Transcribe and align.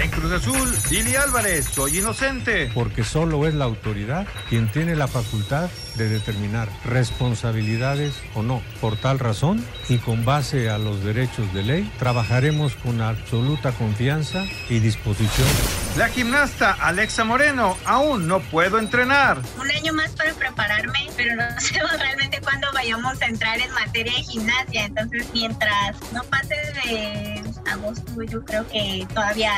En 0.00 0.10
Cruz 0.10 0.30
Azul, 0.30 0.76
Lili 0.90 1.16
Álvarez, 1.16 1.66
soy 1.74 1.98
inocente. 1.98 2.70
Porque 2.72 3.02
solo 3.02 3.48
es 3.48 3.54
la 3.54 3.64
autoridad 3.64 4.28
quien 4.48 4.70
tiene 4.70 4.94
la 4.94 5.08
facultad 5.08 5.68
de 5.96 6.08
determinar 6.08 6.68
responsabilidades 6.84 8.14
o 8.36 8.44
no. 8.44 8.62
Por 8.80 8.96
tal 8.96 9.18
razón 9.18 9.64
y 9.88 9.98
con 9.98 10.24
base 10.24 10.70
a 10.70 10.78
los 10.78 11.02
derechos 11.02 11.52
de 11.52 11.64
ley, 11.64 11.92
trabajaremos 11.98 12.76
con 12.76 13.00
absoluta 13.00 13.72
confianza 13.72 14.44
y 14.68 14.78
disposición. 14.78 15.48
La 15.96 16.08
gimnasta 16.08 16.74
Alexa 16.74 17.24
Moreno, 17.24 17.76
aún 17.84 18.28
no 18.28 18.38
puedo 18.38 18.78
entrenar. 18.78 19.42
Un 19.60 19.68
año 19.68 19.92
más 19.94 20.12
para 20.12 20.32
prepararme, 20.34 21.10
pero 21.16 21.34
no 21.34 21.42
sé 21.60 21.80
realmente 21.98 22.40
cuándo 22.40 22.68
vayamos 22.72 23.20
a 23.20 23.26
entrar 23.26 23.58
en 23.58 23.72
materia 23.72 24.12
de 24.12 24.22
gimnasia. 24.22 24.84
Entonces, 24.84 25.26
mientras 25.32 25.96
no 26.12 26.22
pase 26.22 26.54
de 26.84 27.37
agosto, 27.72 28.22
yo 28.22 28.44
creo 28.44 28.66
que 28.68 29.06
todavía 29.14 29.52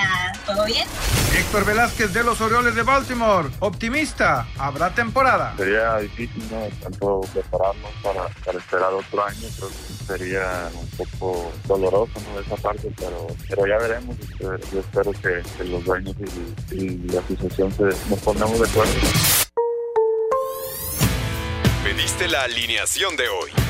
todo 0.46 0.64
bien. 0.66 0.86
Héctor 1.36 1.64
Velázquez 1.64 2.12
de 2.12 2.24
los 2.24 2.40
Orioles 2.40 2.74
de 2.74 2.82
Baltimore, 2.82 3.48
optimista, 3.60 4.46
habrá 4.58 4.94
temporada. 4.94 5.54
Sería 5.56 5.96
difícil, 5.98 6.42
¿no? 6.50 6.66
Tanto 6.82 7.20
prepararnos 7.32 7.90
para, 8.02 8.28
para 8.44 8.58
esperar 8.58 8.92
otro 8.92 9.24
año, 9.24 9.48
creo 9.56 9.68
que 9.68 10.04
sería 10.06 10.70
un 10.74 10.88
poco 10.88 11.52
doloroso, 11.66 12.12
¿no? 12.32 12.40
Esa 12.40 12.56
parte, 12.56 12.92
pero, 12.96 13.26
pero 13.48 13.66
ya 13.66 13.78
veremos. 13.78 14.16
Yo 14.38 14.80
espero 14.80 15.12
que, 15.12 15.42
que 15.56 15.64
los 15.64 15.84
dueños 15.84 16.14
y, 16.70 16.74
y, 16.74 16.98
la 17.08 17.20
asociación 17.20 17.72
se, 17.72 17.84
nos 18.08 18.18
pongamos 18.20 18.58
de 18.58 18.68
acuerdo. 18.68 18.92
Pediste 21.84 22.28
la 22.28 22.42
alineación 22.42 23.16
de 23.16 23.28
hoy. 23.28 23.69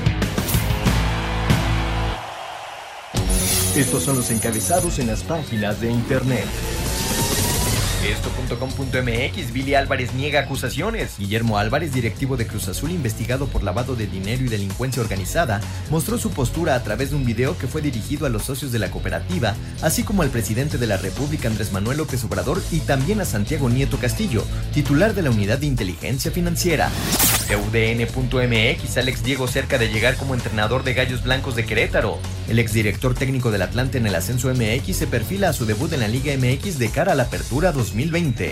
Estos 3.75 4.03
son 4.03 4.17
los 4.17 4.29
encabezados 4.31 4.99
en 4.99 5.07
las 5.07 5.23
páginas 5.23 5.79
de 5.79 5.89
internet. 5.89 6.45
Esto.com.mx, 8.05 9.53
Billy 9.53 9.75
Álvarez 9.75 10.13
niega 10.13 10.41
acusaciones. 10.41 11.17
Guillermo 11.17 11.57
Álvarez, 11.57 11.93
directivo 11.93 12.35
de 12.35 12.47
Cruz 12.47 12.67
Azul 12.67 12.91
investigado 12.91 13.47
por 13.47 13.63
lavado 13.63 13.95
de 13.95 14.07
dinero 14.07 14.43
y 14.43 14.49
delincuencia 14.49 15.01
organizada, 15.01 15.61
mostró 15.89 16.17
su 16.17 16.31
postura 16.31 16.75
a 16.75 16.83
través 16.83 17.11
de 17.11 17.15
un 17.15 17.23
video 17.23 17.57
que 17.57 17.67
fue 17.67 17.81
dirigido 17.81 18.25
a 18.25 18.29
los 18.29 18.43
socios 18.43 18.73
de 18.73 18.79
la 18.79 18.91
cooperativa, 18.91 19.55
así 19.81 20.03
como 20.03 20.23
al 20.23 20.31
presidente 20.31 20.77
de 20.77 20.87
la 20.87 20.97
República 20.97 21.47
Andrés 21.47 21.71
Manuel 21.71 21.99
López 21.99 22.21
Obrador 22.25 22.61
y 22.71 22.79
también 22.79 23.21
a 23.21 23.25
Santiago 23.25 23.69
Nieto 23.69 23.97
Castillo, 23.99 24.43
titular 24.73 25.13
de 25.13 25.21
la 25.21 25.29
Unidad 25.29 25.59
de 25.59 25.67
Inteligencia 25.67 26.31
Financiera. 26.31 26.89
UDN.mx, 27.49 28.97
Alex 28.97 29.23
Diego 29.23 29.47
cerca 29.47 29.77
de 29.77 29.87
llegar 29.87 30.17
como 30.17 30.33
entrenador 30.33 30.83
de 30.83 30.93
Gallos 30.93 31.23
Blancos 31.23 31.55
de 31.55 31.65
Querétaro. 31.65 32.19
El 32.51 32.59
exdirector 32.59 33.13
técnico 33.13 33.49
del 33.49 33.61
Atlante 33.61 33.97
en 33.97 34.07
el 34.07 34.13
Ascenso 34.13 34.53
MX 34.53 34.93
se 34.93 35.07
perfila 35.07 35.47
a 35.47 35.53
su 35.53 35.65
debut 35.65 35.93
en 35.93 36.01
la 36.01 36.09
Liga 36.09 36.35
MX 36.35 36.79
de 36.79 36.89
cara 36.89 37.13
a 37.13 37.15
la 37.15 37.23
apertura 37.23 37.71
2020. 37.71 38.51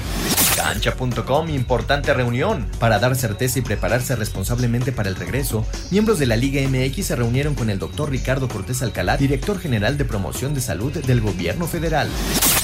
Cancha.com, 0.60 1.50
importante 1.50 2.14
reunión. 2.14 2.68
Para 2.80 3.00
dar 3.00 3.16
certeza 3.16 3.60
y 3.60 3.62
prepararse 3.62 4.18
responsablemente 4.18 4.92
para 4.92 5.08
el 5.08 5.16
regreso, 5.16 5.66
miembros 5.90 6.20
de 6.20 6.26
la 6.26 6.36
Liga 6.36 6.62
MX 6.68 7.06
se 7.06 7.16
reunieron 7.16 7.56
con 7.56 7.70
el 7.70 7.80
doctor 7.80 8.10
Ricardo 8.10 8.50
Cortés 8.50 8.82
Alcalá, 8.82 9.16
director 9.16 9.58
general 9.58 9.98
de 9.98 10.04
promoción 10.04 10.54
de 10.54 10.60
salud 10.60 10.92
del 10.92 11.22
gobierno 11.22 11.66
federal. 11.66 12.10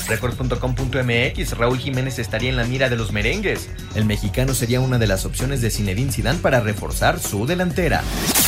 Record.com.mx, 0.08 1.58
Raúl 1.58 1.80
Jiménez 1.80 2.20
estaría 2.20 2.50
en 2.50 2.58
la 2.58 2.66
mira 2.66 2.90
de 2.90 2.98
los 2.98 3.12
merengues. 3.12 3.70
El 3.96 4.06
mexicano 4.06 4.54
sería 4.54 4.80
una 4.80 5.00
de 5.00 5.08
las 5.08 5.26
opciones 5.26 5.62
de 5.62 5.72
Zinedine 5.72 6.12
Zidane 6.12 6.40
para 6.40 6.60
reforzar 6.60 7.20
su 7.20 7.48
delantera. 7.48 8.04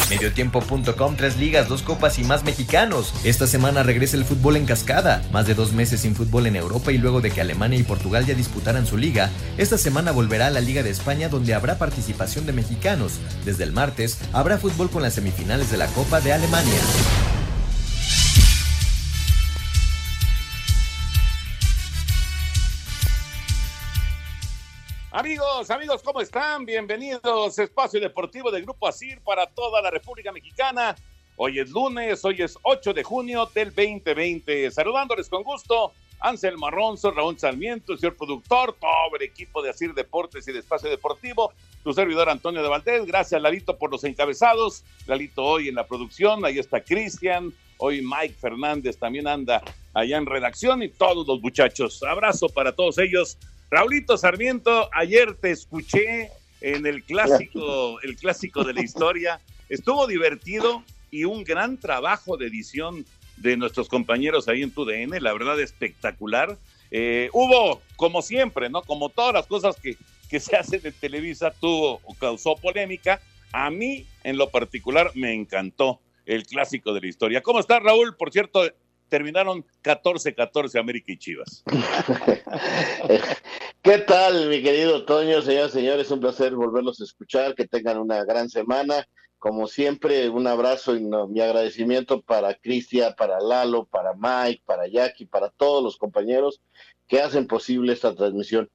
Mediotiempo.com, 0.10 1.16
tres 1.16 1.38
ligas, 1.38 1.68
dos 1.68 1.82
copas 1.82 2.20
y 2.20 2.24
más 2.24 2.44
mexicanos. 2.44 3.14
Esta 3.24 3.48
semana 3.48 3.84
regresa 3.84 4.18
el 4.18 4.24
fútbol 4.24 4.56
en 4.56 4.66
cascada. 4.66 5.22
Más 5.32 5.48
de 5.48 5.56
dos 5.56 5.74
meses 5.74 6.02
sin 6.02 6.16
fútbol 6.16 6.48
en 6.48 6.56
Europa 6.56 6.92
y 6.92 6.98
luego 6.98 7.22
de 7.22 7.32
que 7.32 7.42
Alemania 7.42 7.80
y 7.80 7.84
Portugal 7.84 8.26
ya 8.26 8.36
disputaran 8.36 8.86
su 8.86 8.96
liga, 8.96 9.30
esta 9.58 9.78
semana 9.78 10.12
volverá 10.12 10.48
a 10.48 10.52
la 10.52 10.62
Liga 10.62 10.84
de 10.84 10.90
España 10.90 11.30
donde 11.30 11.54
habrá 11.54 11.78
participación 11.78 12.46
de 12.46 12.54
mexicanos. 12.54 13.20
Desde 13.46 13.64
el 13.64 13.72
martes 13.72 14.20
habrá 14.34 14.58
fútbol 14.58 14.90
con 14.90 15.02
las 15.02 15.16
semifinales 15.16 15.72
de 15.72 15.78
la 15.78 15.88
Copa 15.88 16.22
de 16.22 16.34
Alemania. 16.34 16.80
Amigos, 25.18 25.72
amigos, 25.72 26.04
¿cómo 26.04 26.22
están? 26.22 26.64
Bienvenidos 26.64 27.58
a 27.58 27.64
Espacio 27.64 28.00
Deportivo 28.00 28.52
del 28.52 28.62
Grupo 28.62 28.88
ASIR 28.88 29.20
para 29.22 29.48
toda 29.48 29.82
la 29.82 29.90
República 29.90 30.32
Mexicana. 30.32 30.96
Hoy 31.38 31.60
es 31.60 31.72
lunes, 31.72 32.24
hoy 32.24 32.44
es 32.44 32.56
8 32.62 32.94
de 32.94 33.04
junio 33.04 33.50
del 33.54 33.74
2020. 33.74 34.70
Saludándoles 34.70 35.28
con 35.28 35.42
gusto, 35.42 35.94
Ángel 36.20 36.58
Marronzo, 36.58 37.12
Raúl 37.12 37.38
Sarmiento, 37.40 37.94
el 37.94 38.00
señor 38.00 38.16
productor, 38.16 38.76
todo 38.80 39.16
el 39.16 39.24
equipo 39.24 39.62
de 39.62 39.70
ASIR 39.70 39.94
Deportes 39.94 40.48
y 40.48 40.52
de 40.52 40.60
Espacio 40.60 40.90
Deportivo, 40.90 41.54
tu 41.84 41.94
servidor 41.94 42.30
Antonio 42.30 42.64
de 42.64 42.70
Valdés. 42.70 43.06
Gracias, 43.06 43.42
Lalito, 43.42 43.78
por 43.78 43.92
los 43.92 44.04
encabezados. 44.04 44.84
Lalito 45.06 45.44
hoy 45.44 45.70
en 45.70 45.76
la 45.76 45.88
producción, 45.88 46.44
ahí 46.46 46.60
está 46.60 46.82
Cristian, 46.82 47.54
hoy 47.78 48.02
Mike 48.02 48.36
Fernández 48.40 48.98
también 48.98 49.28
anda 49.28 49.62
allá 49.94 50.18
en 50.18 50.26
redacción 50.26 50.84
y 50.84 50.90
todos 50.90 51.28
los 51.28 51.42
muchachos. 51.42 52.02
Abrazo 52.04 52.50
para 52.50 52.74
todos 52.74 52.98
ellos. 52.98 53.38
Raulito 53.70 54.18
Sarmiento, 54.18 54.90
ayer 54.94 55.34
te 55.36 55.52
escuché 55.52 56.32
en 56.62 56.86
el 56.86 57.04
clásico, 57.04 58.00
el 58.02 58.16
clásico 58.16 58.64
de 58.64 58.74
la 58.74 58.82
historia. 58.82 59.40
Estuvo 59.70 60.08
divertido 60.08 60.84
y 61.12 61.26
un 61.26 61.44
gran 61.44 61.78
trabajo 61.78 62.38
de 62.38 62.48
edición 62.48 63.06
de 63.38 63.58
nuestros 63.58 63.88
compañeros 63.88 64.48
ahí 64.48 64.64
en 64.64 64.72
TUDN, 64.72 65.22
la 65.22 65.34
verdad 65.34 65.60
espectacular. 65.60 66.58
Eh, 66.92 67.30
hubo, 67.34 67.82
como 67.96 68.22
siempre, 68.22 68.70
¿no? 68.70 68.82
Como 68.82 69.10
todas 69.10 69.34
las 69.34 69.48
cosas 69.48 69.76
que, 69.78 69.98
que 70.30 70.40
se 70.40 70.56
hacen 70.56 70.82
en 70.84 70.94
Televisa, 70.94 71.52
tuvo 71.52 72.02
o 72.04 72.14
causó 72.16 72.56
polémica. 72.56 73.22
A 73.54 73.70
mí, 73.70 74.06
en 74.24 74.38
lo 74.38 74.50
particular, 74.50 75.12
me 75.16 75.34
encantó 75.34 76.00
el 76.26 76.46
clásico 76.46 76.94
de 76.94 77.02
la 77.02 77.08
historia. 77.08 77.42
¿Cómo 77.42 77.60
está 77.60 77.80
Raúl? 77.80 78.16
Por 78.16 78.32
cierto, 78.32 78.64
terminaron 79.10 79.66
14-14 79.84 80.80
América 80.80 81.12
y 81.12 81.18
Chivas. 81.18 81.64
¿Qué 83.82 83.98
tal, 84.00 84.50
mi 84.50 84.62
querido 84.62 85.06
Toño, 85.06 85.42
señoras 85.42 85.72
y 85.72 85.80
señores? 85.80 86.12
Un 86.12 86.20
placer 86.20 86.54
volverlos 86.56 87.00
a 87.00 87.06
escuchar, 87.06 87.56
que 87.56 87.66
tengan 87.66 87.98
una 87.98 88.26
gran 88.26 88.50
semana. 88.50 89.08
Como 89.40 89.68
siempre, 89.68 90.30
un 90.30 90.48
abrazo 90.48 90.96
y 90.96 91.04
no, 91.04 91.28
mi 91.28 91.42
agradecimiento 91.42 92.22
para 92.22 92.56
Cristian, 92.56 93.14
para 93.18 93.40
Lalo, 93.40 93.86
para 93.86 94.14
Mike, 94.14 94.64
para 94.66 94.88
Jackie, 94.88 95.26
para 95.26 95.50
todos 95.50 95.84
los 95.84 95.98
compañeros 95.98 96.62
que 97.08 97.22
hacen 97.22 97.48
posible 97.48 97.94
esta 97.94 98.16
transmisión. 98.16 98.70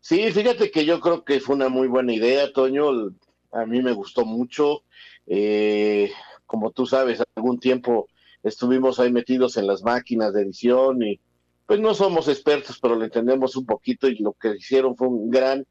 Sí, 0.00 0.30
fíjate 0.32 0.70
que 0.70 0.84
yo 0.84 1.00
creo 1.00 1.24
que 1.24 1.40
fue 1.40 1.56
una 1.56 1.68
muy 1.68 1.88
buena 1.88 2.14
idea, 2.14 2.52
Toño. 2.52 3.12
A 3.52 3.66
mí 3.66 3.82
me 3.82 3.92
gustó 3.92 4.24
mucho. 4.24 4.82
Eh, 5.26 6.10
como 6.46 6.70
tú 6.70 6.86
sabes, 6.86 7.22
algún 7.34 7.58
tiempo 7.58 8.08
estuvimos 8.42 9.00
ahí 9.00 9.12
metidos 9.12 9.56
en 9.56 9.66
las 9.66 9.82
máquinas 9.82 10.32
de 10.32 10.42
edición 10.42 11.02
y 11.02 11.20
pues 11.66 11.80
no 11.80 11.94
somos 11.94 12.28
expertos, 12.28 12.78
pero 12.80 12.94
lo 12.94 13.04
entendemos 13.04 13.56
un 13.56 13.66
poquito 13.66 14.06
y 14.08 14.16
lo 14.18 14.32
que 14.34 14.54
hicieron 14.56 14.96
fue 14.96 15.08
un 15.08 15.30
gran, 15.30 15.66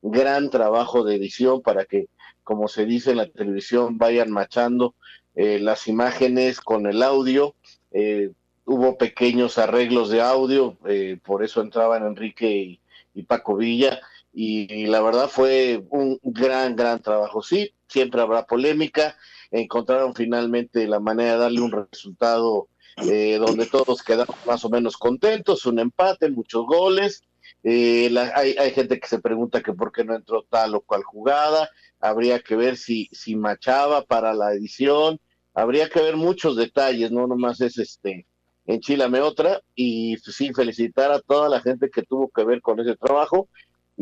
gran 0.00 0.48
trabajo 0.48 1.02
de 1.02 1.16
edición 1.16 1.60
para 1.60 1.84
que, 1.84 2.08
como 2.50 2.66
se 2.66 2.84
dice 2.84 3.12
en 3.12 3.18
la 3.18 3.28
televisión, 3.28 3.96
vayan 3.96 4.32
machando 4.32 4.96
eh, 5.36 5.60
las 5.60 5.86
imágenes 5.86 6.60
con 6.60 6.88
el 6.88 7.00
audio. 7.00 7.54
Eh, 7.92 8.32
hubo 8.64 8.98
pequeños 8.98 9.56
arreglos 9.56 10.10
de 10.10 10.20
audio, 10.20 10.76
eh, 10.84 11.16
por 11.24 11.44
eso 11.44 11.60
entraban 11.60 12.04
Enrique 12.04 12.50
y, 12.50 12.80
y 13.14 13.22
Paco 13.22 13.54
Villa, 13.54 14.00
y, 14.32 14.86
la 14.86 15.00
verdad 15.00 15.28
fue 15.28 15.84
un 15.90 16.18
gran, 16.24 16.74
gran 16.74 17.00
trabajo. 17.00 17.40
Sí, 17.40 17.72
siempre 17.86 18.20
habrá 18.20 18.44
polémica, 18.46 19.16
encontraron 19.52 20.12
finalmente 20.16 20.88
la 20.88 20.98
manera 20.98 21.34
de 21.34 21.38
darle 21.38 21.60
un 21.60 21.70
resultado 21.70 22.66
donde 22.96 23.66
todos 23.70 24.02
quedamos 24.02 24.34
más 24.44 24.64
o 24.64 24.70
menos 24.70 24.96
contentos, 24.96 25.66
un 25.66 25.78
empate, 25.78 26.28
muchos 26.30 26.66
goles. 26.66 27.22
Eh, 27.62 28.08
la, 28.10 28.32
hay, 28.34 28.56
hay, 28.58 28.70
gente 28.70 28.98
que 28.98 29.06
se 29.06 29.20
pregunta 29.20 29.62
que 29.62 29.72
por 29.72 29.92
qué 29.92 30.04
no 30.04 30.14
entró 30.14 30.44
tal 30.48 30.74
o 30.74 30.80
cual 30.80 31.02
jugada, 31.02 31.68
habría 32.00 32.40
que 32.40 32.56
ver 32.56 32.76
si, 32.76 33.08
si 33.12 33.36
machaba 33.36 34.02
para 34.04 34.32
la 34.32 34.52
edición, 34.54 35.20
habría 35.52 35.88
que 35.90 36.00
ver 36.00 36.16
muchos 36.16 36.56
detalles, 36.56 37.10
no 37.10 37.26
nomás 37.26 37.60
es 37.60 37.76
este 37.78 38.26
enchilame 38.66 39.20
otra 39.20 39.62
y 39.74 40.16
sí, 40.18 40.52
felicitar 40.54 41.10
a 41.10 41.20
toda 41.20 41.48
la 41.48 41.60
gente 41.60 41.90
que 41.90 42.02
tuvo 42.02 42.30
que 42.30 42.44
ver 42.44 42.62
con 42.62 42.78
ese 42.80 42.96
trabajo 42.96 43.48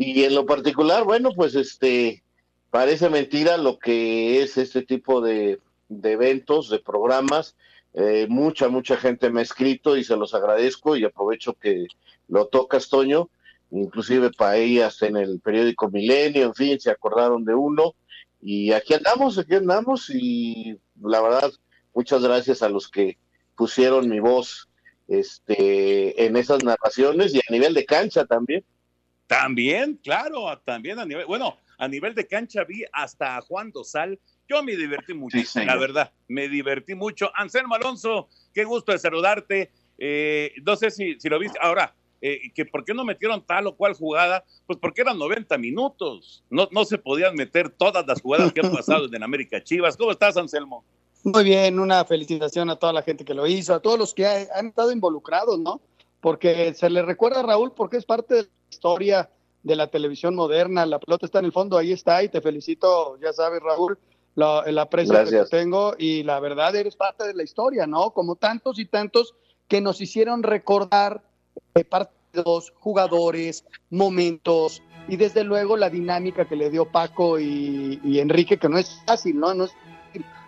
y 0.01 0.23
en 0.23 0.33
lo 0.33 0.45
particular, 0.45 1.03
bueno, 1.03 1.31
pues 1.35 1.55
este, 1.55 2.23
parece 2.69 3.09
mentira 3.09 3.57
lo 3.57 3.77
que 3.79 4.41
es 4.41 4.57
este 4.57 4.81
tipo 4.83 5.19
de, 5.19 5.59
eventos, 5.89 6.69
de 6.69 6.79
programas. 6.79 7.57
Eh, 7.93 8.25
mucha, 8.29 8.69
mucha 8.69 8.95
gente 8.95 9.29
me 9.29 9.41
ha 9.41 9.43
escrito 9.43 9.97
y 9.97 10.05
se 10.05 10.15
los 10.15 10.33
agradezco 10.33 10.95
y 10.95 11.03
aprovecho 11.03 11.53
que 11.53 11.87
lo 12.29 12.47
tocas, 12.47 12.87
Toño. 12.87 13.29
Inclusive 13.71 14.31
para 14.31 14.57
ellas 14.57 15.01
en 15.01 15.17
el 15.17 15.39
periódico 15.39 15.89
Milenio, 15.89 16.47
en 16.47 16.55
fin, 16.55 16.79
se 16.79 16.91
acordaron 16.91 17.45
de 17.45 17.53
uno. 17.53 17.95
Y 18.41 18.71
aquí 18.71 18.93
andamos, 18.93 19.37
aquí 19.37 19.55
andamos 19.55 20.09
y 20.09 20.77
la 21.01 21.21
verdad, 21.21 21.51
muchas 21.93 22.23
gracias 22.23 22.61
a 22.61 22.69
los 22.69 22.89
que 22.89 23.17
pusieron 23.55 24.07
mi 24.07 24.19
voz 24.19 24.69
este, 25.07 26.25
en 26.25 26.37
esas 26.37 26.63
narraciones 26.63 27.33
y 27.33 27.39
a 27.39 27.51
nivel 27.51 27.73
de 27.73 27.85
cancha 27.85 28.25
también. 28.25 28.63
También, 29.27 29.99
claro, 30.03 30.57
también 30.65 30.97
a 30.99 31.05
nivel, 31.05 31.25
bueno, 31.25 31.57
a 31.77 31.87
nivel 31.87 32.15
de 32.15 32.25
cancha 32.25 32.63
vi 32.63 32.83
hasta 32.91 33.37
a 33.37 33.41
Juan 33.41 33.71
Dosal. 33.71 34.19
Yo 34.47 34.63
me 34.63 34.75
divertí 34.75 35.13
mucho, 35.13 35.37
la 35.55 35.75
verdad, 35.75 36.11
me 36.27 36.49
divertí 36.49 36.95
mucho. 36.95 37.29
Anselmo 37.35 37.75
Alonso, 37.75 38.29
qué 38.53 38.63
gusto 38.63 38.91
de 38.91 38.99
saludarte. 38.99 39.71
Eh, 39.97 40.53
no 40.65 40.75
sé 40.75 40.89
si, 40.89 41.19
si 41.19 41.29
lo 41.29 41.37
viste. 41.37 41.59
Ahora, 41.61 41.93
eh, 42.21 42.51
que 42.53 42.65
por 42.65 42.83
qué 42.83 42.93
no 42.93 43.05
metieron 43.05 43.45
tal 43.45 43.67
o 43.67 43.75
cual 43.75 43.93
jugada, 43.93 44.43
pues 44.65 44.77
porque 44.79 45.01
eran 45.01 45.17
90 45.17 45.57
minutos. 45.57 46.43
No, 46.49 46.67
no 46.71 46.85
se 46.85 46.97
podían 46.97 47.35
meter 47.35 47.69
todas 47.69 48.05
las 48.05 48.21
jugadas 48.21 48.51
que 48.51 48.61
han 48.61 48.71
pasado 48.71 49.05
en 49.11 49.23
América 49.23 49.63
Chivas. 49.63 49.95
¿Cómo 49.95 50.11
estás, 50.11 50.37
Anselmo? 50.37 50.83
Muy 51.23 51.43
bien, 51.43 51.79
una 51.79 52.05
felicitación 52.05 52.69
a 52.69 52.77
toda 52.77 52.93
la 52.93 53.01
gente 53.01 53.25
que 53.25 53.33
lo 53.33 53.45
hizo, 53.45 53.73
a 53.73 53.81
todos 53.81 53.99
los 53.99 54.13
que 54.13 54.25
han 54.25 54.67
estado 54.67 54.91
involucrados, 54.91 55.59
¿no? 55.59 55.81
Porque 56.21 56.73
se 56.73 56.89
le 56.89 57.01
recuerda 57.01 57.41
a 57.41 57.43
Raúl 57.43 57.73
porque 57.73 57.97
es 57.97 58.05
parte 58.05 58.35
de 58.35 58.41
la 58.43 58.49
historia 58.69 59.29
de 59.63 59.75
la 59.75 59.87
televisión 59.87 60.35
moderna, 60.35 60.85
la 60.85 60.99
pelota 60.99 61.25
está 61.25 61.39
en 61.39 61.45
el 61.45 61.51
fondo, 61.51 61.77
ahí 61.77 61.91
está, 61.91 62.23
y 62.23 62.29
te 62.29 62.41
felicito, 62.41 63.17
ya 63.19 63.33
sabes, 63.33 63.61
Raúl, 63.61 63.97
la, 64.35 64.63
el 64.65 64.77
aprecio 64.77 65.25
que 65.25 65.45
tengo, 65.49 65.95
y 65.97 66.23
la 66.23 66.39
verdad 66.39 66.75
eres 66.75 66.95
parte 66.95 67.27
de 67.27 67.33
la 67.33 67.43
historia, 67.43 67.85
¿no? 67.85 68.11
Como 68.11 68.35
tantos 68.35 68.79
y 68.79 68.85
tantos 68.85 69.35
que 69.67 69.81
nos 69.81 69.99
hicieron 69.99 70.43
recordar 70.43 71.21
partidos, 71.83 72.73
jugadores, 72.79 73.65
momentos, 73.89 74.81
y 75.07 75.17
desde 75.17 75.43
luego 75.43 75.77
la 75.77 75.89
dinámica 75.89 76.47
que 76.47 76.55
le 76.55 76.69
dio 76.69 76.85
Paco 76.85 77.39
y, 77.39 77.99
y 78.03 78.19
Enrique, 78.19 78.57
que 78.57 78.69
no 78.69 78.77
es 78.77 79.01
fácil, 79.05 79.39
¿no? 79.39 79.53
No 79.53 79.63
es 79.65 79.71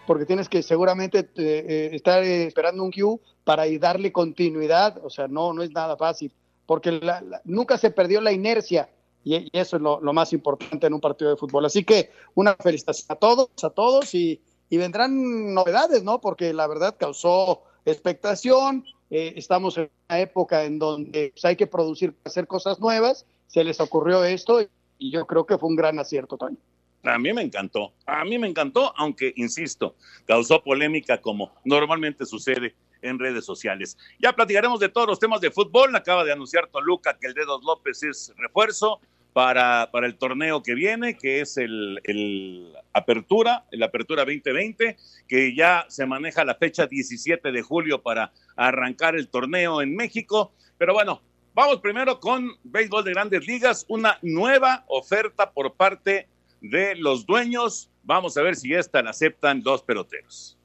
porque 0.05 0.25
tienes 0.25 0.49
que 0.49 0.61
seguramente 0.63 1.19
eh, 1.19 1.25
eh, 1.35 1.89
estar 1.93 2.23
esperando 2.23 2.83
un 2.83 2.91
Q 2.91 3.21
para 3.43 3.63
darle 3.79 4.11
continuidad, 4.11 4.99
o 5.03 5.09
sea, 5.09 5.27
no, 5.27 5.53
no 5.53 5.63
es 5.63 5.71
nada 5.71 5.95
fácil, 5.95 6.33
porque 6.65 6.99
nunca 7.45 7.77
se 7.77 7.91
perdió 7.91 8.21
la 8.21 8.31
inercia 8.31 8.89
y, 9.23 9.47
eso 9.57 9.77
es 9.77 9.81
lo, 9.81 10.01
más 10.13 10.33
importante 10.33 10.87
en 10.87 10.93
un 10.93 11.01
partido 11.01 11.31
de 11.31 11.37
fútbol. 11.37 11.65
Así 11.65 11.83
que 11.83 12.11
una 12.33 12.55
felicitación 12.55 13.05
a 13.09 13.15
todos, 13.15 13.49
a 13.63 13.69
todos 13.69 14.13
y, 14.13 14.41
vendrán 14.69 15.53
novedades, 15.53 16.03
¿no? 16.03 16.21
Porque 16.21 16.53
la 16.53 16.67
verdad 16.67 16.95
causó 16.97 17.63
expectación, 17.85 18.85
estamos 19.11 19.77
en 19.77 19.89
una 20.09 20.19
época 20.19 20.63
en 20.63 20.79
donde 20.79 21.31
pues, 21.33 21.45
hay 21.45 21.55
que 21.55 21.67
producir, 21.67 22.15
hacer 22.23 22.47
cosas 22.47 22.79
nuevas, 22.79 23.25
se 23.47 23.63
les 23.63 23.79
ocurrió 23.79 24.23
esto 24.23 24.61
y 24.97 25.11
yo 25.11 25.27
creo 25.27 25.45
que 25.45 25.57
fue 25.57 25.69
un 25.69 25.75
gran 25.75 25.99
acierto, 25.99 26.37
Toño. 26.37 26.57
A 27.03 27.17
mí 27.17 27.33
me 27.33 27.41
encantó, 27.41 27.93
a 28.05 28.23
mí 28.23 28.37
me 28.37 28.47
encantó, 28.47 28.93
aunque, 28.95 29.33
insisto, 29.35 29.95
causó 30.25 30.63
polémica 30.63 31.19
como 31.19 31.51
normalmente 31.65 32.25
sucede 32.25 32.75
en 33.01 33.17
redes 33.17 33.43
sociales. 33.43 33.97
Ya 34.19 34.33
platicaremos 34.33 34.79
de 34.79 34.89
todos 34.89 35.07
los 35.07 35.19
temas 35.19 35.41
de 35.41 35.49
fútbol. 35.49 35.95
Acaba 35.95 36.23
de 36.23 36.31
anunciar 36.31 36.67
Toluca 36.67 37.17
que 37.19 37.27
el 37.27 37.33
Dedos 37.33 37.63
López 37.63 38.03
es 38.03 38.31
refuerzo 38.37 38.99
para, 39.33 39.89
para 39.91 40.07
el 40.07 40.17
torneo 40.17 40.61
que 40.61 40.75
viene, 40.75 41.17
que 41.17 41.41
es 41.41 41.57
el, 41.57 42.01
el 42.03 42.73
Apertura, 42.93 43.65
el 43.71 43.83
Apertura 43.83 44.25
2020, 44.25 44.97
que 45.27 45.55
ya 45.55 45.85
se 45.89 46.05
maneja 46.05 46.43
la 46.43 46.55
fecha 46.55 46.87
17 46.87 47.51
de 47.51 47.61
julio 47.61 48.01
para 48.01 48.31
arrancar 48.55 49.15
el 49.15 49.29
torneo 49.29 49.81
en 49.81 49.95
México. 49.95 50.53
Pero 50.77 50.93
bueno, 50.93 51.21
vamos 51.53 51.79
primero 51.79 52.19
con 52.19 52.51
béisbol 52.63 53.03
de 53.03 53.11
grandes 53.11 53.47
ligas, 53.47 53.85
una 53.87 54.17
nueva 54.21 54.83
oferta 54.87 55.51
por 55.51 55.73
parte 55.73 56.27
de 56.61 56.95
los 56.95 57.25
dueños. 57.25 57.89
Vamos 58.03 58.37
a 58.37 58.41
ver 58.41 58.55
si 58.55 58.73
esta 58.73 59.01
la 59.01 59.11
aceptan 59.11 59.61
dos 59.61 59.83
peloteros. 59.83 60.57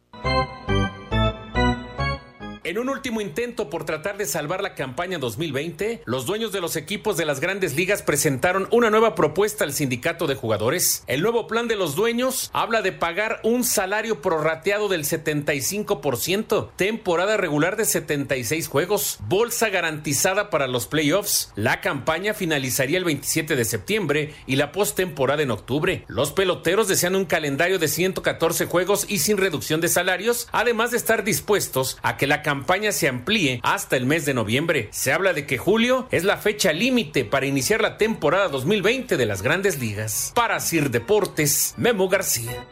En 2.67 2.79
un 2.79 2.89
último 2.89 3.21
intento 3.21 3.71
por 3.71 3.85
tratar 3.85 4.19
de 4.19 4.27
salvar 4.27 4.61
la 4.61 4.75
campaña 4.75 5.19
2020, 5.19 6.03
los 6.05 6.27
dueños 6.27 6.51
de 6.51 6.61
los 6.61 6.75
equipos 6.75 7.17
de 7.17 7.25
las 7.25 7.39
grandes 7.39 7.77
ligas 7.77 8.03
presentaron 8.03 8.67
una 8.73 8.91
nueva 8.91 9.15
propuesta 9.15 9.63
al 9.63 9.73
sindicato 9.73 10.27
de 10.27 10.35
jugadores. 10.35 11.05
El 11.07 11.23
nuevo 11.23 11.47
plan 11.47 11.69
de 11.69 11.77
los 11.77 11.95
dueños 11.95 12.51
habla 12.53 12.83
de 12.83 12.91
pagar 12.91 13.39
un 13.45 13.63
salario 13.63 14.21
prorrateado 14.21 14.89
del 14.89 15.05
75%, 15.05 16.71
temporada 16.75 17.37
regular 17.37 17.77
de 17.77 17.85
76 17.85 18.67
juegos, 18.67 19.19
bolsa 19.29 19.69
garantizada 19.69 20.51
para 20.51 20.67
los 20.67 20.89
playoffs. 20.89 21.53
La 21.55 21.81
campaña 21.81 22.35
finalizaría 22.35 22.99
el 22.99 23.05
27 23.05 23.55
de 23.55 23.65
septiembre 23.65 24.35
y 24.45 24.57
la 24.57 24.73
postemporada 24.73 25.45
en 25.45 25.53
octubre. 25.53 26.05
Los 26.09 26.33
peloteros 26.33 26.89
desean 26.89 27.15
un 27.15 27.27
calendario 27.27 27.79
de 27.79 27.87
114 27.87 28.67
juegos 28.67 29.07
y 29.09 29.19
sin 29.19 29.37
reducción 29.37 29.81
de 29.81 29.87
salarios, 29.87 30.49
además 30.51 30.91
de 30.91 30.97
estar 30.97 31.23
dispuestos 31.23 31.97
a 32.03 32.17
que 32.17 32.27
la 32.27 32.43
campaña 32.43 32.56
campaña 32.57 32.91
se 32.91 33.07
amplíe 33.07 33.61
hasta 33.63 33.99
el 33.99 34.07
mes 34.07 34.25
de 34.25 34.33
noviembre. 34.33 34.89
Se 34.91 35.13
habla 35.13 35.35
de 35.35 35.47
que 35.47 35.59
julio 35.59 36.09
es 36.11 36.25
la 36.25 36.39
fecha 36.39 36.73
límite 36.73 37.27
para 37.27 37.45
iniciar 37.45 37.83
la 37.83 37.99
temporada 37.99 38.49
2020 38.49 39.19
de 39.19 39.27
las 39.27 39.43
grandes 39.43 39.79
ligas. 39.79 40.33
Para 40.35 40.59
Sir 40.59 40.89
Deportes, 40.89 41.75
Memo 41.77 42.09
García. 42.09 42.67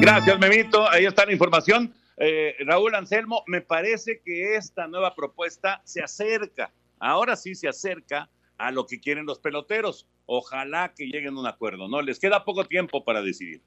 Gracias, 0.00 0.38
Memito. 0.40 0.90
Ahí 0.90 1.04
está 1.04 1.24
la 1.24 1.32
información. 1.32 1.94
Eh, 2.16 2.56
Raúl 2.66 2.96
Anselmo, 2.96 3.44
me 3.46 3.60
parece 3.60 4.20
que 4.24 4.56
esta 4.56 4.88
nueva 4.88 5.14
propuesta 5.14 5.82
se 5.84 6.02
acerca, 6.02 6.72
ahora 6.98 7.36
sí 7.36 7.54
se 7.54 7.68
acerca 7.68 8.28
a 8.58 8.72
lo 8.72 8.86
que 8.86 8.98
quieren 8.98 9.24
los 9.24 9.38
peloteros. 9.38 10.08
Ojalá 10.24 10.92
que 10.96 11.04
lleguen 11.04 11.36
a 11.36 11.40
un 11.40 11.46
acuerdo, 11.46 11.86
¿no? 11.86 12.02
Les 12.02 12.18
queda 12.18 12.44
poco 12.44 12.64
tiempo 12.64 13.04
para 13.04 13.22
decidir. 13.22 13.62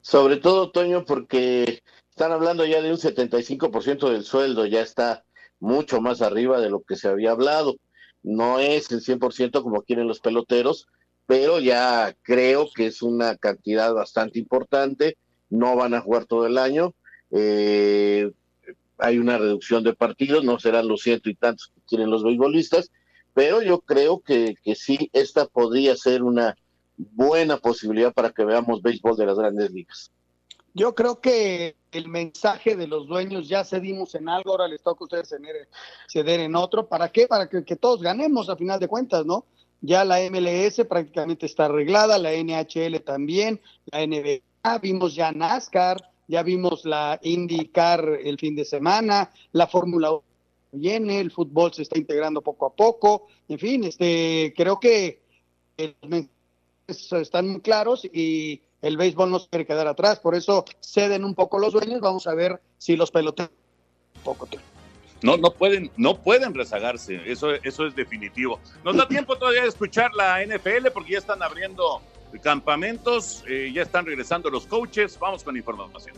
Sobre 0.00 0.36
todo, 0.36 0.70
Toño, 0.70 1.04
porque 1.04 1.82
están 2.10 2.32
hablando 2.32 2.64
ya 2.66 2.82
de 2.82 2.90
un 2.90 2.98
75% 2.98 4.10
del 4.10 4.24
sueldo, 4.24 4.66
ya 4.66 4.82
está 4.82 5.24
mucho 5.58 6.00
más 6.00 6.22
arriba 6.22 6.60
de 6.60 6.70
lo 6.70 6.82
que 6.82 6.96
se 6.96 7.08
había 7.08 7.32
hablado. 7.32 7.76
No 8.22 8.58
es 8.58 8.90
el 8.90 9.00
100% 9.00 9.62
como 9.62 9.82
quieren 9.82 10.08
los 10.08 10.20
peloteros, 10.20 10.86
pero 11.26 11.60
ya 11.60 12.14
creo 12.22 12.68
que 12.74 12.86
es 12.86 13.02
una 13.02 13.36
cantidad 13.36 13.94
bastante 13.94 14.38
importante. 14.38 15.16
No 15.48 15.76
van 15.76 15.94
a 15.94 16.00
jugar 16.00 16.26
todo 16.26 16.46
el 16.46 16.58
año. 16.58 16.94
Eh, 17.30 18.30
hay 18.98 19.18
una 19.18 19.38
reducción 19.38 19.82
de 19.82 19.94
partidos, 19.94 20.44
no 20.44 20.58
serán 20.58 20.88
los 20.88 21.02
ciento 21.02 21.30
y 21.30 21.34
tantos 21.34 21.72
que 21.74 21.80
quieren 21.88 22.10
los 22.10 22.22
beisbolistas, 22.22 22.90
pero 23.32 23.62
yo 23.62 23.80
creo 23.80 24.20
que, 24.20 24.56
que 24.62 24.74
sí, 24.74 25.08
esta 25.12 25.46
podría 25.46 25.96
ser 25.96 26.22
una 26.22 26.56
buena 27.12 27.56
posibilidad 27.56 28.12
para 28.12 28.30
que 28.30 28.44
veamos 28.44 28.82
béisbol 28.82 29.16
de 29.16 29.26
las 29.26 29.38
grandes 29.38 29.70
ligas. 29.70 30.12
Yo 30.72 30.94
creo 30.94 31.20
que 31.20 31.76
el 31.90 32.08
mensaje 32.08 32.76
de 32.76 32.86
los 32.86 33.08
dueños 33.08 33.48
ya 33.48 33.64
cedimos 33.64 34.14
en 34.14 34.28
algo, 34.28 34.52
ahora 34.52 34.68
les 34.68 34.82
toca 34.82 35.02
a 35.02 35.04
ustedes 35.04 35.34
ceder 36.08 36.40
en 36.40 36.54
otro. 36.54 36.86
¿Para 36.86 37.10
qué? 37.10 37.26
Para 37.26 37.48
que, 37.48 37.76
todos 37.76 38.00
ganemos 38.00 38.48
a 38.48 38.56
final 38.56 38.78
de 38.78 38.86
cuentas, 38.86 39.26
¿no? 39.26 39.44
Ya 39.80 40.04
la 40.04 40.18
MLS 40.30 40.84
prácticamente 40.88 41.46
está 41.46 41.64
arreglada, 41.64 42.18
la 42.18 42.32
NHL 42.32 43.00
también, 43.00 43.60
la 43.86 44.06
NBA, 44.06 44.78
vimos 44.80 45.14
ya 45.14 45.32
NASCAR, 45.32 46.08
ya 46.28 46.42
vimos 46.42 46.84
la 46.84 47.18
IndyCar 47.22 48.20
el 48.22 48.38
fin 48.38 48.54
de 48.54 48.64
semana, 48.64 49.32
la 49.52 49.66
Fórmula 49.66 50.12
1 50.12 50.22
viene, 50.72 51.18
el 51.18 51.32
fútbol 51.32 51.72
se 51.72 51.82
está 51.82 51.98
integrando 51.98 52.42
poco 52.42 52.66
a 52.66 52.74
poco, 52.74 53.26
en 53.48 53.58
fin, 53.58 53.84
este, 53.84 54.52
creo 54.56 54.78
que 54.78 55.20
el 55.76 55.96
mensaje 56.06 56.39
están 56.90 57.60
claros 57.60 58.04
y 58.04 58.62
el 58.82 58.96
béisbol 58.96 59.30
no 59.30 59.38
se 59.38 59.48
quiere 59.48 59.66
quedar 59.66 59.86
atrás, 59.86 60.20
por 60.20 60.34
eso 60.34 60.64
ceden 60.80 61.24
un 61.24 61.34
poco 61.34 61.58
los 61.58 61.72
dueños, 61.72 62.00
vamos 62.00 62.26
a 62.26 62.34
ver 62.34 62.60
si 62.78 62.96
los 62.96 63.10
peloteros 63.10 63.50
No, 65.22 65.36
no 65.36 65.50
pueden, 65.50 65.90
no 65.96 66.16
pueden 66.16 66.54
rezagarse, 66.54 67.20
eso, 67.30 67.52
eso 67.52 67.86
es 67.86 67.94
definitivo. 67.94 68.58
Nos 68.84 68.96
da 68.96 69.06
tiempo 69.06 69.36
todavía 69.36 69.62
de 69.62 69.68
escuchar 69.68 70.12
la 70.14 70.44
NFL 70.44 70.88
porque 70.94 71.12
ya 71.12 71.18
están 71.18 71.42
abriendo 71.42 72.00
campamentos, 72.38 73.44
eh, 73.46 73.70
ya 73.74 73.82
están 73.82 74.06
regresando 74.06 74.50
los 74.50 74.66
coaches. 74.66 75.18
Vamos 75.18 75.44
con 75.44 75.56
información. 75.56 76.14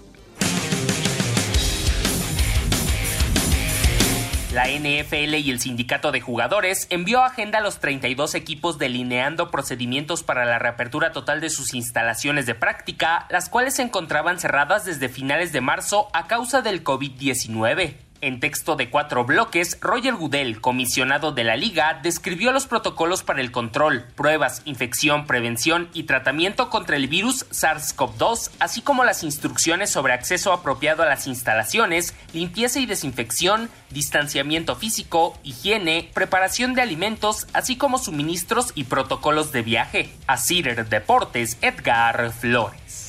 La 4.52 4.64
NFL 4.68 5.36
y 5.36 5.50
el 5.50 5.60
sindicato 5.60 6.12
de 6.12 6.20
jugadores 6.20 6.86
envió 6.90 7.24
agenda 7.24 7.56
a 7.56 7.62
los 7.62 7.80
32 7.80 8.34
equipos 8.34 8.76
delineando 8.76 9.50
procedimientos 9.50 10.22
para 10.22 10.44
la 10.44 10.58
reapertura 10.58 11.10
total 11.10 11.40
de 11.40 11.48
sus 11.48 11.72
instalaciones 11.72 12.44
de 12.44 12.54
práctica, 12.54 13.26
las 13.30 13.48
cuales 13.48 13.76
se 13.76 13.82
encontraban 13.82 14.38
cerradas 14.38 14.84
desde 14.84 15.08
finales 15.08 15.52
de 15.52 15.62
marzo 15.62 16.08
a 16.12 16.26
causa 16.26 16.60
del 16.60 16.84
COVID-19. 16.84 17.94
En 18.24 18.38
texto 18.38 18.76
de 18.76 18.88
cuatro 18.88 19.24
bloques, 19.24 19.78
Roger 19.80 20.14
Goodell, 20.14 20.60
comisionado 20.60 21.32
de 21.32 21.42
la 21.42 21.56
liga, 21.56 21.98
describió 22.04 22.52
los 22.52 22.68
protocolos 22.68 23.24
para 23.24 23.40
el 23.40 23.50
control, 23.50 24.04
pruebas, 24.14 24.62
infección, 24.64 25.26
prevención 25.26 25.88
y 25.92 26.04
tratamiento 26.04 26.70
contra 26.70 26.94
el 26.94 27.08
virus 27.08 27.50
SARS-CoV-2, 27.50 28.52
así 28.60 28.80
como 28.80 29.02
las 29.02 29.24
instrucciones 29.24 29.90
sobre 29.90 30.12
acceso 30.12 30.52
apropiado 30.52 31.02
a 31.02 31.06
las 31.06 31.26
instalaciones, 31.26 32.14
limpieza 32.32 32.78
y 32.78 32.86
desinfección, 32.86 33.68
distanciamiento 33.90 34.76
físico, 34.76 35.36
higiene, 35.42 36.08
preparación 36.14 36.74
de 36.74 36.82
alimentos, 36.82 37.48
así 37.52 37.74
como 37.74 37.98
suministros 37.98 38.70
y 38.76 38.84
protocolos 38.84 39.50
de 39.50 39.62
viaje. 39.62 40.12
A 40.28 40.36
Cider 40.36 40.88
Deportes, 40.88 41.58
Edgar 41.60 42.30
Flores. 42.30 43.01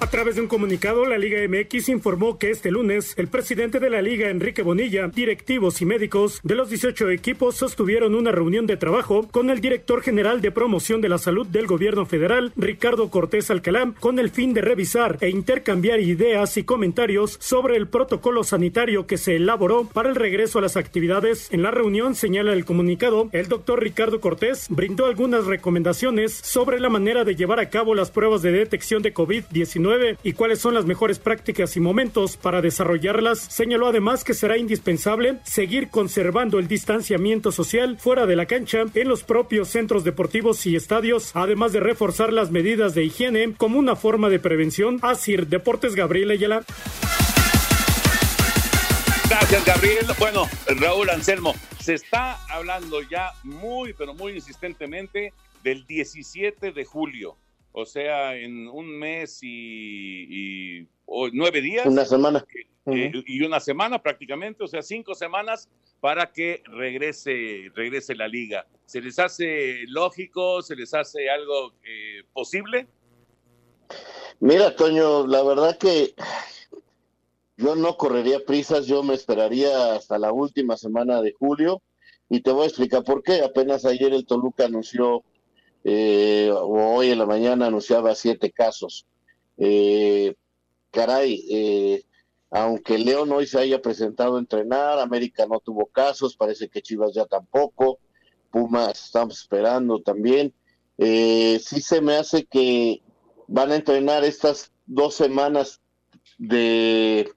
A 0.05 0.11
través 0.11 0.35
de 0.35 0.43
un 0.43 0.49
comunicado, 0.49 1.07
la 1.07 1.17
Liga 1.17 1.39
MX 1.49 1.89
informó 1.89 2.39
que 2.39 2.51
este 2.51 2.71
lunes 2.71 3.15
el 3.17 3.29
presidente 3.29 3.81
de 3.81 3.89
la 3.89 4.03
Liga, 4.03 4.29
Enrique 4.29 4.61
Bonilla, 4.61 5.09
directivos 5.09 5.81
y 5.81 5.87
médicos 5.87 6.41
de 6.43 6.55
los 6.55 6.69
18 6.69 7.09
equipos 7.09 7.57
sostuvieron 7.57 8.15
una 8.15 8.31
reunión 8.31 8.67
de 8.67 8.77
trabajo 8.77 9.27
con 9.31 9.49
el 9.49 9.63
director 9.63 10.03
general 10.03 10.43
de 10.43 10.51
promoción 10.51 11.01
de 11.01 11.09
la 11.09 11.17
salud 11.17 11.47
del 11.47 11.67
gobierno 11.67 12.05
federal, 12.05 12.53
Ricardo 12.55 13.09
Cortés 13.09 13.51
Alcalá, 13.51 13.95
con 13.99 14.19
el 14.19 14.29
fin 14.29 14.53
de 14.53 14.61
revisar 14.61 15.17
e 15.23 15.31
intercambiar 15.31 16.01
ideas 16.01 16.59
y 16.59 16.65
comentarios 16.65 17.39
sobre 17.41 17.79
el 17.79 17.89
protocolo 17.89 18.45
sanitario 18.45 19.07
que 19.07 19.17
se 19.17 19.37
elaboró 19.37 19.89
para 19.89 20.11
el 20.11 20.17
regreso 20.17 20.59
a 20.59 20.63
las 20.63 20.77
actividades. 20.77 21.51
En 21.51 21.63
la 21.63 21.71
reunión, 21.71 22.15
señala 22.15 22.53
el 22.53 22.67
comunicado, 22.67 23.31
el 23.33 23.49
doctor 23.49 23.83
Ricardo 23.83 24.21
Cortés 24.21 24.67
brindó 24.69 25.07
algunas 25.07 25.47
recomendaciones 25.47 26.35
sobre 26.35 26.79
la 26.79 26.91
manera 26.91 27.25
de 27.25 27.37
llevar 27.37 27.59
a 27.59 27.71
cabo 27.71 27.95
las 27.95 28.11
pruebas 28.11 28.43
de 28.43 28.53
detección 28.53 29.01
de 29.01 29.15
COVID-19 29.15 29.94
y 30.23 30.33
cuáles 30.33 30.61
son 30.61 30.75
las 30.75 30.87
mejores 30.87 31.19
prácticas 31.19 31.77
y 31.77 31.81
momentos 31.81 32.37
para 32.37 32.61
desarrollarlas. 32.61 33.39
Señaló 33.39 33.89
además 33.89 34.25
que 34.25 34.35
será 34.35 34.59
indispensable 34.59 35.39
seguir 35.45 35.89
conservando 35.89 36.59
el 36.59 36.69
distanciamiento 36.69 37.53
social 37.53 37.99
fuera 37.99 38.27
de 38.27 38.37
la 38.37 38.47
cancha 38.47 38.85
en 38.95 39.09
los 39.09 39.25
propios 39.25 39.69
centros 39.69 40.05
deportivos 40.05 40.65
y 40.67 40.77
estadios, 40.77 41.31
además 41.35 41.73
de 41.73 41.81
reforzar 41.81 42.33
las 42.33 42.51
medidas 42.51 42.95
de 42.95 43.05
higiene 43.05 43.55
como 43.57 43.79
una 43.79 43.97
forma 43.97 44.29
de 44.29 44.39
prevención. 44.39 44.99
Así, 45.03 45.37
Deportes 45.37 45.95
Gabriel 45.95 46.31
Ayala. 46.31 46.65
Gracias, 49.29 49.65
Gabriel. 49.65 50.07
Bueno, 50.19 50.49
Raúl 50.67 51.11
Anselmo, 51.11 51.55
se 51.81 51.95
está 51.95 52.39
hablando 52.47 53.03
ya 53.03 53.33
muy, 53.43 53.93
pero 53.93 54.15
muy 54.15 54.33
insistentemente 54.33 55.33
del 55.63 55.87
17 55.87 56.73
de 56.73 56.85
julio 56.85 57.37
o 57.77 57.85
sea, 57.85 58.37
en 58.37 58.69
un 58.69 58.87
mes 58.87 59.41
y, 59.43 60.87
nueve 61.33 61.61
días. 61.61 61.85
Una 61.87 62.05
semana. 62.05 62.45
Eh, 62.87 63.11
y 63.27 63.43
una 63.43 63.59
semana 63.61 64.01
prácticamente, 64.01 64.63
o 64.63 64.69
sea, 64.69 64.81
cinco 64.81 65.15
semanas 65.15 65.69
para 66.01 66.31
que 66.31 66.63
regrese, 66.67 67.73
regrese 67.75 68.15
la 68.15 68.29
liga. 68.29 68.67
¿Se 68.87 69.01
les 69.01 69.19
hace 69.19 69.87
lógico? 69.89 70.63
¿Se 70.63 70.77
les 70.77 70.95
hace 70.95 71.29
algo 71.29 71.73
eh, 71.85 72.23
posible? 72.33 72.87
Mira, 74.39 74.77
Toño, 74.77 75.27
la 75.27 75.43
verdad 75.43 75.77
que 75.77 76.15
yo 77.57 77.75
no 77.75 77.97
correría 77.97 78.45
prisas, 78.45 78.87
yo 78.87 79.03
me 79.03 79.15
esperaría 79.15 79.95
hasta 79.95 80.19
la 80.19 80.31
última 80.31 80.77
semana 80.77 81.23
de 81.23 81.33
julio 81.33 81.83
y 82.29 82.41
te 82.41 82.53
voy 82.53 82.65
a 82.65 82.69
explicar 82.69 83.03
por 83.03 83.23
qué. 83.25 83.41
Apenas 83.41 83.85
ayer 83.85 84.13
el 84.13 84.27
Toluca 84.27 84.67
anunció 84.67 85.25
eh, 85.85 86.51
hoy 86.51 87.11
en 87.11 87.19
la 87.19 87.27
mañana 87.27 87.67
anunciaba 87.67 88.15
siete 88.15 88.51
casos. 88.51 89.07
Eh, 89.59 90.35
caray, 90.91 91.47
eh, 91.51 92.05
aunque 92.51 92.99
León 92.99 93.31
hoy 93.33 93.47
se 93.47 93.59
haya 93.59 93.83
presentado 93.83 94.37
a 94.37 94.41
entrenar, 94.41 94.99
América 94.99 95.47
no 95.47 95.61
tuvo 95.61 95.87
casos, 95.87 96.37
parece 96.37 96.69
que 96.69 96.83
Chivas 96.83 97.15
ya 97.15 97.27
tampoco, 97.27 97.99
Pumas 98.51 99.05
estamos 99.05 99.41
esperando 99.41 100.01
también. 100.01 100.55
sí 100.97 101.81
se 101.81 102.01
me 102.01 102.17
hace 102.17 102.47
que 102.47 103.03
van 103.47 103.73
a 103.73 103.77
entrenar 103.77 104.25
estas 104.25 104.73
dos 104.87 105.15
semanas 105.15 105.81
de 106.39 107.31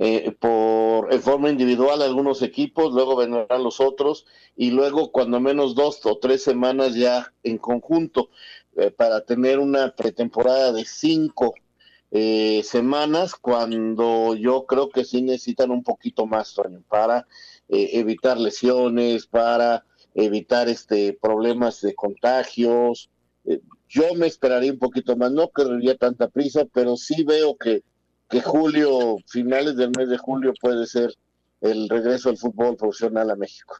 eh, 0.00 0.30
por 0.30 1.12
en 1.12 1.20
forma 1.20 1.50
individual 1.50 2.02
algunos 2.02 2.42
equipos, 2.42 2.92
luego 2.92 3.16
vendrán 3.16 3.64
los 3.64 3.80
otros 3.80 4.26
y 4.54 4.70
luego 4.70 5.10
cuando 5.10 5.40
menos 5.40 5.74
dos 5.74 6.06
o 6.06 6.18
tres 6.18 6.40
semanas 6.44 6.94
ya 6.94 7.34
en 7.42 7.58
conjunto 7.58 8.30
eh, 8.76 8.92
para 8.92 9.24
tener 9.24 9.58
una 9.58 9.96
pretemporada 9.96 10.70
de 10.70 10.84
cinco 10.84 11.54
eh, 12.12 12.62
semanas 12.62 13.34
cuando 13.34 14.36
yo 14.36 14.66
creo 14.66 14.88
que 14.88 15.04
sí 15.04 15.20
necesitan 15.20 15.72
un 15.72 15.82
poquito 15.82 16.26
más 16.26 16.54
para 16.86 17.26
evitar 17.68 18.38
lesiones, 18.38 19.26
para 19.26 19.84
evitar 20.14 20.68
este 20.68 21.12
problemas 21.20 21.80
de 21.80 21.96
contagios. 21.96 23.10
yo 23.88 24.14
me 24.14 24.28
esperaría 24.28 24.72
un 24.72 24.78
poquito 24.78 25.16
más, 25.16 25.32
no 25.32 25.50
querría 25.50 25.96
tanta 25.96 26.28
prisa, 26.28 26.66
pero 26.72 26.96
sí 26.96 27.24
veo 27.24 27.56
que 27.56 27.82
que 28.28 28.40
julio, 28.40 29.16
finales 29.26 29.76
del 29.76 29.90
mes 29.96 30.08
de 30.08 30.18
julio 30.18 30.52
puede 30.60 30.86
ser 30.86 31.14
el 31.60 31.88
regreso 31.88 32.28
al 32.28 32.36
fútbol 32.36 32.76
profesional 32.76 33.30
a 33.30 33.36
México. 33.36 33.76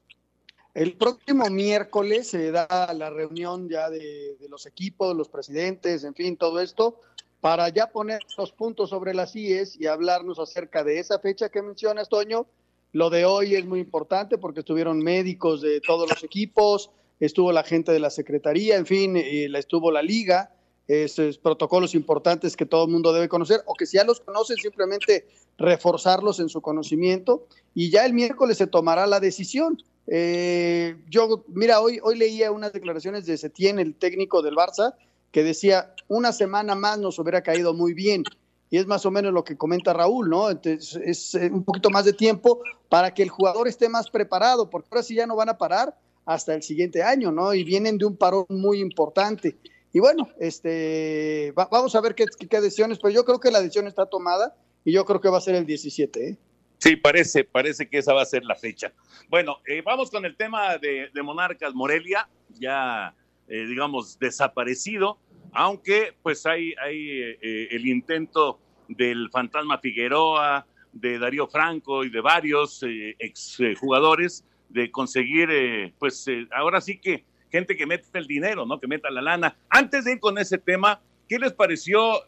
El 0.75 0.97
próximo 0.97 1.49
miércoles 1.51 2.29
se 2.29 2.51
da 2.51 2.93
la 2.95 3.11
reunión 3.11 3.69
ya 3.69 3.91
de, 3.91 4.37
los 4.49 4.67
equipos, 4.67 5.17
los 5.17 5.29
presidentes, 5.29 6.05
en 6.05 6.15
fin, 6.15 6.37
todo 6.37 6.61
esto, 6.61 7.01
para 7.41 7.69
ya 7.69 7.91
poner 7.91 8.21
los 8.37 8.53
puntos 8.53 8.91
sobre 8.91 9.15
las 9.15 9.35
IES 9.35 9.79
y 9.81 9.87
hablarnos 9.87 10.39
acerca 10.39 10.85
de 10.85 10.99
esa 10.99 11.19
fecha 11.19 11.49
que 11.49 11.63
mencionas, 11.63 12.09
Toño. 12.09 12.47
Lo 12.93 13.11
de 13.11 13.27
hoy 13.27 13.55
es 13.55 13.67
muy 13.67 13.81
importante 13.81 14.39
porque 14.39 14.61
estuvieron 14.61 14.99
médicos 14.99 15.61
de 15.61 15.81
todos 15.81 16.09
los 16.09 16.25
equipos, 16.25 16.91
estuvo 17.21 17.53
la 17.53 17.65
gente 17.65 17.93
de 17.93 18.01
la 18.01 18.11
Secretaría, 18.11 18.77
en 18.77 18.87
fin, 18.87 19.17
y 19.17 19.45
estuvo 19.57 19.91
la 19.91 20.03
liga 20.03 20.53
esos 20.89 21.37
protocolos 21.37 21.95
importantes 21.95 22.57
que 22.57 22.65
todo 22.65 22.87
el 22.87 22.91
mundo 22.91 23.13
debe 23.13 23.29
conocer, 23.29 23.61
o 23.67 23.75
que 23.75 23.87
si 23.87 23.99
ya 23.99 24.05
los 24.05 24.21
conocen, 24.21 24.57
simplemente 24.57 25.27
reforzarlos 25.59 26.41
en 26.41 26.49
su 26.49 26.63
conocimiento, 26.63 27.47
y 27.75 27.91
ya 27.91 28.07
el 28.07 28.15
miércoles 28.15 28.57
se 28.57 28.67
tomará 28.67 29.07
la 29.07 29.21
decisión. 29.21 29.81
Eh, 30.07 30.97
yo, 31.11 31.45
mira, 31.49 31.81
hoy, 31.81 32.01
hoy 32.03 32.17
leía 32.17 32.51
unas 32.51 32.73
declaraciones 32.73 33.27
de 33.27 33.37
Setién, 33.37 33.79
el 33.79 33.95
técnico 33.95 34.41
del 34.41 34.55
Barça, 34.55 34.95
que 35.31 35.45
decía, 35.45 35.95
una 36.09 36.33
semana 36.33 36.75
más 36.75 36.99
nos 36.99 37.19
hubiera 37.19 37.43
caído 37.43 37.75
muy 37.75 37.93
bien. 37.93 38.25
Y 38.71 38.79
es 38.79 38.87
más 38.87 39.05
o 39.07 39.11
menos 39.11 39.33
lo 39.33 39.45
que 39.45 39.57
comenta 39.57 39.93
Raúl, 39.93 40.29
¿no? 40.29 40.51
Entonces, 40.51 40.99
es 41.05 41.35
eh, 41.35 41.51
un 41.53 41.65
poquito 41.65 41.91
más 41.91 42.07
de 42.07 42.13
tiempo 42.15 42.61
para 42.89 43.13
que 43.13 43.23
el 43.23 43.29
jugador 43.29 43.69
esté 43.69 43.89
más 43.89 44.11
preparado, 44.11 44.71
porque 44.71 44.89
ahora 44.91 45.03
sí 45.03 45.15
ya 45.15 45.27
no 45.27 45.37
van 45.37 45.51
a 45.51 45.59
parar 45.59 45.95
hasta 46.25 46.55
el 46.55 46.63
siguiente 46.63 47.03
año, 47.03 47.33
¿no? 47.33 47.55
Y 47.55 47.65
vienen 47.65 47.97
de 47.99 48.05
un 48.05 48.17
parón 48.17 48.47
muy 48.49 48.81
importante. 48.81 49.57
Y 49.93 50.01
bueno, 50.01 50.29
este, 50.39 51.53
vamos 51.55 51.95
a 51.95 52.01
ver 52.01 52.15
qué, 52.15 52.27
qué, 52.49 52.61
decisiones, 52.61 52.99
pero 52.99 53.15
yo 53.15 53.25
creo 53.25 53.41
que 53.41 53.51
la 53.51 53.61
decisión 53.61 53.87
está 53.87 54.07
tomada 54.07 54.55
y 54.85 54.93
yo 54.93 55.05
creo 55.05 55.21
que 55.21 55.31
va 55.31 55.39
a 55.39 55.43
ser 55.43 55.55
el 55.55 55.65
17. 55.65 56.29
¿eh? 56.29 56.39
Sí, 56.79 56.97
parece, 56.97 57.45
parece 57.45 57.89
que 57.89 57.99
esa 57.99 58.13
va 58.13 58.23
a 58.23 58.27
ser 58.27 58.45
la 58.45 58.55
fecha. 58.55 58.93
Bueno, 59.29 59.59
eh, 59.67 59.83
vamos 59.83 60.11
con 60.11 60.25
el 60.27 60.37
tema 60.37 60.77
de, 60.77 61.11
Monarcas 61.23 61.75
Morelia, 61.75 62.29
ya 62.51 63.15
eh, 63.49 63.65
digamos 63.67 64.19
desaparecido, 64.19 65.19
aunque 65.53 66.15
pues 66.23 66.45
hay, 66.45 66.75
hay 66.83 67.37
el 67.41 67.87
intento 67.87 68.61
del 68.89 69.31
fantasma 69.31 69.79
Figueroa, 69.79 70.67
de 70.93 71.19
Darío 71.19 71.47
Franco 71.47 72.05
y 72.05 72.11
de 72.11 72.21
varios 72.21 72.83
ex 72.83 73.59
jugadores 73.81 74.45
de 74.69 74.91
conseguir, 74.91 75.95
pues 75.99 76.27
ahora 76.53 76.83
sí 76.83 76.99
que 76.99 77.25
gente 77.51 77.77
que 77.77 77.87
mete 77.87 78.07
el 78.15 78.27
dinero, 78.27 78.67
¿no? 78.67 78.81
Que 78.81 78.87
meta 78.87 79.11
la 79.11 79.23
lana. 79.23 79.57
Antes 79.69 80.05
de 80.05 80.13
ir 80.13 80.21
con 80.21 80.39
ese 80.39 80.59
tema, 80.59 81.01
¿qué 81.29 81.39
les 81.39 81.53
pareció 81.53 82.23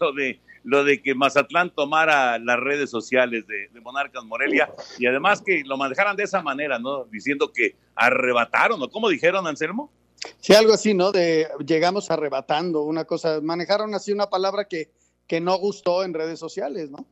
lo 0.00 0.12
de 0.12 0.40
lo 0.66 0.82
de 0.82 1.00
que 1.00 1.14
Mazatlán 1.14 1.70
tomara 1.70 2.40
las 2.40 2.58
redes 2.58 2.90
sociales 2.90 3.44
de, 3.46 3.80
Monarcas 3.80 4.24
Morelia 4.24 4.68
y 4.98 5.06
además 5.06 5.40
que 5.40 5.62
lo 5.64 5.76
manejaran 5.76 6.16
de 6.16 6.24
esa 6.24 6.42
manera, 6.42 6.80
¿no? 6.80 7.04
Diciendo 7.04 7.52
que 7.52 7.76
arrebataron, 7.94 8.80
¿no? 8.80 8.90
¿Cómo 8.90 9.08
dijeron, 9.08 9.46
Anselmo? 9.46 9.92
Sí, 10.40 10.54
algo 10.54 10.72
así, 10.72 10.92
¿no? 10.92 11.12
De 11.12 11.46
llegamos 11.64 12.10
arrebatando, 12.10 12.82
una 12.82 13.04
cosa, 13.04 13.40
manejaron 13.40 13.94
así 13.94 14.10
una 14.10 14.28
palabra 14.28 14.66
que, 14.66 14.90
que 15.28 15.40
no 15.40 15.56
gustó 15.56 16.02
en 16.02 16.14
redes 16.14 16.40
sociales, 16.40 16.90
¿no? 16.90 17.06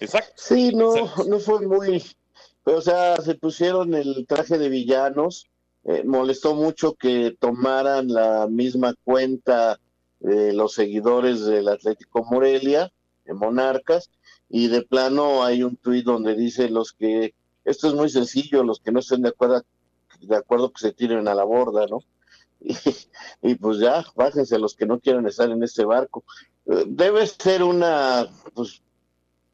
Exacto. 0.00 0.32
Sí, 0.36 0.72
no, 0.74 0.94
no 1.26 1.38
fue 1.38 1.66
muy, 1.66 2.02
o 2.64 2.80
sea, 2.80 3.16
se 3.18 3.34
pusieron 3.34 3.92
el 3.92 4.26
traje 4.26 4.56
de 4.56 4.70
villanos, 4.70 5.50
eh, 5.88 6.02
molestó 6.04 6.56
mucho 6.56 6.94
que 6.94 7.36
tomaran 7.38 8.08
la 8.08 8.48
misma 8.48 8.94
cuenta 9.04 9.78
de 10.18 10.52
los 10.52 10.74
seguidores 10.74 11.44
del 11.44 11.68
Atlético 11.68 12.24
Morelia, 12.24 12.92
de 13.24 13.34
Monarcas, 13.34 14.10
y 14.48 14.66
de 14.66 14.82
plano 14.82 15.44
hay 15.44 15.62
un 15.62 15.76
tuit 15.76 16.04
donde 16.04 16.34
dice 16.34 16.68
los 16.70 16.92
que, 16.92 17.34
esto 17.64 17.86
es 17.86 17.94
muy 17.94 18.08
sencillo, 18.08 18.64
los 18.64 18.80
que 18.80 18.90
no 18.90 18.98
estén 18.98 19.22
de 19.22 19.28
acuerdo, 19.28 19.62
de 20.20 20.36
acuerdo 20.36 20.72
que 20.72 20.80
se 20.80 20.92
tiren 20.92 21.28
a 21.28 21.34
la 21.34 21.44
borda, 21.44 21.86
¿no? 21.86 22.00
Y, 23.42 23.54
pues 23.54 23.78
ya, 23.78 24.04
bájense 24.16 24.58
los 24.58 24.74
que 24.74 24.86
no 24.86 24.98
quieran 24.98 25.26
estar 25.28 25.48
en 25.50 25.62
este 25.62 25.84
barco. 25.84 26.24
Eh, 26.66 26.84
debe 26.88 27.24
ser 27.28 27.62
una, 27.62 28.26
pues, 28.54 28.82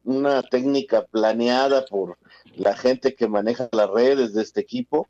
una 0.03 0.41
técnica 0.41 1.05
planeada 1.05 1.85
por 1.85 2.17
la 2.55 2.75
gente 2.75 3.13
que 3.13 3.27
maneja 3.27 3.69
las 3.71 3.89
redes 3.89 4.33
de 4.33 4.41
este 4.41 4.61
equipo, 4.61 5.09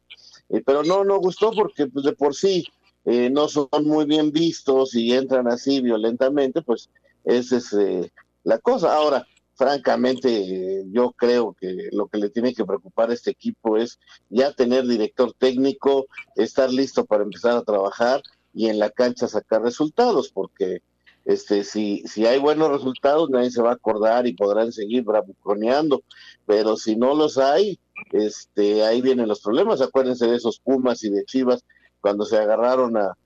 eh, 0.49 0.61
pero 0.65 0.83
no, 0.83 1.03
no 1.03 1.19
gustó 1.19 1.51
porque 1.51 1.87
pues 1.87 2.05
de 2.05 2.13
por 2.13 2.35
sí 2.35 2.65
eh, 3.05 3.29
no 3.29 3.47
son 3.47 3.67
muy 3.83 4.05
bien 4.05 4.31
vistos 4.31 4.95
y 4.95 5.13
entran 5.13 5.47
así 5.47 5.81
violentamente, 5.81 6.61
pues 6.61 6.89
esa 7.23 7.57
es 7.57 7.73
eh, 7.73 8.11
la 8.43 8.59
cosa. 8.59 8.95
Ahora, 8.95 9.27
francamente, 9.55 10.83
yo 10.91 11.11
creo 11.11 11.55
que 11.59 11.89
lo 11.91 12.07
que 12.07 12.17
le 12.17 12.29
tiene 12.29 12.53
que 12.53 12.65
preocupar 12.65 13.09
a 13.09 13.13
este 13.13 13.31
equipo 13.31 13.77
es 13.77 13.99
ya 14.29 14.53
tener 14.53 14.87
director 14.87 15.33
técnico, 15.37 16.07
estar 16.35 16.71
listo 16.71 17.05
para 17.05 17.23
empezar 17.23 17.57
a 17.57 17.63
trabajar 17.63 18.21
y 18.53 18.67
en 18.67 18.79
la 18.79 18.89
cancha 18.89 19.27
sacar 19.27 19.61
resultados, 19.61 20.29
porque 20.29 20.81
este 21.25 21.63
si, 21.63 22.03
si 22.05 22.25
hay 22.25 22.37
buenos 22.37 22.69
resultados 22.69 23.29
nadie 23.29 23.49
se 23.49 23.61
va 23.61 23.71
a 23.71 23.75
acordar 23.75 24.27
y 24.27 24.33
podrán 24.33 24.73
seguir 24.73 25.03
bravuconeando, 25.03 26.03
pero 26.45 26.75
si 26.75 26.95
no 26.95 27.15
los 27.15 27.37
hay, 27.37 27.79
este 28.13 28.85
ahí 28.85 29.01
vienen 29.01 29.27
los 29.27 29.41
problemas. 29.41 29.81
Acuérdense 29.81 30.27
de 30.27 30.37
esos 30.37 30.59
Pumas 30.59 31.03
y 31.03 31.09
de 31.09 31.25
Chivas 31.25 31.65
cuando 31.99 32.25
se 32.25 32.37
agarraron 32.37 32.95
a, 32.97 33.17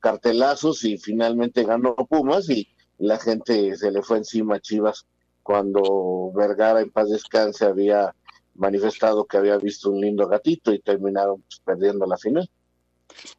cartelazos 0.00 0.84
y 0.84 0.98
finalmente 0.98 1.64
ganó 1.64 1.94
Pumas 1.94 2.50
y 2.50 2.68
la 2.98 3.18
gente 3.18 3.74
se 3.74 3.90
le 3.90 4.02
fue 4.02 4.18
encima 4.18 4.56
a 4.56 4.60
Chivas 4.60 5.06
cuando 5.42 6.30
Vergara 6.34 6.82
en 6.82 6.90
paz 6.90 7.08
descanse 7.08 7.64
había 7.64 8.14
manifestado 8.54 9.24
que 9.24 9.38
había 9.38 9.56
visto 9.56 9.90
un 9.90 10.02
lindo 10.02 10.28
gatito 10.28 10.74
y 10.74 10.78
terminaron 10.78 11.40
pues, 11.40 11.62
perdiendo 11.64 12.04
la 12.04 12.18
final. 12.18 12.50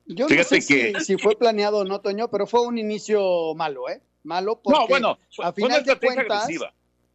Yo 0.07 0.27
no 0.27 0.43
sé 0.43 0.61
si, 0.61 1.17
fue 1.17 1.35
planeado 1.35 1.79
o 1.79 1.83
no, 1.85 2.01
Toño, 2.01 2.29
pero 2.29 2.47
fue 2.47 2.65
un 2.65 2.79
inicio 2.79 3.53
malo, 3.55 3.87
¿eh? 3.89 4.01
Malo 4.23 4.59
porque 4.63 4.79
no, 4.79 4.87
bueno, 4.87 5.17
a 5.43 5.53
final 5.53 5.83
de 5.83 5.99
cuentas, 5.99 6.47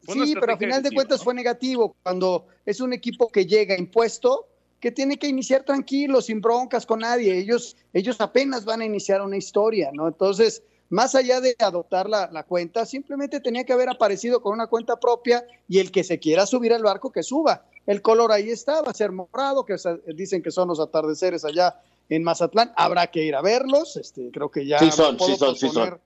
sí, 0.07 0.35
pero 0.39 0.55
a 0.55 0.57
final 0.57 0.83
de 0.83 0.91
cuentas 0.91 1.23
fue 1.23 1.35
negativo 1.35 1.97
cuando 2.03 2.47
es 2.65 2.81
un 2.81 2.93
equipo 2.93 3.29
que 3.29 3.47
llega 3.47 3.79
impuesto 3.79 4.47
que 4.81 4.93
tiene 4.93 5.19
que 5.19 5.27
iniciar 5.27 5.65
tranquilo, 5.65 6.21
sin 6.21 6.41
broncas 6.41 6.87
con 6.87 7.01
nadie. 7.01 7.37
Ellos, 7.37 7.77
ellos 7.93 8.21
apenas 8.21 8.65
van 8.65 8.81
a 8.81 8.85
iniciar 8.85 9.23
una 9.23 9.37
historia, 9.37 9.91
¿no? 9.93 10.07
Entonces, 10.07 10.63
más 10.89 11.15
allá 11.15 11.41
de 11.41 11.57
adoptar 11.59 12.09
la, 12.09 12.31
la, 12.33 12.45
cuenta, 12.45 12.87
simplemente 12.87 13.41
tenía 13.41 13.65
que 13.65 13.73
haber 13.73 13.89
aparecido 13.89 14.41
con 14.41 14.53
una 14.53 14.69
cuenta 14.69 14.99
propia 14.99 15.45
y 15.67 15.81
el 15.81 15.91
que 15.91 16.05
se 16.05 16.19
quiera 16.19 16.47
subir 16.47 16.73
al 16.73 16.83
barco, 16.83 17.11
que 17.11 17.23
suba. 17.23 17.65
El 17.87 18.03
color 18.03 18.33
ahí 18.33 18.51
está, 18.51 18.83
va 18.83 18.91
a 18.91 18.95
ser 18.95 19.13
morado, 19.13 19.65
que 19.65 19.77
dicen 20.15 20.43
que 20.43 20.51
son 20.51 20.69
los 20.69 20.79
atardeceres 20.79 21.45
allá 21.45 21.81
en 22.09 22.23
Mazatlán. 22.23 22.73
Habrá 22.77 23.09
que 23.09 23.25
ir 23.25 23.35
a 23.35 23.43
verlos. 23.43 23.97
Este, 23.97 24.31
creo 24.31 24.51
que 24.51 24.67
ya. 24.67 24.79
Sí, 24.79 24.91
son, 24.91 25.19
sí, 25.19 25.37
son, 25.37 25.57
sí 25.57 25.69
son. 25.69 25.99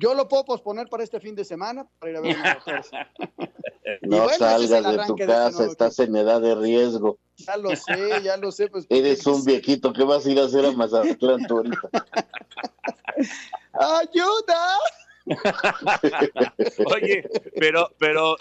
Yo 0.00 0.14
lo 0.14 0.28
puedo 0.28 0.44
posponer 0.44 0.88
para 0.88 1.02
este 1.02 1.18
fin 1.18 1.34
de 1.34 1.44
semana 1.44 1.84
para 1.98 2.12
ir 2.12 2.16
a 2.18 2.20
ver 2.20 2.36
No 4.02 4.28
salgas 4.28 4.84
de 4.84 5.04
tu 5.06 5.16
casa, 5.16 5.64
estás 5.64 5.98
en 5.98 6.14
edad 6.14 6.40
de 6.40 6.54
riesgo. 6.54 7.18
Ya 7.36 7.56
lo 7.56 7.74
sé, 7.74 8.22
ya 8.22 8.36
lo 8.36 8.52
sé. 8.52 8.68
Pues, 8.68 8.86
Eres 8.90 9.26
un 9.26 9.44
viejito, 9.44 9.92
¿qué 9.92 10.04
vas 10.04 10.24
a 10.24 10.30
ir 10.30 10.38
a 10.38 10.44
hacer 10.44 10.64
a 10.66 10.70
Mazatlán 10.70 11.46
tú 11.48 11.56
ahorita? 11.56 11.90
¡Ayuda! 13.72 14.78
Oye, 16.94 17.28
pero, 17.58 17.90
pero, 17.98 18.36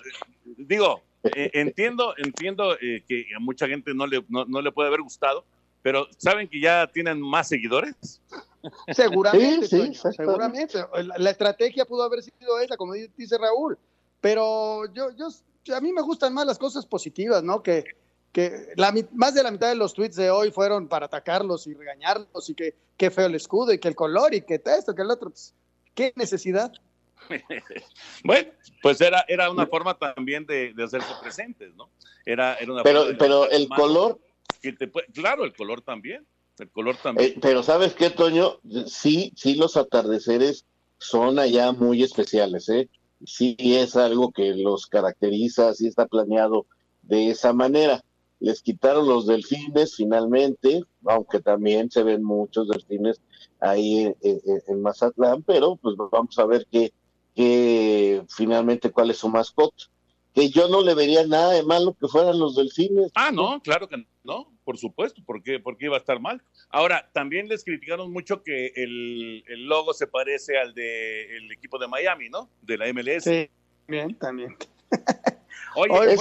digo, 0.46 1.02
eh, 1.24 1.50
entiendo, 1.54 2.14
entiendo 2.18 2.76
eh, 2.80 3.04
que 3.08 3.26
a 3.36 3.40
mucha 3.40 3.68
gente 3.68 3.96
no 3.96 4.06
le, 4.06 4.24
no, 4.30 4.62
le 4.62 4.72
puede 4.72 4.90
haber 4.90 5.02
gustado, 5.02 5.44
pero 5.82 6.08
¿saben 6.18 6.48
que 6.48 6.62
ya 6.62 6.88
tienen 6.88 7.20
más 7.20 7.48
seguidores? 7.48 8.22
Seguramente, 8.94 9.94
seguramente. 9.94 10.86
La, 11.18 11.30
estrategia 11.30 11.86
pudo 11.86 12.04
haber 12.04 12.24
sido 12.24 12.60
esa, 12.60 12.78
como 12.78 12.94
dice 12.94 13.38
Raúl, 13.38 13.78
pero 14.22 14.92
yo, 14.94 15.10
yo, 15.12 15.76
a 15.76 15.82
mí 15.82 15.92
me 15.94 16.02
gustan 16.02 16.34
más 16.34 16.46
las 16.46 16.58
cosas 16.58 16.86
positivas, 16.86 17.44
¿no? 17.44 17.62
Que, 17.62 17.86
que 18.32 18.74
la, 18.76 18.94
más 19.14 19.34
de 19.34 19.44
la 19.44 19.52
mitad 19.52 19.70
de 19.70 19.76
los 19.76 19.94
tweets 19.94 20.16
de 20.16 20.30
hoy 20.30 20.52
fueron 20.52 20.88
para 20.88 21.06
atacarlos 21.06 21.68
y 21.68 21.74
regañarlos 21.74 22.50
y 22.50 22.56
que 22.56 22.76
qué 22.98 23.12
feo 23.12 23.28
el 23.28 23.36
escudo 23.36 23.74
y 23.74 23.80
que 23.80 23.88
el 23.88 23.96
color 23.96 24.34
y 24.34 24.42
que 24.42 24.62
esto, 24.66 24.96
que 24.96 25.02
el 25.02 25.12
otro. 25.12 25.30
Pues, 25.30 25.54
¿Qué 25.94 26.14
necesidad? 26.16 26.72
bueno, 28.24 28.50
pues 28.82 29.02
era, 29.02 29.26
era 29.28 29.50
una 29.50 29.66
forma 29.68 29.98
también 29.98 30.46
de, 30.46 30.74
hacerse 30.84 31.14
presentes, 31.22 31.74
¿no? 31.76 31.90
Era, 32.26 32.56
era 32.56 32.72
una 32.72 32.84
pero 32.84 33.06
pero 33.18 33.50
el 33.50 33.68
color... 33.70 34.20
claro, 35.14 35.44
el 35.44 35.54
color 35.56 35.82
también. 35.82 36.26
El 36.60 36.70
color 36.72 36.96
también. 37.02 37.32
Eh, 37.32 37.40
pero 37.42 37.64
¿sabes 37.64 37.94
qué, 37.94 38.10
Toño? 38.10 38.60
Sí, 38.88 39.32
sí, 39.36 39.56
los 39.56 39.78
atardeceres 39.78 40.66
son 40.98 41.40
allá 41.40 41.72
muy 41.72 42.04
especiales, 42.04 42.70
¿eh? 42.70 42.90
Sí 43.26 43.56
es 43.60 43.96
algo 43.96 44.32
que 44.32 44.54
los 44.56 44.88
caracteriza, 44.88 45.74
sí 45.74 45.88
está 45.88 46.06
planeado 46.06 46.66
de 47.02 47.30
esa 47.30 47.54
manera. 47.54 48.04
Les 48.40 48.62
quitaron 48.62 49.08
los 49.08 49.26
delfines 49.26 49.96
finalmente, 49.96 50.84
aunque 51.06 51.40
también 51.40 51.90
se 51.90 52.04
ven 52.04 52.24
muchos 52.24 52.68
delfines 52.68 53.20
ahí 53.60 54.14
en, 54.22 54.82
Mazatlán, 54.82 55.42
pero 55.42 55.76
pues 55.78 55.96
vamos 55.98 56.38
a 56.38 56.46
ver 56.46 56.68
qué, 56.72 56.94
qué 57.36 58.24
finalmente 58.30 58.92
cuál 58.92 59.10
es 59.10 59.18
su 59.18 59.30
mascota. 59.30 59.86
Que 60.36 60.50
yo 60.50 60.68
no 60.68 60.84
le 60.84 60.94
vería 60.94 61.26
nada 61.26 61.54
de 61.54 61.64
malo 61.64 61.96
que 62.00 62.08
fueran 62.08 62.38
los 62.38 62.56
delfines. 62.56 63.12
Ah, 63.16 63.32
no, 63.32 63.60
claro 63.64 63.88
que 63.88 64.06
no, 64.24 64.52
por 64.68 64.78
supuesto, 64.78 65.22
porque, 65.26 65.62
porque 65.62 65.86
iba 65.86 65.96
a 65.96 66.00
estar 66.00 66.20
mal. 66.20 66.44
Ahora, 66.68 67.10
también 67.14 67.48
les 67.48 67.64
criticaron 67.64 68.12
mucho 68.12 68.44
que 68.44 68.74
el, 68.76 69.66
logo 69.66 69.94
se 69.94 70.08
parece 70.08 70.58
al 70.58 70.74
del 70.74 71.50
equipo 71.54 71.80
de 71.80 71.88
Miami, 71.88 72.28
¿no? 72.28 72.50
De 72.64 72.78
la 72.78 72.92
MLS. 72.92 73.24
Sí, 73.24 73.50
bien, 73.88 74.14
también. 74.16 74.58
Oye, 75.78 76.18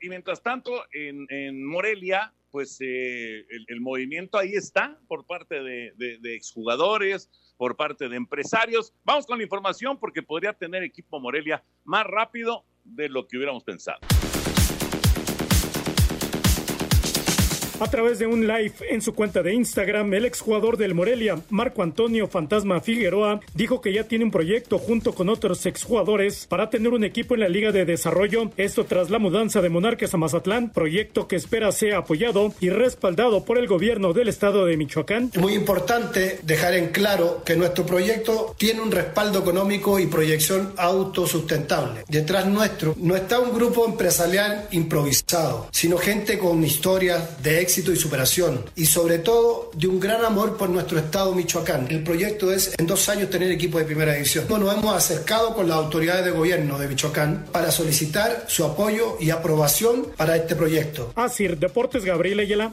y 0.00 0.08
mientras 0.08 0.40
tanto, 0.40 0.84
en, 0.92 1.66
Morelia, 1.66 2.32
pues 2.52 2.78
eh, 2.80 3.44
el, 3.66 3.80
movimiento 3.80 4.38
ahí 4.38 4.52
está 4.52 4.96
por 5.08 5.26
parte 5.26 5.60
de, 5.60 5.92
de, 5.96 6.36
exjugadores, 6.36 7.28
por 7.56 7.74
parte 7.74 8.08
de 8.08 8.14
empresarios. 8.14 8.94
Vamos 9.02 9.26
con 9.26 9.36
la 9.36 9.42
información 9.42 9.98
porque 9.98 10.22
podría 10.22 10.52
tener 10.52 10.84
equipo 10.84 11.18
Morelia 11.18 11.64
más 11.82 12.06
rápido 12.06 12.64
de 12.84 13.08
lo 13.08 13.26
que 13.26 13.36
hubiéramos 13.36 13.64
pensado. 13.64 13.98
A 17.80 17.86
través 17.86 18.18
de 18.18 18.26
un 18.26 18.48
live 18.48 18.72
en 18.90 19.00
su 19.00 19.14
cuenta 19.14 19.40
de 19.40 19.54
Instagram, 19.54 20.12
el 20.12 20.24
exjugador 20.24 20.76
del 20.78 20.96
Morelia, 20.96 21.38
Marco 21.48 21.84
Antonio 21.84 22.26
Fantasma 22.26 22.80
Figueroa, 22.80 23.38
dijo 23.54 23.80
que 23.80 23.92
ya 23.92 24.02
tiene 24.02 24.24
un 24.24 24.32
proyecto 24.32 24.78
junto 24.78 25.14
con 25.14 25.28
otros 25.28 25.64
exjugadores 25.64 26.46
para 26.48 26.70
tener 26.70 26.92
un 26.92 27.04
equipo 27.04 27.34
en 27.34 27.40
la 27.40 27.48
Liga 27.48 27.70
de 27.70 27.84
Desarrollo. 27.84 28.50
Esto 28.56 28.84
tras 28.84 29.10
la 29.10 29.20
mudanza 29.20 29.62
de 29.62 29.68
Monarcas 29.68 30.12
a 30.12 30.16
Mazatlán, 30.16 30.70
proyecto 30.70 31.28
que 31.28 31.36
espera 31.36 31.70
sea 31.70 31.98
apoyado 31.98 32.52
y 32.58 32.70
respaldado 32.70 33.44
por 33.44 33.58
el 33.58 33.68
gobierno 33.68 34.12
del 34.12 34.26
estado 34.26 34.66
de 34.66 34.76
Michoacán. 34.76 35.30
Muy 35.36 35.54
importante 35.54 36.40
dejar 36.42 36.74
en 36.74 36.88
claro 36.88 37.42
que 37.44 37.54
nuestro 37.54 37.86
proyecto 37.86 38.56
tiene 38.58 38.80
un 38.80 38.90
respaldo 38.90 39.38
económico 39.38 40.00
y 40.00 40.08
proyección 40.08 40.72
autosustentable. 40.76 42.02
Detrás 42.08 42.44
nuestro 42.46 42.96
no 42.98 43.14
está 43.14 43.38
un 43.38 43.54
grupo 43.54 43.86
empresarial 43.86 44.66
improvisado, 44.72 45.68
sino 45.70 45.96
gente 45.96 46.40
con 46.40 46.64
historias 46.64 47.40
de 47.40 47.60
éxito 47.60 47.67
y 47.76 47.96
superación 47.96 48.64
y 48.76 48.86
sobre 48.86 49.18
todo 49.18 49.70
de 49.74 49.86
un 49.88 50.00
gran 50.00 50.24
amor 50.24 50.56
por 50.56 50.70
nuestro 50.70 50.98
estado 50.98 51.34
Michoacán. 51.34 51.86
El 51.90 52.02
proyecto 52.02 52.50
es 52.50 52.74
en 52.78 52.86
dos 52.86 53.08
años 53.10 53.28
tener 53.28 53.50
equipo 53.50 53.78
de 53.78 53.84
primera 53.84 54.14
división. 54.14 54.46
Nos 54.48 54.74
hemos 54.74 54.96
acercado 54.96 55.54
con 55.54 55.68
las 55.68 55.76
autoridades 55.76 56.24
de 56.24 56.30
gobierno 56.30 56.78
de 56.78 56.88
Michoacán 56.88 57.46
para 57.52 57.70
solicitar 57.70 58.46
su 58.48 58.64
apoyo 58.64 59.18
y 59.20 59.30
aprobación 59.30 60.06
para 60.16 60.36
este 60.36 60.56
proyecto. 60.56 61.12
Así, 61.14 61.46
Deportes 61.46 62.04
Gabriel 62.04 62.40
Ayala. 62.40 62.72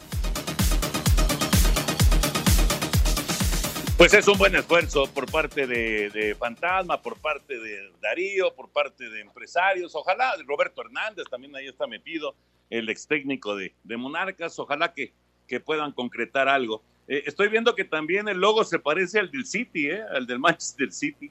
Pues 3.98 4.14
es 4.14 4.28
un 4.28 4.38
buen 4.38 4.54
esfuerzo 4.56 5.08
por 5.08 5.30
parte 5.32 5.68
de, 5.68 6.36
Fantasma, 6.38 7.02
por 7.02 7.18
parte 7.18 7.58
de 7.58 7.92
Darío, 8.02 8.54
por 8.54 8.70
parte 8.70 9.10
de 9.10 9.22
empresarios. 9.22 9.96
Ojalá 9.96 10.34
Roberto 10.46 10.82
Hernández 10.82 11.26
también 11.30 11.56
ahí 11.56 11.68
está 11.68 11.88
metido, 11.88 12.36
el 12.69 12.89
ex 12.89 13.08
técnico 13.08 13.56
de, 13.56 13.73
Monarcas. 13.97 14.58
Ojalá 14.60 14.93
que, 14.93 15.13
que 15.47 15.60
puedan 15.60 15.91
concretar 15.91 16.47
algo. 16.47 16.82
Eh, 17.08 17.23
estoy 17.25 17.49
viendo 17.49 17.75
que 17.75 17.86
también 17.86 18.28
el 18.28 18.38
logo 18.38 18.63
se 18.63 18.80
parece 18.80 19.19
al 19.19 19.32
del 19.32 19.45
City, 19.45 19.88
¿eh? 19.88 20.01
al 20.12 20.25
del 20.25 20.39
Manchester 20.39 20.91
City. 20.91 21.30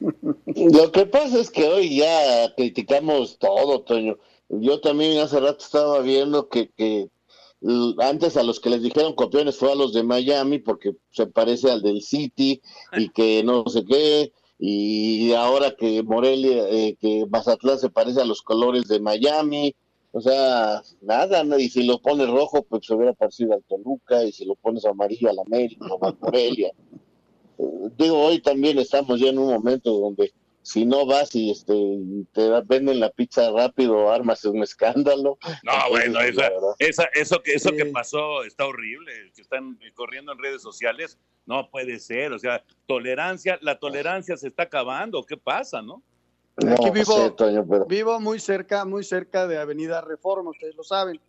Lo 0.00 0.90
que 0.90 1.06
pasa 1.06 1.40
es 1.40 1.50
que 1.50 1.64
hoy 1.64 1.96
ya 1.96 2.54
criticamos 2.56 3.38
todo, 3.38 3.82
Toño. 3.82 4.18
Yo 4.48 4.80
también 4.80 5.18
hace 5.18 5.40
rato 5.40 5.64
estaba 5.64 6.00
viendo 6.00 6.48
que, 6.48 6.70
que 6.76 7.08
antes 7.98 8.36
a 8.36 8.42
los 8.42 8.60
que 8.60 8.70
les 8.70 8.82
dijeron 8.82 9.14
copiones 9.14 9.56
fue 9.56 9.72
a 9.72 9.76
los 9.76 9.92
de 9.92 10.02
Miami 10.02 10.58
porque 10.58 10.94
se 11.10 11.26
parece 11.26 11.70
al 11.70 11.82
del 11.82 12.02
City 12.02 12.60
y 12.96 13.08
que 13.10 13.42
no 13.44 13.64
sé 13.68 13.84
qué 13.84 14.32
y 14.58 15.32
ahora 15.32 15.74
que 15.76 16.02
Morelia 16.02 16.68
eh, 16.68 16.96
que 17.00 17.24
Mazatlán 17.30 17.78
se 17.78 17.90
parece 17.90 18.20
a 18.20 18.24
los 18.24 18.42
colores 18.42 18.88
de 18.88 19.00
Miami 19.00 19.74
o 20.12 20.20
sea 20.20 20.82
nada 21.00 21.42
y 21.58 21.68
si 21.68 21.84
lo 21.84 22.00
pones 22.00 22.28
rojo 22.28 22.62
pues 22.62 22.86
se 22.86 22.94
hubiera 22.94 23.12
parecido 23.14 23.54
al 23.54 23.64
Toluca 23.64 24.22
y 24.24 24.32
si 24.32 24.44
lo 24.44 24.54
pones 24.54 24.84
amarillo 24.84 25.30
al 25.30 25.38
América 25.38 25.86
o 25.86 26.06
a 26.06 26.16
Morelia. 26.20 26.70
Eh, 27.58 27.90
digo 27.98 28.18
hoy 28.18 28.40
también 28.40 28.78
estamos 28.78 29.20
ya 29.20 29.28
en 29.28 29.38
un 29.38 29.52
momento 29.52 29.90
donde 29.92 30.32
si 30.62 30.86
no 30.86 31.06
vas 31.06 31.34
y 31.34 31.50
este 31.50 31.74
te 32.32 32.48
venden 32.64 33.00
la 33.00 33.10
pizza 33.10 33.50
rápido, 33.50 34.10
armas 34.10 34.44
un 34.44 34.62
escándalo. 34.62 35.38
No, 35.64 35.72
bueno, 35.90 36.20
esa, 36.20 37.04
eso 37.14 37.42
que 37.42 37.52
eso 37.54 37.72
que 37.72 37.86
pasó 37.86 38.44
está 38.44 38.66
horrible, 38.66 39.12
que 39.34 39.42
están 39.42 39.78
corriendo 39.94 40.32
en 40.32 40.38
redes 40.38 40.62
sociales, 40.62 41.18
no 41.46 41.68
puede 41.70 41.98
ser, 41.98 42.32
o 42.32 42.38
sea, 42.38 42.64
tolerancia, 42.86 43.58
la 43.60 43.78
tolerancia 43.78 44.36
se 44.36 44.48
está 44.48 44.64
acabando, 44.64 45.24
¿qué 45.24 45.36
pasa, 45.36 45.82
no? 45.82 46.02
Aquí 46.70 46.90
vivo, 46.90 47.86
vivo 47.86 48.20
muy 48.20 48.38
cerca, 48.38 48.84
muy 48.84 49.04
cerca 49.04 49.46
de 49.46 49.58
Avenida 49.58 50.00
Reforma, 50.00 50.50
ustedes 50.50 50.76
lo 50.76 50.84
saben. 50.84 51.20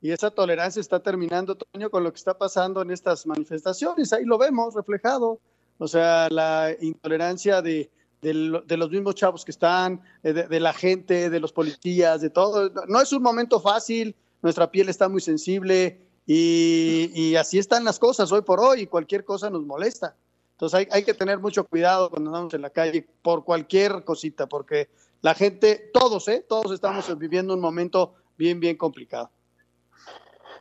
Y 0.00 0.10
esa 0.10 0.30
tolerancia 0.30 0.80
está 0.80 1.00
terminando, 1.00 1.56
Toño, 1.56 1.90
con 1.90 2.04
lo 2.04 2.12
que 2.12 2.18
está 2.18 2.36
pasando 2.36 2.82
en 2.82 2.90
estas 2.90 3.26
manifestaciones. 3.26 4.12
Ahí 4.12 4.24
lo 4.24 4.36
vemos 4.36 4.74
reflejado. 4.74 5.40
O 5.78 5.88
sea, 5.88 6.28
la 6.30 6.76
intolerancia 6.80 7.62
de, 7.62 7.90
de, 8.20 8.76
los 8.76 8.90
mismos 8.90 9.14
chavos 9.14 9.44
que 9.44 9.50
están, 9.50 10.02
eh, 10.22 10.32
de, 10.32 10.60
la 10.60 10.72
gente, 10.72 11.30
de 11.30 11.40
los 11.40 11.52
policías, 11.52 12.20
de 12.20 12.30
todo. 12.30 12.70
No 12.88 13.00
es 13.00 13.12
un 13.12 13.22
momento 13.22 13.60
fácil, 13.60 14.14
nuestra 14.42 14.70
piel 14.70 14.88
está 14.88 15.08
muy 15.08 15.20
sensible 15.20 16.00
y, 16.26 17.34
así 17.36 17.58
están 17.58 17.84
las 17.84 17.98
cosas 17.98 18.32
hoy 18.32 18.42
por 18.42 18.60
hoy 18.60 18.82
y 18.82 18.86
cualquier 18.86 19.24
cosa 19.24 19.50
nos 19.50 19.64
molesta. 19.64 20.16
Entonces 20.54 20.86
hay, 20.90 21.02
que 21.02 21.14
tener 21.14 21.40
mucho 21.40 21.64
cuidado 21.64 22.10
cuando 22.10 22.30
andamos 22.30 22.54
en 22.54 22.62
la 22.62 22.70
calle 22.70 23.06
por 23.22 23.44
cualquier 23.44 24.04
cosita, 24.04 24.46
porque 24.46 24.88
la 25.20 25.34
gente, 25.34 25.90
todos, 25.92 26.28
¿eh? 26.28 26.44
Todos 26.48 26.70
estamos 26.70 27.18
viviendo 27.18 27.54
un 27.54 27.60
momento 27.60 28.14
bien, 28.38 28.60
bien 28.60 28.76
complicado. 28.76 29.30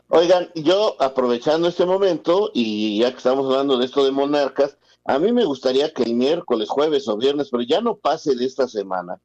Oigan, 0.10 0.50
yo 0.56 0.96
aprovechando 1.00 1.68
este 1.68 1.86
momento 1.86 2.50
y 2.54 3.00
ya 3.00 3.12
que 3.12 3.18
estamos 3.18 3.46
hablando 3.46 3.78
de 3.78 3.86
esto 3.86 4.04
de 4.04 4.12
monarcas, 4.12 4.78
a 5.06 5.20
mí 5.20 5.32
me 5.32 5.46
gustaría 5.46 5.94
que 5.94 6.04
el 6.04 6.16
miércoles, 6.16 6.70
jueves 6.70 7.08
o 7.08 7.16
viernes, 7.16 7.50
pero 7.52 7.62
ya 7.62 7.82
no 7.82 7.96
pase 7.96 8.36
de 8.36 8.46
esta 8.46 8.68
semana, 8.68 9.22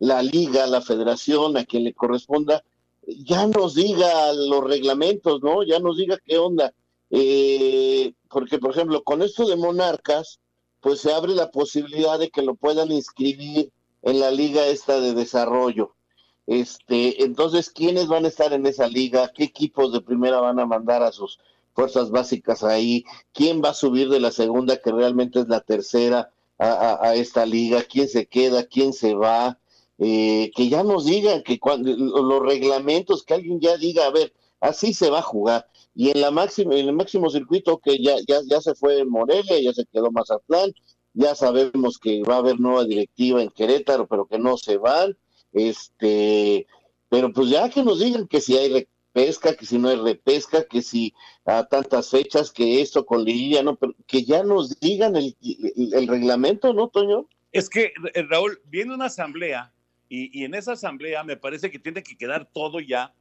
la 0.00 0.22
liga, 0.22 0.66
la 0.66 0.80
federación, 0.80 1.56
a 1.56 1.64
quien 1.64 1.84
le 1.84 1.94
corresponda, 1.94 2.64
ya 3.06 3.46
nos 3.46 3.74
diga 3.74 4.32
los 4.32 4.64
reglamentos, 4.64 5.40
¿no? 5.42 5.62
Ya 5.62 5.78
nos 5.78 5.96
diga 5.96 6.18
qué 6.24 6.38
onda. 6.38 6.72
Eh, 7.10 8.12
porque, 8.30 8.58
por 8.58 8.72
ejemplo, 8.72 9.02
con 9.02 9.22
esto 9.22 9.46
de 9.46 9.56
monarcas, 9.56 10.40
pues 10.80 11.00
se 11.00 11.12
abre 11.12 11.34
la 11.34 11.50
posibilidad 11.50 12.18
de 12.18 12.30
que 12.30 12.42
lo 12.42 12.54
puedan 12.54 12.92
inscribir 12.92 13.72
en 14.02 14.20
la 14.20 14.30
liga 14.30 14.66
esta 14.66 15.00
de 15.00 15.14
desarrollo. 15.14 15.94
Este, 16.46 17.24
entonces, 17.24 17.70
¿quiénes 17.70 18.06
van 18.06 18.24
a 18.24 18.28
estar 18.28 18.52
en 18.52 18.64
esa 18.66 18.88
liga? 18.88 19.32
¿Qué 19.34 19.44
equipos 19.44 19.92
de 19.92 20.00
primera 20.00 20.40
van 20.40 20.58
a 20.60 20.66
mandar 20.66 21.02
a 21.02 21.12
sus 21.12 21.38
fuerzas 21.78 22.10
básicas 22.10 22.64
ahí, 22.64 23.04
quién 23.32 23.62
va 23.62 23.68
a 23.68 23.74
subir 23.74 24.08
de 24.08 24.18
la 24.18 24.32
segunda, 24.32 24.78
que 24.78 24.90
realmente 24.90 25.38
es 25.38 25.46
la 25.46 25.60
tercera, 25.60 26.32
a, 26.58 27.14
esta 27.14 27.46
liga, 27.46 27.84
quién 27.84 28.08
se 28.08 28.26
queda, 28.26 28.66
quién 28.66 28.92
se 28.92 29.14
va, 29.14 29.60
eh, 29.98 30.50
que 30.56 30.68
ya 30.68 30.82
nos 30.82 31.04
digan 31.04 31.44
que 31.44 31.60
cuando, 31.60 31.94
los 31.94 32.42
reglamentos, 32.42 33.22
que 33.22 33.34
alguien 33.34 33.60
ya 33.60 33.76
diga, 33.76 34.06
a 34.06 34.10
ver, 34.10 34.32
así 34.58 34.92
se 34.92 35.08
va 35.08 35.20
a 35.20 35.22
jugar. 35.22 35.68
Y 35.94 36.10
en 36.10 36.20
la 36.20 36.30
máxima, 36.30 36.74
en 36.74 36.88
el 36.88 36.94
máximo 36.94 37.30
circuito 37.30 37.78
que 37.78 38.02
ya, 38.02 38.16
ya, 38.26 38.38
ya 38.48 38.60
se 38.60 38.74
fue 38.74 39.04
Morelia, 39.04 39.60
ya 39.60 39.72
se 39.72 39.84
quedó 39.86 40.10
Mazatlán, 40.12 40.72
ya 41.14 41.34
sabemos 41.34 41.98
que 41.98 42.22
va 42.22 42.36
a 42.36 42.38
haber 42.38 42.60
nueva 42.60 42.84
directiva 42.84 43.42
en 43.42 43.50
Querétaro, 43.50 44.06
pero 44.06 44.26
que 44.26 44.38
no 44.38 44.56
se 44.56 44.76
van, 44.76 45.16
este, 45.52 46.66
pero 47.08 47.32
pues 47.32 47.50
ya 47.50 47.68
que 47.68 47.82
nos 47.82 48.00
digan 48.00 48.28
que 48.28 48.40
si 48.40 48.56
hay 48.56 48.86
pesca, 49.12 49.56
que 49.56 49.66
si 49.66 49.78
no 49.78 49.88
hay 49.88 49.96
repesca, 49.96 50.64
que 50.64 50.82
si 50.82 51.14
a 51.44 51.64
tantas 51.64 52.10
fechas, 52.10 52.52
que 52.52 52.80
esto 52.80 53.04
con 53.04 53.24
liguilla, 53.24 53.62
no, 53.62 53.76
pero 53.76 53.94
que 54.06 54.22
ya 54.24 54.44
nos 54.44 54.78
digan 54.78 55.16
el, 55.16 55.34
reglamento, 56.06 56.72
¿no, 56.72 56.88
Toño? 56.88 57.26
Es 57.50 57.68
que, 57.68 57.92
eh, 58.14 58.22
Raúl, 58.22 58.60
viene 58.66 58.94
una 58.94 59.06
asamblea 59.06 59.72
y, 60.08 60.44
en 60.44 60.54
esa 60.54 60.72
asamblea 60.72 61.24
me 61.24 61.36
parece 61.36 61.70
que 61.70 61.78
tiene 61.78 62.02
que 62.02 62.16
quedar 62.16 62.46
todo 62.46 62.80
ya 62.80 63.14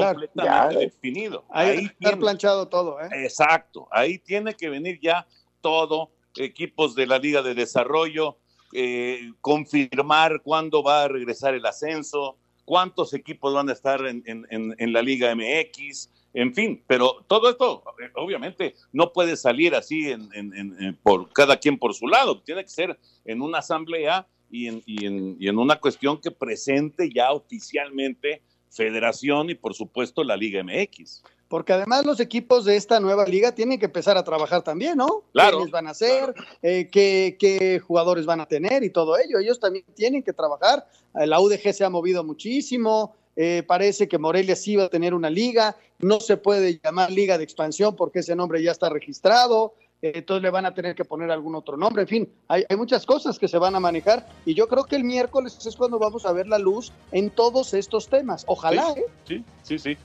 completamente 0.00 0.78
definido. 0.78 1.44
Ahí, 1.50 1.90
está 1.98 2.16
planchado 2.16 2.68
todo, 2.68 3.00
¿eh? 3.00 3.08
Exacto, 3.22 3.88
ahí 3.90 4.18
tiene 4.18 4.54
que 4.54 4.68
venir 4.68 4.98
ya 5.00 5.26
todo, 5.60 6.10
equipos 6.36 6.94
de 6.94 7.06
la 7.06 7.18
Liga 7.18 7.42
de 7.42 7.54
Desarrollo, 7.54 8.38
eh, 8.72 9.32
confirmar 9.40 10.42
cuándo 10.42 10.82
va 10.82 11.04
a 11.04 11.08
regresar 11.08 11.54
el 11.54 11.64
ascenso, 11.64 12.36
cuántos 12.64 13.14
equipos 13.14 13.54
van 13.54 13.68
a 13.68 13.72
estar 13.72 14.04
en, 14.06 14.22
en, 14.26 14.92
la 14.92 15.02
Liga 15.02 15.34
MX, 15.34 16.10
en 16.32 16.52
fin, 16.54 16.82
pero 16.86 17.24
todo 17.28 17.50
esto 17.50 17.84
eh, 18.02 18.10
obviamente 18.16 18.74
no 18.92 19.12
puede 19.12 19.36
salir 19.36 19.74
así 19.74 20.10
en, 20.10 20.98
por 21.02 21.32
cada 21.32 21.56
quien 21.56 21.78
por 21.78 21.94
su 21.94 22.08
lado, 22.08 22.42
tiene 22.42 22.62
que 22.62 22.70
ser 22.70 22.98
en 23.24 23.42
una 23.42 23.58
asamblea 23.58 24.26
y 24.50 24.66
en, 24.66 24.82
y 24.86 25.06
y 25.38 25.48
en 25.48 25.58
una 25.58 25.76
cuestión 25.76 26.20
que 26.20 26.30
presente 26.30 27.10
ya 27.12 27.32
oficialmente 27.32 28.42
Federación 28.74 29.50
y 29.50 29.54
por 29.54 29.74
supuesto 29.74 30.24
la 30.24 30.36
Liga 30.36 30.62
MX. 30.62 31.22
Porque 31.48 31.72
además 31.72 32.04
los 32.04 32.18
equipos 32.20 32.64
de 32.64 32.74
esta 32.76 32.98
nueva 32.98 33.26
liga 33.26 33.52
tienen 33.52 33.78
que 33.78 33.84
empezar 33.84 34.16
a 34.16 34.24
trabajar 34.24 34.62
también, 34.62 34.96
¿no? 34.96 35.22
Claro. 35.32 35.58
¿Quiénes 35.58 35.72
van 35.72 35.86
a 35.86 35.94
ser? 35.94 36.34
Eh, 36.62 36.88
qué, 36.90 37.80
jugadores 37.86 38.26
van 38.26 38.40
a 38.40 38.46
tener? 38.46 38.82
Y 38.82 38.90
todo 38.90 39.16
ello. 39.16 39.38
Ellos 39.38 39.60
también 39.60 39.84
tienen 39.94 40.22
que 40.22 40.32
trabajar. 40.32 40.86
Eh, 41.14 41.26
la 41.26 41.38
UDG 41.40 41.72
se 41.72 41.84
ha 41.84 41.90
movido 41.90 42.24
muchísimo. 42.24 43.14
Eh, 43.36 43.62
parece 43.66 44.08
que 44.08 44.18
Morelia 44.18 44.56
sí 44.56 44.74
va 44.74 44.84
a 44.84 44.88
tener 44.88 45.14
una 45.14 45.30
liga. 45.30 45.76
No 46.00 46.18
se 46.18 46.36
puede 46.36 46.80
llamar 46.82 47.12
liga 47.12 47.38
de 47.38 47.44
expansión 47.44 47.94
porque 47.94 48.20
ese 48.20 48.34
nombre 48.34 48.62
ya 48.62 48.72
está 48.72 48.88
registrado. 48.88 49.74
Entonces 50.12 50.42
le 50.42 50.50
van 50.50 50.66
a 50.66 50.74
tener 50.74 50.94
que 50.94 51.04
poner 51.04 51.30
algún 51.30 51.54
otro 51.54 51.76
nombre. 51.76 52.02
En 52.02 52.08
fin, 52.08 52.28
hay, 52.48 52.64
hay 52.68 52.76
muchas 52.76 53.06
cosas 53.06 53.38
que 53.38 53.48
se 53.48 53.58
van 53.58 53.74
a 53.74 53.80
manejar. 53.80 54.26
Y 54.44 54.54
yo 54.54 54.68
creo 54.68 54.84
que 54.84 54.96
el 54.96 55.04
miércoles 55.04 55.58
es 55.64 55.76
cuando 55.76 55.98
vamos 55.98 56.26
a 56.26 56.32
ver 56.32 56.46
la 56.46 56.58
luz 56.58 56.92
en 57.12 57.30
todos 57.30 57.74
estos 57.74 58.08
temas. 58.08 58.44
Ojalá, 58.46 58.94
¿eh? 58.96 59.04
Sí, 59.26 59.44
sí, 59.62 59.78
sí. 59.78 59.96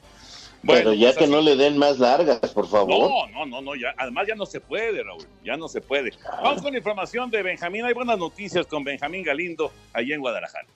Bueno, 0.61 0.93
ya 0.93 1.07
pues 1.07 1.17
que 1.17 1.27
no 1.27 1.41
le 1.41 1.55
den 1.55 1.77
más 1.77 1.99
largas, 1.99 2.39
por 2.53 2.67
favor. 2.67 3.09
No, 3.09 3.27
no, 3.27 3.45
no, 3.45 3.61
no, 3.61 3.75
ya, 3.75 3.93
además 3.97 4.27
ya 4.27 4.35
no 4.35 4.45
se 4.45 4.59
puede, 4.59 5.03
Raúl, 5.03 5.25
ya 5.43 5.55
no 5.55 5.69
se 5.69 5.79
puede. 5.79 6.11
Vamos 6.43 6.61
con 6.61 6.73
la 6.73 6.79
información 6.79 7.29
de 7.29 7.41
Benjamín. 7.43 7.85
Hay 7.85 7.93
buenas 7.93 8.17
noticias 8.17 8.67
con 8.67 8.83
Benjamín 8.83 9.23
Galindo 9.23 9.71
allá 9.93 10.15
en 10.15 10.21
Guadalajara. 10.21 10.67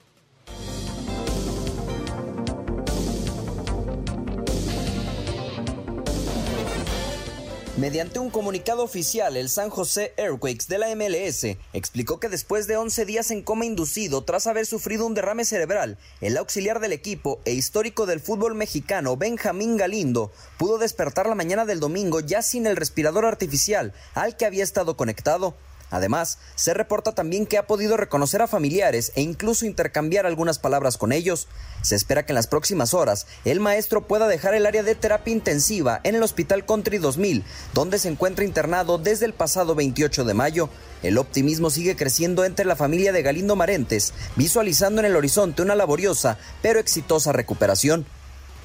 Mediante 7.76 8.20
un 8.20 8.30
comunicado 8.30 8.84
oficial, 8.84 9.36
el 9.36 9.48
San 9.48 9.68
José 9.68 10.14
Airquakes 10.16 10.68
de 10.68 10.78
la 10.78 10.94
MLS 10.94 11.58
explicó 11.72 12.20
que 12.20 12.28
después 12.28 12.68
de 12.68 12.76
11 12.76 13.04
días 13.04 13.32
en 13.32 13.42
coma 13.42 13.64
inducido 13.64 14.22
tras 14.22 14.46
haber 14.46 14.64
sufrido 14.64 15.04
un 15.04 15.14
derrame 15.14 15.44
cerebral, 15.44 15.98
el 16.20 16.36
auxiliar 16.36 16.78
del 16.78 16.92
equipo 16.92 17.40
e 17.44 17.52
histórico 17.52 18.06
del 18.06 18.20
fútbol 18.20 18.54
mexicano 18.54 19.16
Benjamín 19.16 19.76
Galindo 19.76 20.30
pudo 20.56 20.78
despertar 20.78 21.26
la 21.26 21.34
mañana 21.34 21.64
del 21.64 21.80
domingo 21.80 22.20
ya 22.20 22.42
sin 22.42 22.66
el 22.68 22.76
respirador 22.76 23.24
artificial 23.24 23.92
al 24.14 24.36
que 24.36 24.46
había 24.46 24.62
estado 24.62 24.96
conectado. 24.96 25.56
Además, 25.94 26.38
se 26.56 26.74
reporta 26.74 27.12
también 27.12 27.46
que 27.46 27.56
ha 27.56 27.68
podido 27.68 27.96
reconocer 27.96 28.42
a 28.42 28.48
familiares 28.48 29.12
e 29.14 29.22
incluso 29.22 29.64
intercambiar 29.64 30.26
algunas 30.26 30.58
palabras 30.58 30.98
con 30.98 31.12
ellos. 31.12 31.46
Se 31.82 31.94
espera 31.94 32.26
que 32.26 32.32
en 32.32 32.34
las 32.34 32.48
próximas 32.48 32.94
horas 32.94 33.28
el 33.44 33.60
maestro 33.60 34.08
pueda 34.08 34.26
dejar 34.26 34.54
el 34.54 34.66
área 34.66 34.82
de 34.82 34.96
terapia 34.96 35.32
intensiva 35.32 36.00
en 36.02 36.16
el 36.16 36.24
Hospital 36.24 36.66
Country 36.66 36.98
2000, 36.98 37.44
donde 37.74 38.00
se 38.00 38.08
encuentra 38.08 38.44
internado 38.44 38.98
desde 38.98 39.26
el 39.26 39.34
pasado 39.34 39.76
28 39.76 40.24
de 40.24 40.34
mayo. 40.34 40.68
El 41.04 41.16
optimismo 41.16 41.70
sigue 41.70 41.94
creciendo 41.94 42.44
entre 42.44 42.64
la 42.64 42.74
familia 42.74 43.12
de 43.12 43.22
Galindo 43.22 43.54
Marentes, 43.54 44.14
visualizando 44.34 44.98
en 45.00 45.06
el 45.06 45.14
horizonte 45.14 45.62
una 45.62 45.76
laboriosa 45.76 46.38
pero 46.60 46.80
exitosa 46.80 47.30
recuperación. 47.30 48.04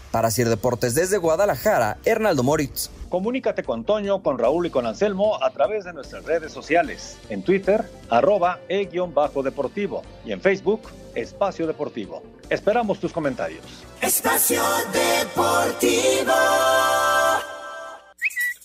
Para 0.09 0.31
Sir 0.31 0.49
Deportes 0.49 0.95
desde 0.95 1.17
Guadalajara, 1.17 1.99
Hernaldo 2.05 2.41
Moritz. 2.41 2.89
Comunícate 3.09 3.63
con 3.63 3.85
Toño, 3.85 4.21
con 4.21 4.37
Raúl 4.37 4.67
y 4.67 4.69
con 4.69 4.85
Anselmo 4.85 5.43
a 5.43 5.49
través 5.49 5.83
de 5.83 5.93
nuestras 5.93 6.25
redes 6.25 6.53
sociales. 6.53 7.17
En 7.29 7.41
Twitter, 7.41 7.83
arroba 8.09 8.59
e-deportivo 8.69 10.03
y 10.23 10.31
en 10.31 10.41
Facebook, 10.41 10.81
Espacio 11.15 11.65
Deportivo. 11.65 12.21
Esperamos 12.49 12.99
tus 12.99 13.11
comentarios. 13.11 13.63
Espacio 14.01 14.61
Deportivo. 14.93 16.33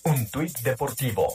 Un 0.05 0.31
tuit 0.31 0.59
deportivo. 0.59 1.27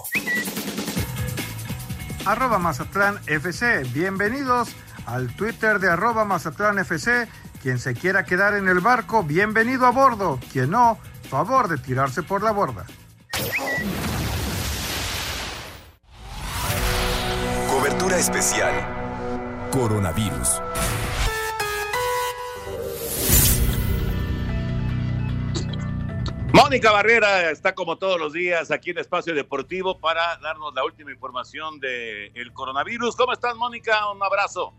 Arroba 2.26 2.60
Mazatlán 2.60 3.20
FC. 3.26 3.84
Bienvenidos 3.92 4.70
al 5.08 5.36
Twitter 5.36 5.80
de 5.80 5.90
arroba 5.90 6.26
Mazatlán 6.26 6.78
FC. 6.78 7.28
Quien 7.64 7.80
se 7.80 7.96
quiera 7.96 8.24
quedar 8.24 8.54
en 8.54 8.68
el 8.68 8.80
barco, 8.80 9.24
bienvenido 9.24 9.88
a 9.88 9.92
bordo. 9.92 10.40
Quien 10.52 10.70
no, 10.70 11.00
favor 11.30 11.68
de 11.68 11.78
tirarse 11.78 12.22
por 12.24 12.44
la 12.44 12.52
borda. 12.52 12.86
Cobertura 17.70 18.18
especial. 18.18 18.74
Coronavirus. 19.72 20.62
Mónica 26.52 26.92
Barrera 26.92 27.52
está 27.52 27.74
como 27.74 27.98
todos 27.98 28.20
los 28.20 28.34
días 28.34 28.72
aquí 28.72 28.90
en 28.90 28.98
Espacio 28.98 29.34
Deportivo 29.34 30.00
para 30.00 30.38
darnos 30.38 30.74
la 30.74 30.84
última 30.84 31.12
información 31.12 31.80
del 31.80 32.32
el 32.36 32.54
coronavirus. 32.54 33.16
¿Cómo 33.16 33.32
estás, 33.32 33.56
Mónica? 33.56 34.12
Un 34.12 34.22
abrazo. 34.22 34.74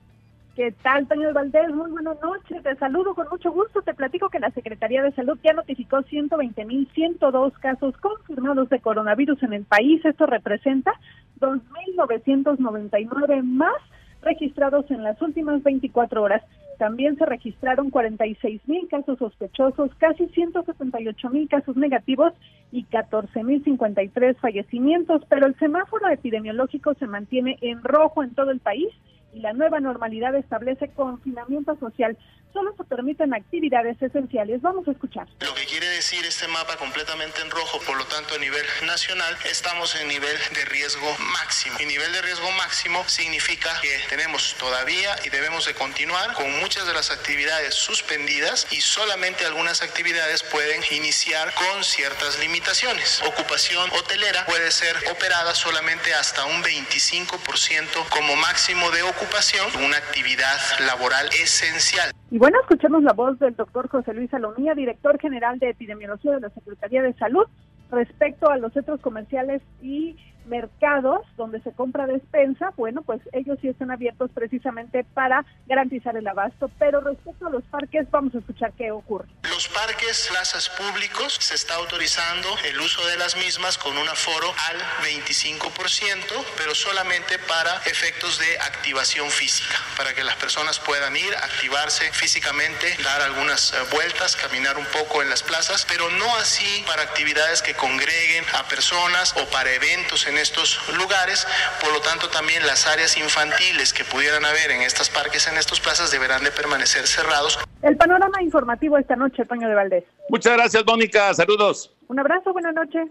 ¿Qué 0.57 0.73
tal, 0.83 1.07
Toño 1.07 1.33
Valdés? 1.33 1.73
Muy 1.73 1.93
buenas 1.93 2.21
noches. 2.21 2.61
Te 2.65 2.75
saludo 2.75 3.15
con 3.15 3.29
mucho 3.31 3.53
gusto. 3.53 3.83
Te 3.83 3.95
platico 3.95 4.31
que 4.31 4.41
la 4.41 4.51
Secretaría 4.51 5.01
de 5.01 5.13
Salud 5.13 5.39
ya 5.45 5.53
notificó 5.53 5.99
120.102 5.99 7.53
casos 7.61 7.97
confirmados 7.99 8.69
de 8.69 8.81
coronavirus 8.81 9.41
en 9.45 9.53
el 9.53 9.65
país. 9.65 10.05
Esto 10.05 10.27
representa 10.27 10.93
2.999 11.39 13.45
más 13.45 13.77
registrados 14.23 14.91
en 14.91 15.05
las 15.05 15.23
últimas 15.23 15.63
24 15.63 16.21
horas. 16.21 16.43
También 16.79 17.17
se 17.17 17.27
registraron 17.27 17.91
46 17.91 18.61
mil 18.67 18.89
casos 18.89 19.19
sospechosos, 19.19 19.95
casi 19.99 20.27
178 20.29 21.31
mil 21.31 21.49
casos 21.49 21.77
negativos 21.77 22.33
y 22.73 22.83
14 22.85 23.45
mil 23.45 23.63
53 23.63 24.37
fallecimientos, 24.39 25.23
pero 25.29 25.47
el 25.47 25.57
semáforo 25.59 26.09
epidemiológico 26.09 26.95
se 26.95 27.07
mantiene 27.07 27.57
en 27.61 27.85
rojo 27.85 28.25
en 28.25 28.35
todo 28.35 28.51
el 28.51 28.59
país 28.59 28.89
y 29.33 29.41
la 29.41 29.53
nueva 29.53 29.81
normalidad 29.81 30.35
establece 30.35 30.93
confinamiento 30.93 31.77
social. 31.77 32.19
Solo 32.53 32.75
se 32.77 32.85
permiten 32.85 33.33
actividades 33.33 34.01
esenciales. 34.03 34.61
Vamos 34.61 34.87
a 34.89 34.91
escuchar. 34.91 35.29
Lo 35.41 35.55
que 35.55 35.65
quiere 35.67 35.89
decir 35.89 36.25
este 36.27 36.49
mapa 36.49 36.77
completamente 36.77 37.41
en 37.43 37.51
rojo, 37.51 37.79
por 37.87 37.97
lo 37.97 38.05
tanto 38.07 38.35
a 38.35 38.39
nivel 38.39 38.65
nacional 38.87 39.37
estamos 39.49 39.95
en 39.97 40.09
nivel 40.09 40.37
de 40.55 40.65
riesgo 40.65 41.07
máximo. 41.33 41.77
Y 41.81 41.87
nivel 41.87 42.13
de 42.13 42.23
riesgo 42.23 42.51
máximo 42.53 43.05
significa 43.09 43.71
que 43.81 44.01
tenemos 44.09 44.57
todavía 44.59 45.17
y 45.25 45.31
debemos 45.31 45.67
de 45.67 45.75
continuar 45.75 46.33
con 46.35 46.51
muchas 46.61 46.87
de 46.87 46.95
las 46.95 47.11
actividades 47.11 47.75
suspendidas 47.75 48.67
y 48.71 48.81
solamente 48.81 49.47
algunas 49.47 49.83
actividades 49.83 50.43
pueden 50.43 50.83
iniciar 50.91 51.55
con 51.55 51.85
ciertas 51.85 52.39
limitaciones. 52.39 53.23
Ocupación 53.27 53.89
hotelera 53.93 54.45
puede 54.47 54.71
ser 54.71 54.97
operada 55.11 55.55
solamente 55.55 56.15
hasta 56.15 56.45
un 56.47 56.63
25% 56.63 58.09
como 58.09 58.37
máximo 58.37 58.91
de 58.91 59.03
ocupación, 59.03 59.67
una 59.85 59.97
actividad 59.97 60.59
laboral 60.81 61.29
esencial. 61.41 62.11
Y 62.31 62.39
bueno, 62.39 62.59
escuchemos 62.61 63.03
la 63.03 63.13
voz 63.13 63.39
del 63.41 63.57
doctor 63.57 63.89
José 63.89 64.15
Luis 64.15 64.31
Salomía, 64.31 64.75
director 64.75 65.19
general 65.19 65.59
de 65.59 65.71
epidemiología 65.71 66.33
de 66.33 66.41
la 66.41 66.51
Secretaría 66.51 67.03
de 67.03 67.13
Salud, 67.15 67.45
respecto 67.91 68.49
a 68.49 68.57
los 68.57 68.73
centros 68.73 69.01
comerciales 69.01 69.63
y 69.83 70.17
mercados 70.51 71.21
donde 71.37 71.63
se 71.63 71.73
compra 71.73 72.07
despensa, 72.07 72.75
bueno, 72.77 73.03
pues 73.03 73.23
ellos 73.33 73.57
sí 73.63 73.69
están 73.69 73.91
abiertos 73.91 74.31
precisamente 74.35 75.05
para 75.15 75.47
garantizar 75.67 76.17
el 76.17 76.27
abasto, 76.27 76.71
pero 76.79 77.01
respecto 77.01 77.47
a 77.47 77.51
los 77.51 77.63
parques, 77.65 78.11
vamos 78.11 78.35
a 78.35 78.39
escuchar 78.39 78.73
qué 78.77 78.91
ocurre. 78.91 79.29
Los 79.49 79.69
parques, 79.69 80.29
plazas 80.31 80.69
públicos, 80.71 81.39
se 81.41 81.55
está 81.55 81.77
autorizando 81.77 82.49
el 82.65 82.81
uso 82.81 83.07
de 83.07 83.17
las 83.17 83.37
mismas 83.37 83.79
con 83.79 83.97
un 83.97 84.09
aforo 84.09 84.53
al 84.69 84.79
25%, 85.05 86.45
pero 86.57 86.75
solamente 86.75 87.39
para 87.39 87.77
efectos 87.87 88.39
de 88.39 88.59
activación 88.59 89.31
física, 89.31 89.79
para 89.97 90.13
que 90.15 90.25
las 90.25 90.37
personas 90.37 90.81
puedan 90.81 91.17
ir, 91.17 91.35
activarse 91.37 92.13
físicamente, 92.13 92.97
dar 93.05 93.23
algunas 93.23 93.73
eh, 93.73 93.77
vueltas, 93.93 94.35
caminar 94.35 94.77
un 94.77 94.87
poco 94.87 95.23
en 95.23 95.31
las 95.31 95.43
plazas, 95.43 95.87
pero 95.89 96.11
no 96.11 96.37
así 96.37 96.85
para 96.87 97.03
actividades 97.03 97.63
que 97.63 97.75
congreguen 97.75 98.45
a 98.55 98.67
personas 98.67 99.35
o 99.37 99.47
para 99.51 99.71
eventos 99.71 100.27
en 100.27 100.39
estos 100.41 100.81
lugares, 100.97 101.47
por 101.81 101.93
lo 101.93 102.01
tanto 102.01 102.29
también 102.29 102.67
las 102.67 102.87
áreas 102.87 103.17
infantiles 103.17 103.93
que 103.93 104.05
pudieran 104.05 104.45
haber 104.45 104.73
en 104.73 104.83
estas 104.83 105.09
parques, 105.11 105.47
en 105.47 105.57
estas 105.57 105.81
plazas, 105.81 106.11
deberán 106.11 106.43
de 106.43 106.51
permanecer 106.51 107.07
cerrados. 107.07 107.59
El 107.83 107.97
panorama 107.97 108.43
informativo 108.43 108.99
esta 108.99 109.17
noche, 109.17 109.45
Toño 109.45 109.69
de 109.69 109.75
Valdés. 109.75 110.05
Muchas 110.29 110.55
gracias, 110.55 110.85
Mónica. 110.87 111.33
Saludos. 111.35 111.95
Un 112.09 112.19
abrazo, 112.19 112.53
buenas 112.53 112.75
noches. 112.75 113.09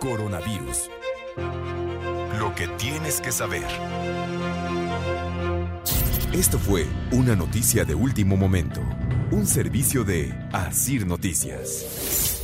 Coronavirus. 0.00 0.90
Lo 2.38 2.54
que 2.54 2.68
tienes 2.78 3.20
que 3.20 3.32
saber. 3.32 3.66
Esto 6.32 6.58
fue 6.58 6.86
una 7.12 7.34
noticia 7.34 7.84
de 7.84 7.94
último 7.94 8.36
momento. 8.36 8.80
Un 9.30 9.46
servicio 9.46 10.04
de 10.04 10.34
Asir 10.52 11.06
Noticias. 11.06 12.35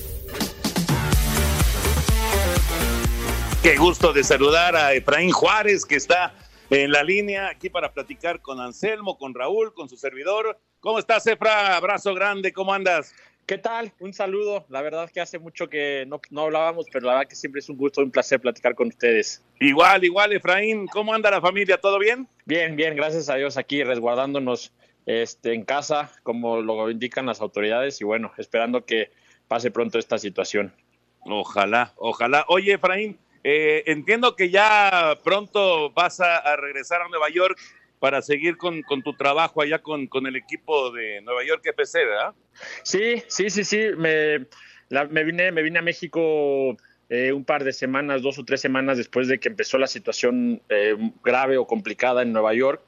Qué 3.62 3.77
gusto 3.77 4.12
de 4.12 4.25
saludar 4.25 4.75
a 4.75 4.92
Efraín 4.92 5.31
Juárez, 5.31 5.85
que 5.85 5.94
está 5.94 6.35
en 6.68 6.90
la 6.90 7.05
línea 7.05 7.48
aquí 7.48 7.70
para 7.70 7.92
platicar 7.92 8.40
con 8.40 8.59
Anselmo, 8.59 9.16
con 9.16 9.35
Raúl, 9.35 9.72
con 9.72 9.88
su 9.88 9.96
servidor. 9.96 10.59
¿Cómo 10.81 10.98
estás, 10.98 11.29
Efra? 11.29 11.77
Abrazo 11.77 12.12
grande, 12.12 12.53
¿cómo 12.53 12.75
andas? 12.75 13.14
¿Qué 13.46 13.59
tal? 13.59 13.92
Un 14.01 14.12
saludo. 14.12 14.66
La 14.68 14.83
verdad 14.83 15.09
que 15.09 15.20
hace 15.20 15.38
mucho 15.38 15.68
que 15.68 16.05
no, 16.09 16.20
no 16.31 16.42
hablábamos, 16.42 16.87
pero 16.92 17.07
la 17.07 17.12
verdad 17.12 17.29
que 17.29 17.37
siempre 17.37 17.61
es 17.61 17.68
un 17.68 17.77
gusto, 17.77 18.01
un 18.01 18.11
placer 18.11 18.40
platicar 18.40 18.75
con 18.75 18.88
ustedes. 18.88 19.44
Igual, 19.61 20.03
igual, 20.03 20.33
Efraín. 20.33 20.88
¿Cómo 20.88 21.14
anda 21.14 21.31
la 21.31 21.40
familia? 21.40 21.81
¿Todo 21.81 22.01
bien? 22.01 22.27
Bien, 22.44 22.75
bien, 22.75 22.96
gracias 22.96 23.29
a 23.29 23.37
Dios 23.37 23.57
aquí 23.57 23.85
resguardándonos 23.85 24.72
este, 25.07 25.55
en 25.55 25.64
casa, 25.64 26.11
como 26.25 26.61
lo 26.61 26.90
indican 26.90 27.27
las 27.27 27.40
autoridades, 27.40 28.01
y 28.01 28.05
bueno, 28.05 28.33
esperando 28.38 28.85
que 28.85 29.12
pase 29.46 29.70
pronto 29.70 30.01
esta 30.01 30.18
situación. 30.18 30.75
Ojalá, 31.20 31.92
ojalá. 31.96 32.44
Oye, 32.48 32.72
Efraín, 32.72 33.18
eh, 33.44 33.83
entiendo 33.87 34.37
que 34.37 34.50
ya 34.50 35.18
pronto 35.24 35.90
vas 35.90 36.20
a, 36.20 36.57
regresar 36.57 37.02
a 37.02 37.09
Nueva 37.09 37.28
York 37.31 37.59
para 37.98 38.22
seguir 38.22 38.57
con, 38.57 38.83
con 38.83 39.02
tu 39.02 39.14
trabajo 39.14 39.62
allá 39.62 39.81
con, 39.81 40.07
con, 40.07 40.26
el 40.26 40.37
equipo 40.37 40.90
de 40.90 41.20
Nueva 41.22 41.44
York 41.44 41.64
FC, 41.64 42.05
¿verdad? 42.05 42.35
Sí, 42.83 43.22
sí, 43.28 43.50
sí, 43.50 43.64
sí. 43.64 43.81
Me, 43.96 44.46
la, 44.88 45.05
me, 45.05 45.24
vine, 45.24 45.52
me 45.52 45.62
vine 45.62 45.78
a 45.78 45.83
México 45.83 46.76
eh, 47.09 47.33
un 47.33 47.44
par 47.44 47.62
de 47.62 47.72
semanas, 47.72 48.22
dos 48.22 48.38
o 48.38 48.44
tres 48.44 48.61
semanas 48.61 48.96
después 48.96 49.28
de 49.28 49.38
que 49.38 49.48
empezó 49.48 49.76
la 49.76 49.87
situación 49.87 50.62
eh, 50.68 50.96
grave 51.22 51.59
o 51.59 51.66
complicada 51.66 52.22
en 52.22 52.33
Nueva 52.33 52.55
York. 52.55 52.81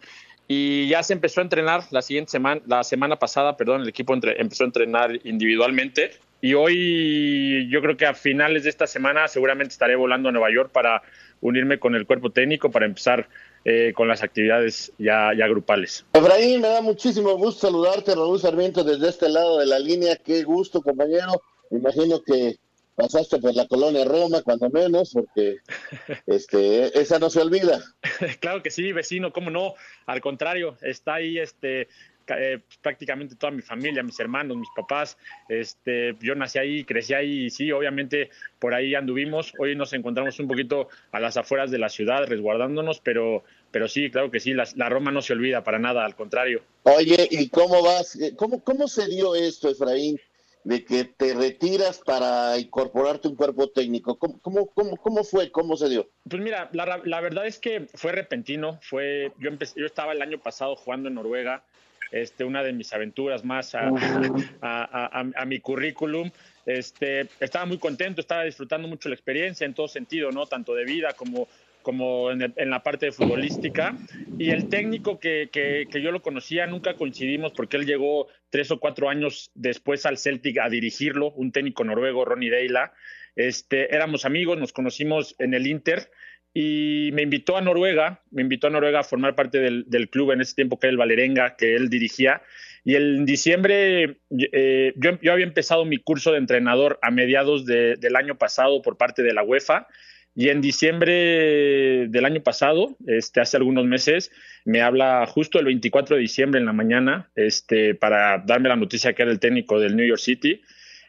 Y 0.48 0.88
ya 0.88 1.02
se 1.02 1.12
empezó 1.12 1.40
a 1.40 1.44
entrenar 1.44 1.82
la 1.90 2.02
siguiente 2.02 2.30
semana, 2.30 2.60
la 2.66 2.84
semana 2.84 3.16
pasada, 3.16 3.56
perdón, 3.56 3.82
el 3.82 3.88
equipo 3.88 4.14
entre, 4.14 4.40
empezó 4.40 4.64
a 4.64 4.66
entrenar 4.66 5.18
individualmente. 5.24 6.12
Y 6.44 6.52
hoy, 6.52 7.70
yo 7.70 7.80
creo 7.80 7.96
que 7.96 8.04
a 8.04 8.12
finales 8.12 8.64
de 8.64 8.68
esta 8.68 8.86
semana, 8.86 9.28
seguramente 9.28 9.72
estaré 9.72 9.96
volando 9.96 10.28
a 10.28 10.32
Nueva 10.32 10.52
York 10.52 10.70
para 10.72 11.00
unirme 11.40 11.78
con 11.78 11.94
el 11.94 12.06
cuerpo 12.06 12.32
técnico 12.32 12.70
para 12.70 12.84
empezar 12.84 13.30
eh, 13.64 13.94
con 13.96 14.08
las 14.08 14.22
actividades 14.22 14.92
ya, 14.98 15.30
ya 15.34 15.48
grupales. 15.48 16.04
Efraín, 16.12 16.60
me 16.60 16.68
da 16.68 16.82
muchísimo 16.82 17.34
gusto 17.38 17.68
saludarte, 17.68 18.14
Raúl 18.14 18.38
Sarmiento, 18.38 18.84
desde 18.84 19.08
este 19.08 19.30
lado 19.30 19.58
de 19.58 19.64
la 19.64 19.78
línea. 19.78 20.16
Qué 20.16 20.42
gusto, 20.42 20.82
compañero. 20.82 21.32
Imagino 21.70 22.20
que 22.20 22.56
pasaste 22.94 23.38
por 23.38 23.54
la 23.54 23.66
colonia 23.66 24.04
Roma, 24.04 24.42
cuando 24.42 24.70
menos, 24.70 25.12
porque 25.12 25.58
este, 26.26 26.98
esa 26.98 27.18
no 27.18 27.30
se 27.30 27.40
olvida. 27.40 27.80
claro 28.40 28.62
que 28.62 28.70
sí, 28.70 28.92
vecino, 28.92 29.32
cómo 29.32 29.50
no. 29.50 29.74
Al 30.06 30.20
contrario, 30.20 30.76
está 30.82 31.14
ahí 31.14 31.38
este, 31.38 31.88
eh, 32.28 32.60
prácticamente 32.80 33.36
toda 33.36 33.50
mi 33.50 33.62
familia, 33.62 34.02
mis 34.02 34.18
hermanos, 34.18 34.56
mis 34.56 34.68
papás. 34.74 35.18
Este, 35.48 36.16
yo 36.20 36.34
nací 36.34 36.58
ahí, 36.58 36.84
crecí 36.84 37.14
ahí 37.14 37.46
y 37.46 37.50
sí, 37.50 37.70
obviamente 37.72 38.30
por 38.58 38.74
ahí 38.74 38.94
anduvimos. 38.94 39.52
Hoy 39.58 39.76
nos 39.76 39.92
encontramos 39.92 40.38
un 40.40 40.48
poquito 40.48 40.88
a 41.12 41.20
las 41.20 41.36
afueras 41.36 41.70
de 41.70 41.78
la 41.78 41.88
ciudad, 41.88 42.26
resguardándonos, 42.26 43.00
pero, 43.00 43.44
pero 43.70 43.88
sí, 43.88 44.10
claro 44.10 44.30
que 44.30 44.40
sí, 44.40 44.54
la, 44.54 44.66
la 44.76 44.88
Roma 44.88 45.10
no 45.10 45.20
se 45.20 45.32
olvida 45.32 45.64
para 45.64 45.78
nada, 45.78 46.04
al 46.04 46.14
contrario. 46.14 46.62
Oye, 46.84 47.28
¿y 47.30 47.48
cómo 47.48 47.82
vas? 47.82 48.18
¿Cómo, 48.36 48.62
cómo 48.62 48.88
se 48.88 49.06
dio 49.08 49.34
esto, 49.34 49.68
Efraín? 49.68 50.18
De 50.64 50.84
que 50.84 51.04
te 51.04 51.34
retiras 51.34 52.00
para 52.04 52.58
incorporarte 52.58 53.28
un 53.28 53.36
cuerpo 53.36 53.68
técnico. 53.68 54.18
¿Cómo, 54.18 54.40
cómo, 54.40 54.66
cómo, 54.66 54.96
cómo 54.96 55.24
fue? 55.24 55.50
¿Cómo 55.50 55.76
se 55.76 55.90
dio? 55.90 56.08
Pues 56.28 56.42
mira, 56.42 56.70
la, 56.72 57.00
la, 57.04 57.20
verdad 57.20 57.46
es 57.46 57.58
que 57.58 57.86
fue 57.94 58.12
repentino. 58.12 58.78
Fue, 58.82 59.32
yo, 59.38 59.50
empecé, 59.50 59.78
yo 59.78 59.86
estaba 59.86 60.12
el 60.12 60.22
año 60.22 60.38
pasado 60.38 60.74
jugando 60.74 61.08
en 61.08 61.16
Noruega, 61.16 61.62
este, 62.10 62.44
una 62.44 62.62
de 62.62 62.72
mis 62.72 62.92
aventuras 62.94 63.44
más 63.44 63.74
a, 63.74 63.88
a, 63.88 65.20
a, 65.20 65.24
a 65.36 65.44
mi 65.44 65.60
currículum. 65.60 66.30
este, 66.64 67.28
estaba 67.40 67.66
muy 67.66 67.78
contento, 67.78 68.22
estaba 68.22 68.44
disfrutando 68.44 68.88
mucho 68.88 69.10
la 69.10 69.14
experiencia 69.14 69.66
en 69.66 69.74
todo 69.74 69.86
sentido, 69.86 70.30
¿no? 70.30 70.46
Tanto 70.46 70.74
de 70.74 70.84
vida 70.84 71.12
como, 71.12 71.46
como 71.84 72.30
en, 72.30 72.52
la 72.56 72.82
parte 72.82 73.06
de 73.06 73.12
futbolística. 73.12 73.96
Y 74.38 74.50
el 74.50 74.68
técnico 74.68 75.20
que, 75.20 75.50
que, 75.52 76.02
yo 76.02 76.10
lo 76.10 76.22
conocía, 76.22 76.66
nunca 76.66 76.94
coincidimos 76.94 77.52
porque 77.52 77.76
él 77.76 77.86
llegó 77.86 78.26
tres 78.54 78.70
o 78.70 78.78
cuatro 78.78 79.08
años 79.08 79.50
después 79.56 80.06
al 80.06 80.16
Celtic 80.16 80.58
a 80.60 80.68
dirigirlo, 80.68 81.32
un 81.32 81.50
técnico 81.50 81.82
noruego, 81.82 82.24
Ronnie 82.24 82.50
Deila. 82.50 82.92
Este, 83.34 83.92
éramos 83.92 84.24
amigos, 84.24 84.56
nos 84.60 84.72
conocimos 84.72 85.34
en 85.40 85.54
el 85.54 85.66
Inter 85.66 86.08
y 86.54 87.10
me 87.14 87.22
invitó 87.22 87.56
a 87.56 87.62
Noruega, 87.62 88.22
me 88.30 88.42
invitó 88.42 88.68
a 88.68 88.70
Noruega 88.70 89.00
a 89.00 89.02
formar 89.02 89.34
parte 89.34 89.58
del, 89.58 89.86
del 89.88 90.08
club 90.08 90.30
en 90.30 90.40
ese 90.40 90.54
tiempo 90.54 90.78
que 90.78 90.86
era 90.86 90.92
el 90.92 90.98
Valerenga, 90.98 91.56
que 91.56 91.74
él 91.74 91.90
dirigía. 91.90 92.42
Y 92.84 92.94
en 92.94 93.26
diciembre 93.26 94.18
eh, 94.30 94.92
yo, 94.94 95.32
había 95.32 95.46
empezado 95.46 95.84
mi 95.84 95.98
curso 95.98 96.30
de 96.30 96.38
entrenador 96.38 97.00
a 97.02 97.10
mediados 97.10 97.66
del 97.66 98.14
año 98.14 98.38
pasado 98.38 98.82
por 98.82 98.96
parte 98.96 99.24
de 99.24 99.34
la 99.34 99.42
UEFA. 99.42 99.88
Y 100.34 100.48
en 100.48 100.60
diciembre 100.60 102.08
del 102.08 102.24
año 102.24 102.42
pasado, 102.42 102.96
este, 103.06 103.40
hace 103.40 103.56
algunos 103.56 103.86
meses, 103.86 104.32
me 104.64 104.80
habla 104.80 105.24
justo 105.26 105.58
el 105.58 105.66
24 105.66 106.16
de 106.16 106.22
diciembre 106.22 106.58
en 106.58 106.66
la 106.66 106.72
mañana 106.72 107.30
este, 107.36 107.94
para 107.94 108.38
darme 108.38 108.68
la 108.68 108.76
noticia 108.76 109.12
que 109.12 109.22
era 109.22 109.30
el 109.30 109.38
técnico 109.38 109.78
del 109.78 109.94
New 109.94 110.06
York 110.06 110.20
City 110.20 110.60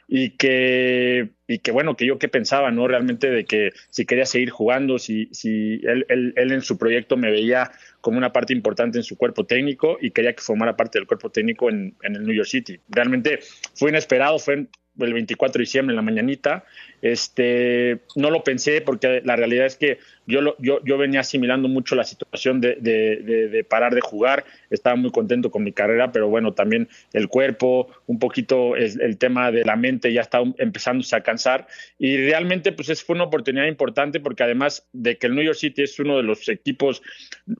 y 0.07 0.31
que, 0.31 1.29
y 1.47 1.59
que 1.59 1.71
bueno, 1.71 1.95
que 1.95 2.05
yo 2.05 2.19
qué 2.19 2.27
pensaba, 2.27 2.69
¿no? 2.69 2.87
Realmente 2.87 3.31
de 3.31 3.45
que 3.45 3.71
si 3.89 4.05
quería 4.05 4.27
seguir 4.27 4.51
jugando, 4.51 4.99
si, 4.99 5.27
si 5.31 5.81
él, 5.83 6.05
él, 6.09 6.33
él, 6.35 6.51
en 6.51 6.61
su 6.61 6.77
proyecto 6.77 7.17
me 7.17 7.31
veía 7.31 7.71
como 8.01 8.19
una 8.19 8.31
parte 8.31 8.53
importante 8.53 8.99
en 8.99 9.03
su 9.03 9.17
cuerpo 9.17 9.45
técnico 9.45 9.97
y 9.99 10.11
quería 10.11 10.33
que 10.33 10.43
formara 10.43 10.77
parte 10.77 10.99
del 10.99 11.07
cuerpo 11.07 11.31
técnico 11.31 11.69
en, 11.69 11.95
en 12.03 12.15
el 12.15 12.23
New 12.23 12.35
York 12.35 12.47
City. 12.47 12.79
Realmente 12.89 13.39
fue 13.73 13.89
inesperado, 13.89 14.37
fue 14.37 14.67
el 14.99 15.13
24 15.13 15.59
de 15.59 15.63
diciembre 15.63 15.93
en 15.93 15.97
la 15.97 16.01
mañanita. 16.01 16.65
Este, 17.01 17.99
no 18.15 18.31
lo 18.31 18.43
pensé 18.43 18.81
porque 18.81 19.21
la 19.23 19.35
realidad 19.35 19.65
es 19.65 19.75
que 19.75 19.99
yo, 20.27 20.41
lo, 20.41 20.55
yo, 20.59 20.79
yo 20.83 20.97
venía 20.97 21.19
asimilando 21.19 21.67
mucho 21.67 21.95
la 21.95 22.03
situación 22.03 22.59
de, 22.61 22.77
de, 22.79 23.47
de, 23.47 23.63
parar 23.63 23.93
de 23.93 24.01
jugar, 24.01 24.43
estaba 24.69 24.95
muy 24.95 25.11
contento 25.11 25.51
con 25.51 25.63
mi 25.63 25.71
carrera, 25.71 26.11
pero 26.11 26.29
bueno, 26.29 26.53
también 26.53 26.87
el 27.13 27.27
cuerpo, 27.27 27.89
un 28.07 28.17
poquito 28.17 28.75
el, 28.75 28.99
el 29.01 29.17
tema 29.17 29.51
de 29.51 29.63
la 29.63 29.75
mente 29.75 30.11
ya 30.11 30.21
estaba 30.21 30.45
empezándose 30.57 31.15
a 31.15 31.21
cansar 31.21 31.67
y 31.99 32.17
realmente 32.17 32.71
pues 32.71 32.89
es, 32.89 33.03
fue 33.03 33.15
una 33.15 33.25
oportunidad 33.25 33.65
importante 33.67 34.19
porque 34.19 34.43
además 34.43 34.87
de 34.93 35.17
que 35.17 35.27
el 35.27 35.35
New 35.35 35.43
York 35.43 35.57
City 35.57 35.83
es 35.83 35.99
uno 35.99 36.17
de 36.17 36.23
los 36.23 36.49
equipos 36.49 37.03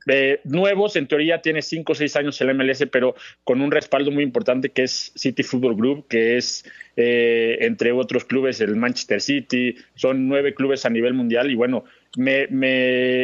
eh, 0.07 0.39
nuevos, 0.43 0.95
en 0.95 1.07
teoría 1.07 1.41
tiene 1.41 1.61
5 1.61 1.91
o 1.91 1.95
6 1.95 2.15
años 2.15 2.41
el 2.41 2.55
MLS, 2.55 2.85
pero 2.91 3.15
con 3.43 3.61
un 3.61 3.71
respaldo 3.71 4.11
muy 4.11 4.23
importante 4.23 4.69
que 4.69 4.83
es 4.83 5.11
City 5.15 5.43
Football 5.43 5.75
Group, 5.75 6.07
que 6.07 6.37
es 6.37 6.65
eh, 6.97 7.57
entre 7.61 7.91
otros 7.91 8.25
clubes 8.25 8.61
el 8.61 8.75
Manchester 8.75 9.21
City, 9.21 9.75
son 9.95 10.27
nueve 10.27 10.53
clubes 10.53 10.85
a 10.85 10.89
nivel 10.89 11.13
mundial 11.13 11.51
y 11.51 11.55
bueno, 11.55 11.83
me, 12.17 12.45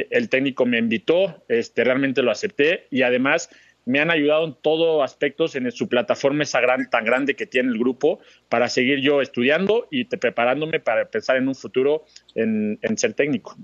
el 0.10 0.30
técnico 0.30 0.66
me 0.66 0.78
invitó, 0.78 1.44
este, 1.48 1.84
realmente 1.84 2.22
lo 2.22 2.32
acepté 2.32 2.88
y 2.92 3.04
además 3.04 3.50
me 3.86 4.00
han 4.00 4.12
ayudado 4.12 4.46
en 4.46 4.56
todos 4.62 5.04
aspectos 5.04 5.56
en 5.56 5.72
su 5.72 5.88
plataforma 5.88 6.44
esa 6.44 6.60
tan 6.90 7.06
grande 7.06 7.36
que 7.36 7.46
tiene 7.46 7.70
el 7.70 7.80
grupo 7.80 8.20
para 8.50 8.70
seguir 8.70 9.00
yo 9.00 9.22
estudiando 9.22 9.88
y 9.90 10.06
preparándome 10.06 10.80
para 10.80 11.06
pensar 11.06 11.38
en 11.38 11.48
un 11.48 11.56
futuro 11.56 12.06
en, 12.36 12.80
ser 12.98 13.14
técnico. 13.14 13.56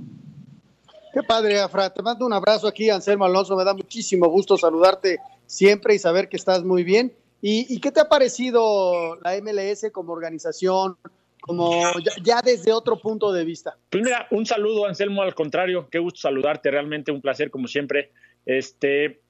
Qué 1.13 1.21
padre, 1.23 1.59
Afra. 1.59 1.93
Te 1.93 2.01
mando 2.01 2.25
un 2.25 2.33
abrazo 2.33 2.67
aquí, 2.67 2.89
Anselmo 2.89 3.25
Alonso. 3.25 3.55
Me 3.55 3.63
da 3.63 3.73
muchísimo 3.73 4.27
gusto 4.27 4.57
saludarte 4.57 5.19
siempre 5.45 5.95
y 5.95 5.99
saber 5.99 6.29
que 6.29 6.37
estás 6.37 6.63
muy 6.63 6.83
bien. 6.83 7.13
¿Y, 7.49 7.65
y 7.73 7.79
qué 7.79 7.93
te 7.93 8.01
ha 8.01 8.10
parecido 8.10 9.15
la 9.21 9.39
MLS 9.41 9.89
como 9.93 10.12
organización, 10.12 10.97
como 11.39 11.81
ya, 12.21 12.41
desde 12.43 12.73
otro 12.73 12.99
punto 12.99 13.31
de 13.31 13.45
vista. 13.45 13.77
Pues 13.89 14.03
mira, 14.03 14.27
un 14.31 14.45
saludo, 14.45 14.86
Anselmo, 14.86 15.21
al 15.21 15.33
contrario, 15.33 15.88
qué 15.89 15.97
gusto 15.97 16.19
saludarte, 16.19 16.69
realmente 16.69 17.10
un 17.10 17.21
placer 17.21 17.49
como 17.49 17.69
siempre. 17.69 18.12
Este, 18.45 19.21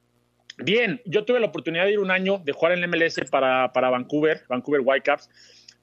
bien, 0.58 1.00
yo 1.06 1.26
tuve 1.26 1.40
la 1.40 1.46
oportunidad 1.46 1.86
de 1.86 1.92
ir 1.92 2.00
un 2.00 2.10
año 2.10 2.40
de 2.44 2.54
jugar 2.54 2.72
en 2.72 2.84
el 2.84 2.90
MLS 2.90 3.20
para, 3.30 3.72
para 3.72 3.92
Vancouver, 3.92 4.46
Vancouver 4.50 4.82
Whitecaps. 4.84 5.30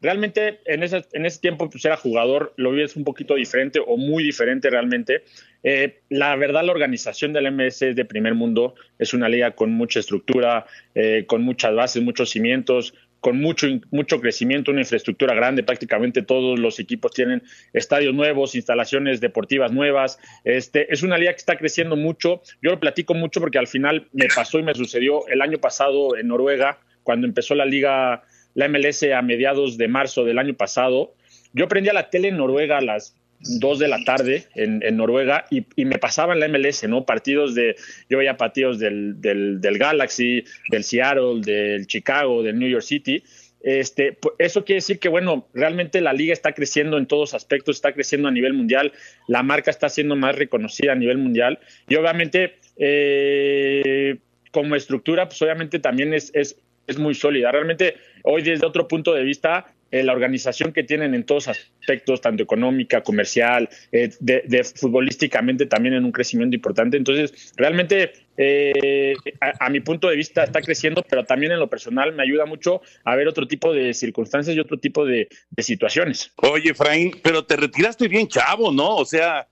Realmente 0.01 0.61
en 0.67 0.83
ese, 0.83 1.05
en 1.13 1.25
ese 1.25 1.41
tiempo 1.41 1.71
pues 1.71 1.85
era 1.85 1.97
jugador, 1.97 2.53
lo 2.57 2.73
vi 2.73 2.83
es 2.83 2.97
un 2.97 3.05
poquito 3.05 3.35
diferente 3.35 3.81
o 3.85 3.97
muy 3.97 4.23
diferente 4.23 4.69
realmente. 4.69 5.25
Eh, 5.63 6.01
la 6.11 6.37
verdad, 6.37 6.63
la 6.63 6.73
organización 6.73 7.33
del 7.33 7.51
MLS 7.51 7.83
es 7.83 7.97
de 7.97 8.05
primer 8.05 8.35
mundo, 8.35 8.75
es 8.99 9.15
una 9.15 9.29
liga 9.29 9.53
con 9.53 9.73
mucha 9.73 10.01
estructura, 10.01 10.67
eh, 10.95 11.25
con 11.27 11.43
muchas 11.43 11.75
bases, 11.75 12.03
muchos 12.03 12.31
cimientos, 12.31 12.95
con 13.25 13.41
mucho, 13.41 13.67
mucho 13.91 14.21
crecimiento, 14.21 14.71
una 14.71 14.83
infraestructura 14.83 15.35
grande, 15.35 15.63
prácticamente 15.63 16.21
todos 16.21 16.59
los 16.59 16.79
equipos 16.79 17.11
tienen 17.13 17.43
estadios 17.73 18.15
nuevos, 18.15 18.55
instalaciones 18.55 19.19
deportivas 19.23 19.73
nuevas. 19.73 20.19
Este, 20.45 20.93
es 20.93 21.03
una 21.03 21.17
liga 21.17 21.33
que 21.33 21.39
está 21.39 21.57
creciendo 21.57 21.97
mucho. 21.97 22.43
Yo 22.61 22.73
lo 22.73 22.79
platico 22.79 23.15
mucho 23.15 23.41
porque 23.41 23.57
al 23.57 23.67
final 23.67 24.09
me 24.13 24.27
pasó 24.29 24.59
y 24.59 24.63
me 24.63 24.75
sucedió 24.75 25.27
el 25.29 25.41
año 25.41 25.57
pasado 25.57 26.19
en 26.19 26.29
Noruega, 26.29 26.79
cuando 27.03 27.27
empezó 27.27 27.55
la 27.55 27.65
liga, 27.65 28.25
la 28.55 28.69
MLS 28.69 29.03
a 29.05 29.23
mediados 29.23 29.77
de 29.77 29.89
marzo 29.89 30.25
del 30.25 30.39
año 30.39 30.55
pasado. 30.55 31.15
Yo 31.53 31.69
prendía 31.69 31.93
la 31.93 32.11
tele 32.11 32.29
en 32.29 32.37
Noruega 32.37 32.79
a 32.79 32.81
las 32.81 33.17
dos 33.41 33.79
de 33.79 33.89
la 33.89 34.03
tarde 34.05 34.45
en, 34.55 34.97
Noruega 34.97 35.45
y, 35.51 35.65
me 35.85 35.99
pasaba 35.99 36.35
en 36.35 36.41
la 36.41 36.49
MLS, 36.49 36.89
¿no? 36.89 37.05
Partidos 37.05 37.55
de, 37.55 37.77
yo 38.09 38.19
veía 38.19 38.37
partidos 38.37 38.79
del, 38.79 39.21
del, 39.21 39.79
Galaxy, 39.79 40.45
del 40.71 40.85
Seattle, 40.85 41.41
del 41.43 41.87
Chicago, 41.87 42.43
del 42.43 42.59
New 42.59 42.69
York 42.69 42.85
City. 42.85 43.23
Este, 43.63 44.19
eso 44.39 44.65
quiere 44.65 44.79
decir 44.79 44.99
que, 44.99 45.09
bueno, 45.09 45.49
realmente 45.55 46.01
la 46.01 46.13
liga 46.13 46.33
está 46.33 46.53
creciendo 46.53 46.99
en 46.99 47.07
todos 47.07 47.33
aspectos, 47.33 47.77
está 47.77 47.93
creciendo 47.93 48.29
a 48.29 48.31
nivel 48.31 48.53
mundial, 48.53 48.93
la 49.27 49.43
marca 49.43 49.71
está 49.71 49.89
siendo 49.89 50.17
más 50.17 50.37
reconocida 50.37 50.93
a 50.93 50.97
nivel 50.97 51.17
mundial 51.17 51.59
y 51.89 51.95
obviamente 51.95 52.57
eh, 52.77 54.17
como 54.51 54.77
estructura, 54.77 55.29
pues 55.29 55.41
obviamente 55.41 55.79
también 55.79 56.13
es, 56.13 56.31
es, 56.35 56.57
es 56.87 56.99
muy 56.99 57.15
sólida. 57.15 57.53
Realmente 57.53 57.95
hoy 58.25 58.43
desde 58.43 58.67
otro 58.67 58.89
punto 58.89 59.15
de 59.15 59.23
vista, 59.23 59.67
eh, 59.91 60.03
la 60.03 60.13
organización 60.13 60.73
que 60.73 60.83
tienen 60.83 61.15
en 61.15 61.25
todos 61.25 61.47
aspectos, 61.47 62.21
tanto 62.21 62.43
económica, 62.43 63.03
comercial, 63.03 63.69
eh, 63.93 64.11
de, 64.19 64.65
futbolísticamente 64.65 65.67
también 65.67 65.95
en 65.95 66.05
un 66.05 66.11
crecimiento 66.11 66.57
importante. 66.57 66.97
Entonces, 66.97 67.53
realmente, 67.57 68.13
eh, 68.37 69.15
a, 69.61 69.71
mi 69.71 69.79
punto 69.81 70.09
de 70.09 70.17
vista, 70.17 70.43
está 70.43 70.61
creciendo, 70.63 71.05
pero 71.09 71.25
también 71.25 71.53
en 71.53 71.61
lo 71.61 71.69
personal 71.71 72.13
me 72.13 72.25
ayuda 72.25 72.45
mucho 72.45 72.83
a 73.05 73.15
ver 73.15 73.29
otro 73.29 73.47
tipo 73.47 73.73
de 73.73 73.95
circunstancias 73.95 74.57
y 74.57 74.59
otro 74.59 74.79
tipo 74.79 75.07
de, 75.07 75.29
situaciones. 75.59 76.33
Oye, 76.37 76.71
Efraín, 76.71 77.13
pero 77.23 77.45
te 77.45 77.55
retiraste 77.55 78.09
bien 78.09 78.27
chavo, 78.27 78.73
¿no? 78.73 78.97
O 78.97 79.05
sea, 79.05 79.47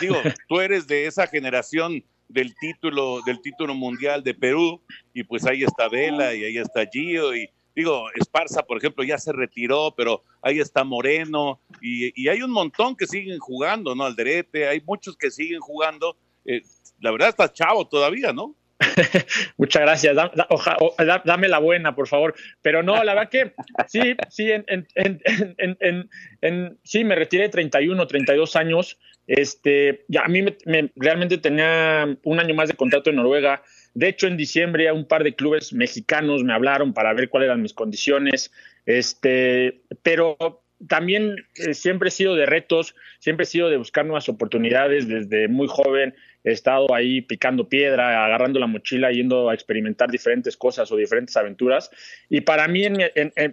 digo, 0.00 0.16
tú 0.48 0.60
eres 0.60 0.86
de 0.86 1.06
esa 1.06 1.26
generación 1.26 2.04
del 2.28 2.54
título 2.56 3.22
del 3.24 3.40
título 3.40 3.74
mundial 3.74 4.22
de 4.22 4.34
Perú 4.34 4.82
y 5.14 5.24
pues 5.24 5.46
ahí 5.46 5.62
está 5.62 5.88
Vela 5.88 6.34
y 6.34 6.44
ahí 6.44 6.58
está 6.58 6.84
Gio 6.86 7.34
y 7.34 7.48
digo, 7.78 8.06
Esparza, 8.16 8.64
por 8.64 8.78
ejemplo, 8.78 9.04
ya 9.04 9.18
se 9.18 9.32
retiró, 9.32 9.94
pero 9.96 10.24
ahí 10.42 10.58
está 10.58 10.82
Moreno, 10.82 11.60
y, 11.80 12.28
hay 12.28 12.42
un 12.42 12.50
montón 12.50 12.96
que 12.96 13.06
siguen 13.06 13.38
jugando, 13.38 13.94
¿no? 13.94 14.04
Alderete, 14.04 14.66
hay 14.66 14.80
muchos 14.84 15.16
que 15.16 15.30
siguen 15.30 15.60
jugando. 15.60 16.16
Eh, 16.44 16.62
la 17.00 17.12
verdad 17.12 17.28
está 17.28 17.52
chavo 17.52 17.86
todavía, 17.86 18.32
¿no? 18.32 18.56
Muchas 19.56 19.82
gracias. 19.82 20.16
dame 21.24 21.48
la 21.48 21.58
buena, 21.58 21.94
por 21.94 22.08
favor. 22.08 22.34
Pero 22.62 22.82
no, 22.82 23.02
la 23.04 23.14
verdad 23.14 23.30
que 23.30 23.54
sí, 23.86 24.16
sí, 24.28 24.50
en, 24.50 24.88
sí, 26.82 27.04
me 27.04 27.14
retiré 27.14 27.48
31, 27.48 28.06
32 28.06 28.56
años. 28.56 28.98
Este, 29.28 30.04
ya 30.08 30.22
a 30.22 30.28
mí 30.28 30.42
me, 30.42 30.90
realmente 30.96 31.38
tenía 31.38 32.16
un 32.24 32.40
año 32.40 32.54
más 32.54 32.68
de 32.68 32.74
contrato 32.74 33.10
en 33.10 33.16
Noruega. 33.16 33.62
De 33.98 34.06
hecho, 34.06 34.28
en 34.28 34.36
diciembre 34.36 34.92
un 34.92 35.08
par 35.08 35.24
de 35.24 35.34
clubes 35.34 35.72
mexicanos 35.72 36.44
me 36.44 36.52
hablaron 36.52 36.94
para 36.94 37.12
ver 37.14 37.28
cuáles 37.28 37.48
eran 37.48 37.62
mis 37.62 37.74
condiciones, 37.74 38.52
este, 38.86 39.80
pero 40.04 40.62
también 40.86 41.34
eh, 41.56 41.74
siempre 41.74 42.06
he 42.06 42.12
sido 42.12 42.36
de 42.36 42.46
retos, 42.46 42.94
siempre 43.18 43.42
he 43.42 43.46
sido 43.46 43.68
de 43.68 43.76
buscar 43.76 44.06
nuevas 44.06 44.28
oportunidades 44.28 45.08
desde 45.08 45.48
muy 45.48 45.66
joven. 45.66 46.14
He 46.44 46.52
estado 46.52 46.94
ahí 46.94 47.22
picando 47.22 47.68
piedra, 47.68 48.24
agarrando 48.24 48.60
la 48.60 48.68
mochila, 48.68 49.10
yendo 49.10 49.50
a 49.50 49.54
experimentar 49.54 50.08
diferentes 50.08 50.56
cosas 50.56 50.92
o 50.92 50.96
diferentes 50.96 51.36
aventuras. 51.36 51.90
Y 52.28 52.42
para 52.42 52.68
mí, 52.68 52.86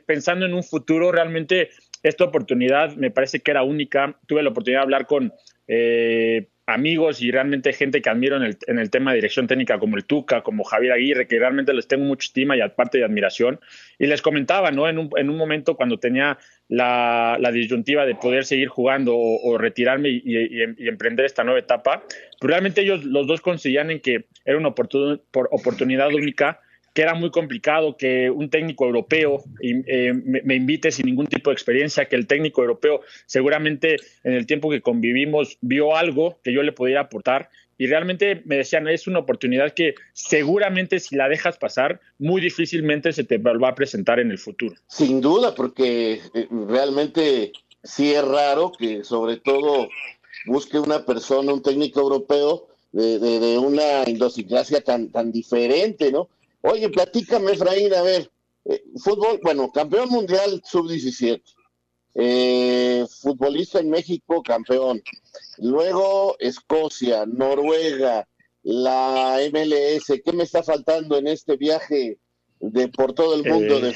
pensando 0.05 0.45
en 0.45 0.53
un 0.53 0.63
futuro, 0.63 1.11
realmente 1.11 1.71
esta 2.03 2.23
oportunidad 2.23 2.95
me 2.97 3.09
parece 3.09 3.39
que 3.39 3.49
era 3.49 3.63
única. 3.63 4.15
Tuve 4.27 4.43
la 4.43 4.51
oportunidad 4.51 4.81
de 4.81 4.83
hablar 4.83 5.07
con 5.07 5.33
eh, 5.67 6.49
amigos 6.67 7.21
y 7.21 7.31
realmente 7.31 7.73
gente 7.73 8.01
que 8.01 8.09
admiro 8.09 8.37
en 8.37 8.43
el, 8.43 8.57
en 8.67 8.79
el, 8.79 8.89
tema 8.89 9.11
de 9.11 9.17
dirección 9.17 9.47
técnica, 9.47 9.77
como 9.77 9.97
el 9.97 10.05
Tuca, 10.05 10.41
como 10.41 10.63
Javier 10.63 10.93
Aguirre, 10.93 11.27
que 11.27 11.37
realmente 11.37 11.73
les 11.73 11.87
tengo 11.87 12.05
mucha 12.05 12.25
estima 12.25 12.57
y 12.57 12.61
aparte 12.61 12.97
de 12.97 13.05
admiración. 13.05 13.59
Y 13.99 14.07
les 14.07 14.21
comentaba, 14.21 14.71
¿no? 14.71 14.89
En 14.89 14.97
un, 14.97 15.09
en 15.15 15.29
un 15.29 15.37
momento 15.37 15.75
cuando 15.75 15.99
tenía 15.99 16.37
la, 16.67 17.37
la, 17.39 17.51
disyuntiva 17.51 18.05
de 18.05 18.15
poder 18.15 18.45
seguir 18.45 18.67
jugando 18.67 19.15
o, 19.15 19.57
retirarme 19.57 20.09
y, 20.09 20.21
y, 20.25 20.87
emprender 20.87 21.25
esta 21.25 21.43
nueva 21.43 21.59
etapa, 21.59 22.03
pues 22.39 22.49
realmente 22.49 22.81
ellos 22.81 23.03
los 23.05 23.27
dos 23.27 23.41
coincidían 23.41 23.91
en 23.91 23.99
que 23.99 24.25
era 24.43 24.57
una 24.57 24.69
oportunidad 24.69 26.07
única 26.07 26.59
que 26.95 27.01
era 27.01 27.13
muy 27.13 27.29
complicado 27.29 27.97
que 27.97 28.29
un 28.31 28.49
técnico 28.49 28.85
europeo 28.85 29.43
eh, 29.61 30.13
me, 30.13 30.55
invite 30.55 30.91
sin 30.91 31.07
ningún 31.07 31.27
tipo 31.27 31.49
de 31.49 31.53
experiencia, 31.53 32.05
que 32.05 32.15
el 32.15 32.25
técnico 32.25 32.61
europeo 32.61 33.01
seguramente 33.25 33.97
en 34.23 34.31
el 34.31 34.47
tiempo 34.47 34.69
que 34.69 34.81
convivimos 34.81 35.57
vio 35.59 35.97
algo 35.97 36.39
que 36.41 36.53
yo 36.53 36.63
le 36.63 36.71
pudiera 36.71 37.01
aportar 37.01 37.49
y 37.77 37.87
realmente 37.87 38.41
me 38.45 38.55
decían, 38.55 38.87
es 38.87 39.07
una 39.07 39.19
oportunidad 39.19 39.73
que 39.73 39.95
seguramente 40.13 41.01
si 41.01 41.17
la 41.17 41.27
dejas 41.27 41.57
pasar, 41.57 41.99
muy 42.17 42.39
difícilmente 42.39 43.11
se 43.11 43.25
te 43.25 43.39
va 43.39 43.67
a 43.67 43.75
presentar 43.75 44.21
en 44.21 44.31
el 44.31 44.37
futuro. 44.37 44.75
Sin 44.87 45.19
duda, 45.19 45.53
porque 45.53 46.21
eh, 46.33 46.47
realmente 46.49 47.51
sí 47.83 48.13
es 48.13 48.25
raro 48.25 48.71
que 48.71 49.03
sobre 49.03 49.35
todo 49.35 49.89
busque 50.45 50.79
una 50.79 51.05
persona, 51.05 51.51
un 51.51 51.61
técnico 51.61 51.99
europeo 51.99 52.67
de, 52.93 53.19
de, 53.19 53.57
una 53.57 54.07
idiosincrasia 54.07 54.79
tan, 54.79 55.09
tan 55.09 55.33
diferente, 55.33 56.09
¿no? 56.13 56.29
Oye, 56.67 56.89
platícame, 56.89 57.51
Efraín, 57.51 57.93
a 57.93 58.01
ver, 58.01 58.31
eh, 58.65 58.83
fútbol, 58.97 59.39
bueno, 59.43 59.71
campeón 59.71 60.09
mundial 60.09 60.63
sub-17, 60.65 61.43
eh, 62.15 63.05
futbolista 63.21 63.79
en 63.79 63.91
México, 63.91 64.41
campeón. 64.41 65.03
Luego 65.59 66.35
Escocia, 66.39 67.27
Noruega, 67.27 68.27
la 68.63 69.37
MLS. 69.51 70.21
¿Qué 70.23 70.33
me 70.33 70.43
está 70.43 70.63
faltando 70.63 71.17
en 71.17 71.27
este 71.27 71.55
viaje 71.55 72.17
de 72.59 72.87
por 72.87 73.13
todo 73.13 73.35
el 73.35 73.43
mundo 73.43 73.79
de 73.79 73.93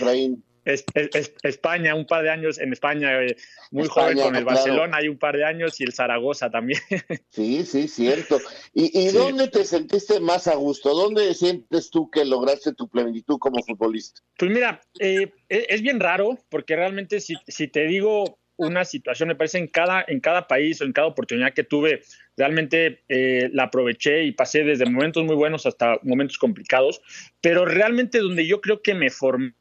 España, 1.44 1.96
un 1.96 2.06
par 2.06 2.24
de 2.24 2.30
años 2.30 2.60
en 2.60 2.74
España, 2.74 3.24
eh, 3.24 3.36
muy 3.72 3.88
joven 3.88 4.18
con 4.20 4.36
el 4.36 4.46
Barcelona, 4.46 4.98
hay 4.98 5.08
un 5.08 5.18
par 5.18 5.38
de 5.38 5.46
años 5.46 5.80
y 5.80 5.84
el 5.84 5.94
Zaragoza 5.94 6.50
también. 6.50 6.80
Sí, 7.32 7.64
sí, 7.66 7.88
cierto. 7.88 8.40
¿Y, 8.74 9.08
dónde 9.10 9.48
te 9.48 9.64
sentiste 9.64 10.20
más 10.20 10.48
a 10.48 10.56
gusto? 10.56 10.94
¿Dónde 10.94 11.34
sientes 11.34 11.90
tú 11.90 12.10
que 12.10 12.26
lograste 12.26 12.74
tu 12.74 12.90
plenitud 12.90 13.38
como 13.40 13.64
futbolista? 13.64 14.22
Pues 14.38 14.52
mira, 14.52 14.82
eh, 15.00 15.32
e, 15.48 15.68
es 15.70 15.82
bien 15.82 16.00
raro 16.00 16.38
porque 16.50 16.76
realmente 16.76 17.20
si, 17.20 17.36
si 17.48 17.68
te 17.68 17.86
digo 17.86 18.40
una 18.60 18.84
situación, 18.84 19.30
me 19.30 19.36
parece, 19.36 19.58
en 19.58 19.68
cada, 19.68 20.04
en 20.06 20.20
cada 20.20 20.46
país 20.48 20.82
o 20.82 20.84
en 20.84 20.92
cada 20.92 21.08
oportunidad 21.08 21.54
que 21.54 21.64
tuve, 21.64 22.02
realmente 22.36 23.04
eh, 23.08 23.50
la 23.54 23.64
aproveché 23.64 24.26
y 24.26 24.34
pasé 24.34 24.66
desde 24.66 24.86
momentos 24.86 25.24
muy 25.24 25.36
buenos 25.36 25.66
hasta 25.66 25.98
momentos 26.04 26.38
complicados, 26.38 27.02
pero 27.40 27.66
realmente 27.66 28.20
donde 28.20 28.46
yo 28.46 28.60
creo 28.60 28.82
que 28.82 28.94
me 28.94 29.10
formé 29.10 29.54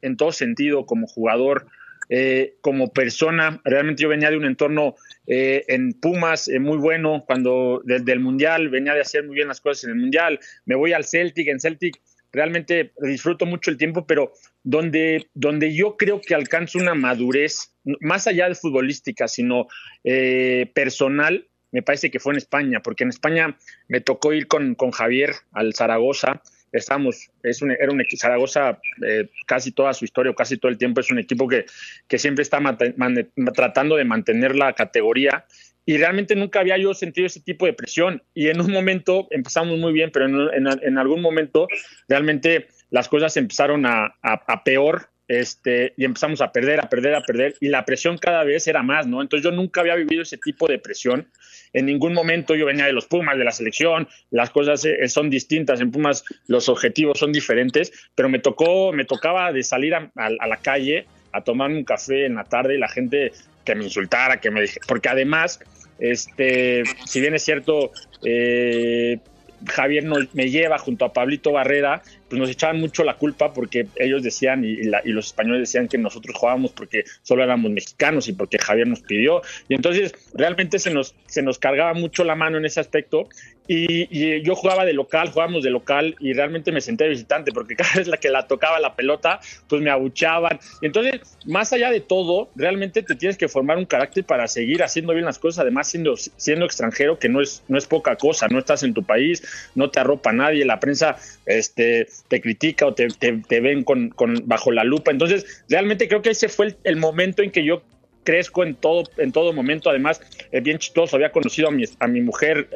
en 0.00 0.16
todo 0.16 0.32
sentido 0.32 0.86
como 0.86 1.06
jugador, 1.06 1.66
eh, 2.08 2.56
como 2.60 2.92
persona, 2.92 3.60
realmente 3.64 4.02
yo 4.02 4.08
venía 4.08 4.30
de 4.30 4.36
un 4.36 4.44
entorno 4.44 4.96
eh, 5.26 5.64
en 5.68 5.92
Pumas 5.92 6.50
muy 6.60 6.76
bueno, 6.78 7.24
cuando 7.26 7.80
desde 7.84 8.12
el 8.12 8.20
Mundial 8.20 8.68
venía 8.68 8.94
de 8.94 9.00
hacer 9.00 9.24
muy 9.24 9.36
bien 9.36 9.48
las 9.48 9.60
cosas 9.60 9.84
en 9.84 9.90
el 9.90 9.96
Mundial, 9.96 10.40
me 10.66 10.74
voy 10.74 10.92
al 10.92 11.04
Celtic, 11.04 11.48
en 11.48 11.60
Celtic 11.60 12.00
realmente 12.32 12.92
disfruto 12.98 13.46
mucho 13.46 13.70
el 13.70 13.76
tiempo, 13.76 14.06
pero 14.06 14.32
donde, 14.64 15.28
donde 15.34 15.74
yo 15.74 15.96
creo 15.96 16.20
que 16.20 16.34
alcanzo 16.34 16.78
una 16.78 16.94
madurez, 16.94 17.74
más 18.00 18.26
allá 18.26 18.48
de 18.48 18.54
futbolística, 18.54 19.28
sino 19.28 19.66
eh, 20.02 20.70
personal, 20.74 21.46
me 21.70 21.82
parece 21.82 22.10
que 22.10 22.20
fue 22.20 22.32
en 22.32 22.38
España, 22.38 22.80
porque 22.82 23.04
en 23.04 23.10
España 23.10 23.56
me 23.88 24.00
tocó 24.00 24.32
ir 24.32 24.46
con, 24.46 24.74
con 24.74 24.90
Javier 24.90 25.34
al 25.52 25.74
Zaragoza. 25.74 26.42
Estamos, 26.72 27.30
es 27.42 27.62
un, 27.62 27.70
era 27.70 27.92
un 27.92 28.02
Zaragoza, 28.16 28.80
eh, 29.06 29.28
casi 29.46 29.72
toda 29.72 29.92
su 29.92 30.04
historia, 30.04 30.34
casi 30.34 30.56
todo 30.56 30.70
el 30.70 30.78
tiempo, 30.78 31.00
es 31.00 31.10
un 31.10 31.18
equipo 31.18 31.46
que, 31.46 31.66
que 32.08 32.18
siempre 32.18 32.42
está 32.42 32.58
tratando 33.54 33.96
de 33.96 34.04
mantener 34.04 34.56
la 34.56 34.72
categoría 34.72 35.44
y 35.84 35.96
realmente 35.96 36.36
nunca 36.36 36.60
había 36.60 36.78
yo 36.78 36.94
sentido 36.94 37.26
ese 37.26 37.40
tipo 37.40 37.66
de 37.66 37.72
presión. 37.72 38.22
Y 38.34 38.48
en 38.48 38.60
un 38.60 38.70
momento 38.70 39.26
empezamos 39.30 39.78
muy 39.78 39.92
bien, 39.92 40.10
pero 40.12 40.26
en, 40.26 40.66
en, 40.66 40.98
algún 40.98 41.20
momento 41.20 41.66
realmente 42.08 42.68
las 42.90 43.08
cosas 43.08 43.36
empezaron 43.36 43.84
a, 43.86 44.14
a, 44.22 44.64
peor 44.64 45.08
este, 45.40 45.94
y 45.96 46.04
empezamos 46.04 46.42
a 46.42 46.52
perder, 46.52 46.80
a 46.80 46.90
perder, 46.90 47.14
a 47.14 47.22
perder, 47.22 47.54
y 47.60 47.68
la 47.68 47.84
presión 47.84 48.18
cada 48.18 48.44
vez 48.44 48.66
era 48.66 48.82
más, 48.82 49.06
¿no? 49.06 49.22
Entonces 49.22 49.44
yo 49.44 49.50
nunca 49.50 49.80
había 49.80 49.94
vivido 49.94 50.22
ese 50.22 50.36
tipo 50.36 50.68
de 50.68 50.78
presión. 50.78 51.26
En 51.72 51.86
ningún 51.86 52.12
momento 52.12 52.54
yo 52.54 52.66
venía 52.66 52.84
de 52.84 52.92
los 52.92 53.06
Pumas, 53.06 53.38
de 53.38 53.44
la 53.44 53.50
selección, 53.50 54.08
las 54.30 54.50
cosas 54.50 54.84
eh, 54.84 55.08
son 55.08 55.30
distintas, 55.30 55.80
en 55.80 55.90
Pumas 55.90 56.24
los 56.48 56.68
objetivos 56.68 57.18
son 57.18 57.32
diferentes, 57.32 57.92
pero 58.14 58.28
me 58.28 58.40
tocó, 58.40 58.92
me 58.92 59.06
tocaba 59.06 59.52
de 59.52 59.62
salir 59.62 59.94
a, 59.94 60.10
la 60.14 60.56
calle 60.58 61.06
a 61.32 61.42
tomar 61.42 61.70
un 61.70 61.84
café 61.84 62.26
en 62.26 62.34
la 62.34 62.44
tarde 62.44 62.74
y 62.74 62.78
la 62.78 62.88
gente 62.88 63.32
que 63.64 63.74
me 63.74 63.84
insultara, 63.84 64.38
que 64.38 64.50
me 64.50 64.60
dije, 64.60 64.80
porque 64.86 65.08
además, 65.08 65.60
este, 65.98 66.82
si 67.06 67.20
bien 67.20 67.34
es 67.34 67.42
cierto, 67.42 67.90
eh, 68.22 69.18
Javier 69.66 70.04
me 70.32 70.50
lleva 70.50 70.78
junto 70.78 71.04
a 71.04 71.12
Pablito 71.12 71.52
Barrera, 71.52 72.02
pues 72.28 72.40
nos 72.40 72.50
echaban 72.50 72.80
mucho 72.80 73.04
la 73.04 73.16
culpa 73.16 73.52
porque 73.52 73.86
ellos 73.96 74.22
decían 74.22 74.64
y, 74.64 74.84
los 75.04 75.26
españoles 75.26 75.60
decían 75.60 75.88
que 75.88 75.98
nosotros 75.98 76.36
jugábamos 76.36 76.72
porque 76.72 77.04
solo 77.22 77.42
éramos 77.42 77.70
mexicanos 77.70 78.28
y 78.28 78.32
porque 78.32 78.58
Javier 78.58 78.86
nos 78.86 79.00
pidió. 79.00 79.42
Y 79.68 79.74
entonces 79.74 80.14
realmente 80.34 80.78
se 80.78 80.92
nos, 80.92 81.14
se 81.26 81.42
nos 81.42 81.58
cargaba 81.58 81.94
mucho 81.94 82.24
la 82.24 82.34
mano 82.34 82.58
en 82.58 82.64
ese 82.64 82.80
aspecto 82.80 83.28
y, 83.74 84.42
yo 84.42 84.54
jugaba 84.54 84.84
de 84.84 84.92
local, 84.92 85.30
jugábamos 85.30 85.62
de 85.62 85.70
local 85.70 86.14
y 86.20 86.34
realmente 86.34 86.72
me 86.72 86.80
senté 86.80 87.08
visitante 87.08 87.52
porque 87.52 87.74
cada 87.76 87.94
vez 87.94 88.06
la 88.06 88.18
que 88.18 88.28
la 88.28 88.46
tocaba 88.46 88.78
la 88.80 88.94
pelota, 88.94 89.40
pues 89.68 89.80
me 89.80 89.90
abuchaban. 89.90 90.58
Entonces, 90.82 91.20
más 91.46 91.72
allá 91.72 91.90
de 91.90 92.00
todo, 92.00 92.50
realmente 92.54 93.02
te 93.02 93.14
tienes 93.14 93.38
que 93.38 93.48
formar 93.48 93.78
un 93.78 93.86
carácter 93.86 94.24
para 94.24 94.46
seguir 94.46 94.82
haciendo 94.82 95.14
bien 95.14 95.24
las 95.24 95.38
cosas, 95.38 95.60
además 95.60 95.88
siendo, 95.88 96.16
siendo 96.16 96.66
extranjero, 96.66 97.18
que 97.18 97.28
no 97.28 97.40
es, 97.40 97.62
no 97.68 97.78
es 97.78 97.86
poca 97.86 98.16
cosa, 98.16 98.46
no 98.48 98.58
estás 98.58 98.82
en 98.82 98.92
tu 98.92 99.04
país, 99.04 99.42
no 99.74 99.90
te 99.90 100.00
arropa 100.00 100.32
nadie, 100.32 100.64
la 100.64 100.78
prensa 100.78 101.16
este, 101.46 102.08
te 102.28 102.40
critica 102.40 102.86
o 102.86 102.94
te, 102.94 103.08
ven 103.60 103.84
con, 103.84 104.10
con, 104.10 104.42
bajo 104.44 104.70
la 104.70 104.84
lupa. 104.84 105.10
Entonces, 105.10 105.64
realmente 105.68 106.08
creo 106.08 106.20
que 106.20 106.30
ese 106.30 106.48
fue 106.48 106.76
el 106.84 106.96
momento 106.96 107.42
en 107.42 107.50
que 107.50 107.64
yo 107.64 107.82
crezco 108.24 108.64
en 108.64 108.74
todo, 108.74 109.04
en 109.16 109.32
todo 109.32 109.52
momento. 109.52 109.90
Además, 109.90 110.20
es 110.50 110.62
bien 110.62 110.78
chistoso, 110.78 111.16
había 111.16 111.32
conocido 111.32 111.68
a 111.68 111.70
mi, 111.70 111.84
a 111.98 112.06
mi 112.06 112.20
mujer, 112.20 112.68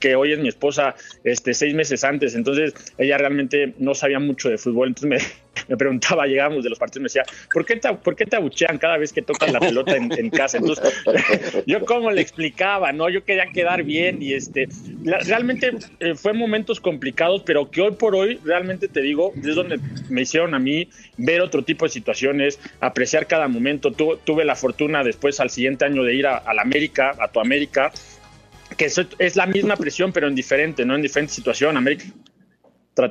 que 0.00 0.14
hoy 0.16 0.32
es 0.32 0.38
mi 0.38 0.48
esposa, 0.48 0.94
este, 1.24 1.54
seis 1.54 1.74
meses 1.74 2.04
antes, 2.04 2.34
entonces 2.34 2.74
ella 2.98 3.18
realmente 3.18 3.74
no 3.78 3.94
sabía 3.94 4.18
mucho 4.18 4.48
de 4.48 4.58
fútbol, 4.58 4.88
entonces 4.88 5.08
me, 5.10 5.43
me 5.68 5.76
preguntaba, 5.76 6.26
llegamos 6.34 6.64
de 6.64 6.70
los 6.70 6.78
partidos, 6.78 7.02
me 7.02 7.06
decía, 7.06 7.24
¿por 7.52 7.64
qué 7.64 7.76
te, 7.76 7.92
¿por 7.94 8.16
qué 8.16 8.26
te 8.26 8.36
abuchean 8.36 8.78
cada 8.78 8.98
vez 8.98 9.12
que 9.12 9.22
tocan 9.22 9.52
la 9.52 9.60
pelota 9.60 9.96
en, 9.96 10.30
casa? 10.30 10.58
Entonces, 10.58 10.92
yo 11.66 11.84
como 11.84 12.10
le 12.10 12.20
explicaba, 12.20 12.92
¿no? 12.92 13.08
Yo 13.08 13.24
quería 13.24 13.46
quedar 13.46 13.82
bien 13.82 14.22
y 14.22 14.34
este, 14.34 14.68
realmente 15.26 15.72
eh, 16.00 16.14
fue 16.14 16.32
momentos 16.32 16.80
complicados, 16.80 17.42
pero 17.44 17.70
que 17.70 17.80
hoy 17.80 17.92
por 17.92 18.14
hoy, 18.14 18.38
realmente 18.44 18.88
te 18.88 19.00
digo, 19.00 19.32
es 19.36 19.54
donde 19.54 19.78
me 20.08 20.22
hicieron 20.22 20.54
a 20.54 20.58
mí 20.58 20.88
ver 21.16 21.40
otro 21.40 21.62
tipo 21.62 21.84
de 21.84 21.90
situaciones, 21.90 22.58
apreciar 22.80 23.26
cada 23.26 23.48
momento. 23.48 23.92
tuve 23.92 24.44
la 24.44 24.56
fortuna 24.56 25.04
después 25.04 25.40
al 25.40 25.50
siguiente 25.50 25.84
año 25.84 26.02
de 26.02 26.14
ir 26.14 26.26
a, 26.26 26.38
a 26.38 26.54
la 26.54 26.62
América, 26.62 27.14
a 27.18 27.28
tu 27.28 27.40
América, 27.40 27.92
que 28.76 28.86
es, 28.86 29.00
es 29.18 29.36
la 29.36 29.46
misma 29.46 29.76
presión, 29.76 30.12
pero 30.12 30.28
en 30.28 30.34
diferente, 30.34 30.84
¿no? 30.84 30.94
En 30.94 31.02
diferente 31.02 31.32
situación. 31.32 31.76
América 31.76 32.04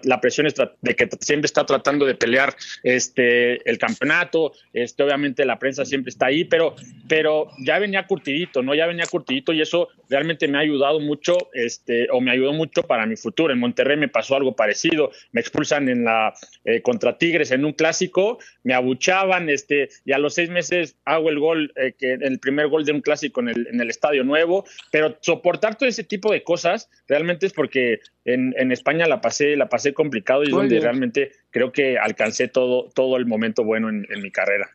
la 0.03 0.21
presión 0.21 0.47
de 0.81 0.95
que 0.95 1.09
siempre 1.19 1.45
está 1.45 1.65
tratando 1.65 2.05
de 2.05 2.15
pelear 2.15 2.55
este 2.83 3.69
el 3.69 3.77
campeonato, 3.77 4.53
este 4.73 5.03
obviamente 5.03 5.45
la 5.45 5.59
prensa 5.59 5.85
siempre 5.85 6.09
está 6.09 6.27
ahí, 6.27 6.43
pero 6.45 6.75
pero 7.07 7.49
ya 7.59 7.79
venía 7.79 8.07
curtidito, 8.07 8.61
¿no? 8.61 8.75
Ya 8.75 8.87
venía 8.87 9.05
curtidito 9.05 9.53
y 9.53 9.61
eso 9.61 9.89
realmente 10.09 10.47
me 10.47 10.57
ha 10.57 10.61
ayudado 10.61 10.99
mucho 10.99 11.37
este 11.53 12.07
o 12.11 12.21
me 12.21 12.31
ayudó 12.31 12.53
mucho 12.53 12.83
para 12.83 13.05
mi 13.05 13.15
futuro. 13.15 13.53
En 13.53 13.59
Monterrey 13.59 13.97
me 13.97 14.07
pasó 14.07 14.35
algo 14.35 14.55
parecido, 14.55 15.11
me 15.31 15.41
expulsan 15.41 15.89
en 15.89 16.05
la 16.05 16.33
eh, 16.65 16.81
contra 16.81 17.17
Tigres 17.17 17.51
en 17.51 17.65
un 17.65 17.73
clásico, 17.73 18.39
me 18.63 18.73
abuchaban 18.73 19.49
este 19.49 19.89
y 20.05 20.13
a 20.13 20.17
los 20.17 20.33
seis 20.33 20.49
meses 20.49 20.95
hago 21.05 21.29
el 21.29 21.39
gol 21.39 21.73
eh, 21.75 21.93
que 21.97 22.13
el 22.13 22.39
primer 22.39 22.67
gol 22.67 22.85
de 22.85 22.91
un 22.91 23.01
clásico 23.01 23.41
en 23.41 23.49
el 23.49 23.67
en 23.67 23.81
el 23.81 23.89
estadio 23.89 24.23
nuevo, 24.23 24.65
pero 24.91 25.17
soportar 25.21 25.77
todo 25.77 25.89
ese 25.89 26.03
tipo 26.03 26.31
de 26.31 26.43
cosas 26.43 26.89
realmente 27.07 27.45
es 27.45 27.53
porque 27.53 27.99
en, 28.25 28.53
en 28.57 28.71
España 28.71 29.07
la 29.07 29.21
pasé 29.21 29.55
la 29.55 29.69
pasé 29.69 29.93
complicado 29.93 30.43
y 30.43 30.47
es 30.47 30.51
donde 30.51 30.79
realmente 30.79 31.31
creo 31.49 31.71
que 31.71 31.97
alcancé 31.97 32.47
todo, 32.47 32.89
todo 32.93 33.17
el 33.17 33.25
momento 33.25 33.63
bueno 33.63 33.89
en, 33.89 34.05
mi 34.21 34.31
carrera. 34.31 34.69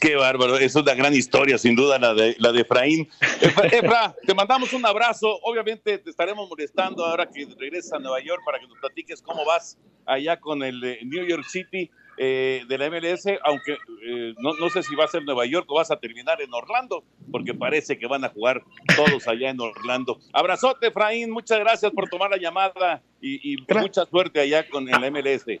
Qué 0.00 0.16
bárbaro, 0.16 0.56
es 0.56 0.74
una 0.76 0.94
gran 0.94 1.14
historia, 1.14 1.58
sin 1.58 1.76
duda, 1.76 1.98
la 1.98 2.14
de, 2.14 2.34
la 2.38 2.52
de 2.52 2.62
Efraín. 2.62 3.08
Efra, 3.70 4.14
te 4.26 4.34
mandamos 4.34 4.72
un 4.72 4.84
abrazo. 4.86 5.38
Obviamente 5.42 5.98
te 5.98 6.10
estaremos 6.10 6.48
molestando 6.48 7.04
ahora 7.04 7.28
que 7.28 7.46
regresas 7.58 7.92
a 7.92 7.98
Nueva 7.98 8.20
York 8.20 8.42
para 8.46 8.58
que 8.58 8.66
nos 8.66 8.78
platiques 8.78 9.20
cómo 9.20 9.44
vas 9.44 9.78
allá 10.06 10.40
con 10.40 10.62
el 10.62 10.82
eh, 10.82 11.00
New 11.04 11.26
York 11.26 11.44
City 11.44 11.90
eh, 12.16 12.62
de 12.68 12.78
la 12.78 12.88
MLS, 12.90 13.26
aunque 13.42 13.72
eh, 14.06 14.34
no, 14.38 14.54
no, 14.54 14.70
sé 14.70 14.82
si 14.82 14.94
va 14.94 15.04
a 15.04 15.08
ser 15.08 15.24
Nueva 15.24 15.46
York 15.46 15.66
o 15.68 15.74
vas 15.74 15.90
a 15.90 15.96
terminar 15.96 16.40
en 16.40 16.54
Orlando, 16.54 17.04
porque 17.30 17.54
parece 17.54 17.98
que 17.98 18.06
van 18.06 18.24
a 18.24 18.28
jugar 18.28 18.62
todos 18.94 19.26
allá 19.26 19.50
en 19.50 19.60
Orlando. 19.60 20.18
Abrazote, 20.32 20.88
Efraín, 20.88 21.30
muchas 21.30 21.58
gracias 21.58 21.90
por 21.92 22.08
tomar 22.08 22.30
la 22.30 22.36
llamada 22.36 23.02
y, 23.20 23.56
mucha 23.68 24.06
suerte 24.06 24.40
allá 24.40 24.68
con 24.68 24.88
el 24.88 25.10
MLS. 25.10 25.60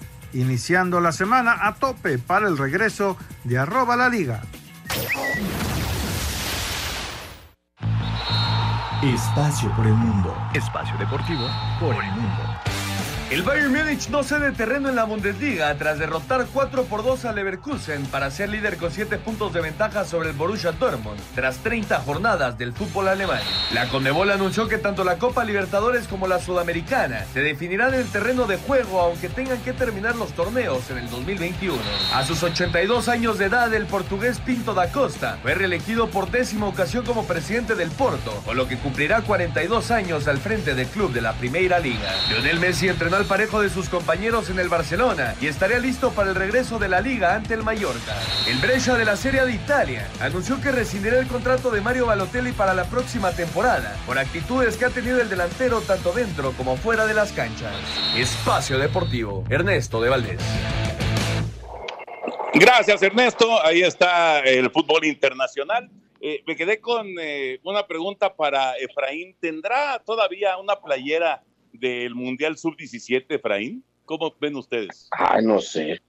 Iniciando 0.33 1.01
la 1.01 1.11
semana 1.11 1.67
a 1.67 1.75
tope 1.75 2.17
para 2.17 2.47
el 2.47 2.57
regreso 2.57 3.17
de 3.43 3.57
arroba 3.57 3.95
la 3.95 4.09
liga. 4.09 4.41
Espacio 9.03 9.75
por 9.75 9.87
el 9.87 9.93
mundo. 9.93 10.35
Espacio 10.53 10.97
deportivo 10.97 11.47
por 11.79 11.95
el 11.95 12.11
mundo. 12.11 12.70
El 13.31 13.43
Bayern 13.43 13.71
Múnich 13.71 14.09
no 14.09 14.23
cede 14.23 14.51
terreno 14.51 14.89
en 14.89 14.97
la 14.97 15.05
Bundesliga 15.05 15.73
tras 15.75 15.97
derrotar 15.97 16.47
4 16.51 16.83
por 16.83 17.01
2 17.01 17.23
a 17.23 17.31
Leverkusen 17.31 18.05
para 18.07 18.29
ser 18.29 18.49
líder 18.49 18.75
con 18.75 18.91
7 18.91 19.19
puntos 19.19 19.53
de 19.53 19.61
ventaja 19.61 20.03
sobre 20.03 20.31
el 20.31 20.35
Borussia 20.35 20.73
Dortmund 20.73 21.17
tras 21.33 21.59
30 21.59 22.01
jornadas 22.01 22.57
del 22.57 22.73
fútbol 22.73 23.07
alemán. 23.07 23.39
La 23.73 23.87
Conmebol 23.87 24.31
anunció 24.31 24.67
que 24.67 24.77
tanto 24.77 25.05
la 25.05 25.17
Copa 25.17 25.45
Libertadores 25.45 26.09
como 26.09 26.27
la 26.27 26.39
Sudamericana 26.39 27.23
se 27.33 27.39
definirán 27.39 27.93
en 27.93 28.01
el 28.01 28.11
terreno 28.11 28.47
de 28.47 28.57
juego 28.57 28.99
aunque 28.99 29.29
tengan 29.29 29.61
que 29.61 29.71
terminar 29.71 30.17
los 30.17 30.33
torneos 30.33 30.89
en 30.89 30.97
el 30.97 31.09
2021. 31.09 31.77
A 32.13 32.25
sus 32.25 32.43
82 32.43 33.07
años 33.07 33.37
de 33.37 33.45
edad, 33.45 33.73
el 33.73 33.85
portugués 33.85 34.41
Pinto 34.41 34.73
da 34.73 34.91
Costa 34.91 35.37
fue 35.41 35.55
reelegido 35.55 36.09
por 36.09 36.29
décima 36.31 36.67
ocasión 36.67 37.05
como 37.05 37.25
presidente 37.25 37.75
del 37.75 37.91
Porto, 37.91 38.41
con 38.43 38.57
lo 38.57 38.67
que 38.67 38.77
cumplirá 38.77 39.21
42 39.21 39.89
años 39.91 40.27
al 40.27 40.39
frente 40.39 40.75
del 40.75 40.87
club 40.87 41.13
de 41.13 41.21
la 41.21 41.31
Primera 41.31 41.79
Liga. 41.79 42.13
Lionel 42.27 42.59
Messi 42.59 42.89
entrenó 42.89 43.20
al 43.21 43.27
parejo 43.27 43.61
de 43.61 43.69
sus 43.69 43.87
compañeros 43.87 44.49
en 44.49 44.57
el 44.57 44.67
Barcelona 44.67 45.35
y 45.39 45.45
estaría 45.45 45.77
listo 45.77 46.09
para 46.11 46.29
el 46.31 46.35
regreso 46.35 46.79
de 46.79 46.89
la 46.89 47.01
liga 47.01 47.35
ante 47.35 47.53
el 47.53 47.61
Mallorca. 47.61 48.17
El 48.47 48.57
Brescia 48.57 48.95
de 48.95 49.05
la 49.05 49.15
Serie 49.15 49.45
de 49.45 49.53
Italia 49.53 50.09
anunció 50.19 50.59
que 50.59 50.71
rescindirá 50.71 51.19
el 51.19 51.27
contrato 51.27 51.69
de 51.69 51.81
Mario 51.81 52.07
Balotelli 52.07 52.51
para 52.51 52.73
la 52.73 52.85
próxima 52.85 53.31
temporada 53.31 53.95
por 54.07 54.17
actitudes 54.17 54.75
que 54.75 54.85
ha 54.85 54.89
tenido 54.89 55.21
el 55.21 55.29
delantero 55.29 55.81
tanto 55.81 56.13
dentro 56.13 56.53
como 56.53 56.77
fuera 56.77 57.05
de 57.05 57.13
las 57.13 57.31
canchas. 57.31 57.75
Espacio 58.17 58.79
Deportivo, 58.79 59.43
Ernesto 59.49 60.01
de 60.01 60.09
Valdés. 60.09 60.41
Gracias, 62.55 63.03
Ernesto. 63.03 63.63
Ahí 63.63 63.83
está 63.83 64.39
el 64.39 64.71
fútbol 64.71 65.05
internacional. 65.05 65.91
Eh, 66.19 66.41
me 66.47 66.55
quedé 66.55 66.79
con 66.79 67.07
eh, 67.19 67.59
una 67.63 67.85
pregunta 67.85 68.33
para 68.33 68.77
Efraín. 68.77 69.35
¿Tendrá 69.39 70.01
todavía 70.03 70.57
una 70.57 70.75
playera 70.75 71.43
del 71.73 72.15
Mundial 72.15 72.57
Sub-17, 72.57 73.25
Efraín? 73.29 73.83
¿Cómo 74.05 74.33
ven 74.39 74.55
ustedes? 74.55 75.07
Ay, 75.11 75.45
no 75.45 75.59
sé. 75.59 76.01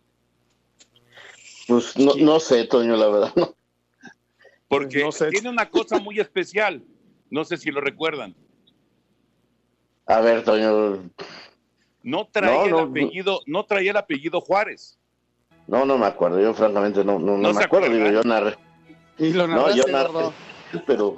Pues 1.68 1.96
no, 1.96 2.14
no 2.16 2.40
sé, 2.40 2.64
Toño, 2.66 2.96
la 2.96 3.08
verdad. 3.08 3.32
No. 3.36 3.54
Porque 4.68 5.06
tiene 5.30 5.50
una 5.50 5.68
cosa 5.68 5.98
muy 5.98 6.18
especial. 6.18 6.82
No 7.30 7.44
sé 7.44 7.58
si 7.58 7.70
lo 7.70 7.80
recuerdan. 7.80 8.34
A 10.06 10.20
ver, 10.20 10.44
Toño. 10.44 11.10
No 12.02 12.26
traía 12.26 12.70
No, 12.70 12.78
el 12.80 12.88
apellido, 12.90 13.40
no 13.46 13.64
traía 13.64 13.90
el 13.90 13.96
apellido 13.96 14.40
Juárez. 14.40 14.98
No, 15.66 15.84
no 15.84 15.98
me 15.98 16.06
acuerdo. 16.06 16.40
Yo, 16.40 16.54
francamente, 16.54 17.04
no, 17.04 17.18
no, 17.18 17.36
no, 17.36 17.48
¿No 17.48 17.54
me 17.54 17.64
acuerdo. 17.64 17.88
Digo, 17.88 18.10
yo 18.10 18.22
narré. 18.24 18.56
Y 19.18 19.32
lo 19.32 19.46
No, 19.46 19.74
yo 19.74 19.84
narré. 19.86 20.30
Pero 20.86 21.14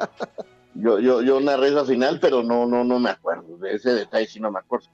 yo, 0.74 0.98
yo, 1.00 1.22
yo 1.22 1.40
narré 1.40 1.68
esa 1.68 1.84
final, 1.84 2.18
pero 2.20 2.42
no, 2.42 2.66
no, 2.66 2.84
no 2.84 2.98
me 2.98 3.10
acuerdo. 3.10 3.56
De 3.58 3.74
ese 3.74 3.92
detalle 3.92 4.26
sí 4.26 4.40
no 4.40 4.50
me 4.50 4.58
acuerdo. 4.58 4.88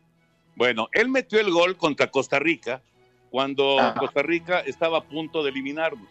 Bueno, 0.57 0.89
él 0.93 1.09
metió 1.09 1.41
el 1.41 1.51
gol 1.51 1.77
contra 1.77 2.11
Costa 2.11 2.39
Rica 2.39 2.83
cuando 3.31 3.79
Ah. 3.79 3.95
Costa 3.99 4.23
Rica 4.23 4.61
estaba 4.61 4.99
a 4.99 5.05
punto 5.05 5.43
de 5.43 5.51
eliminarnos. 5.51 6.09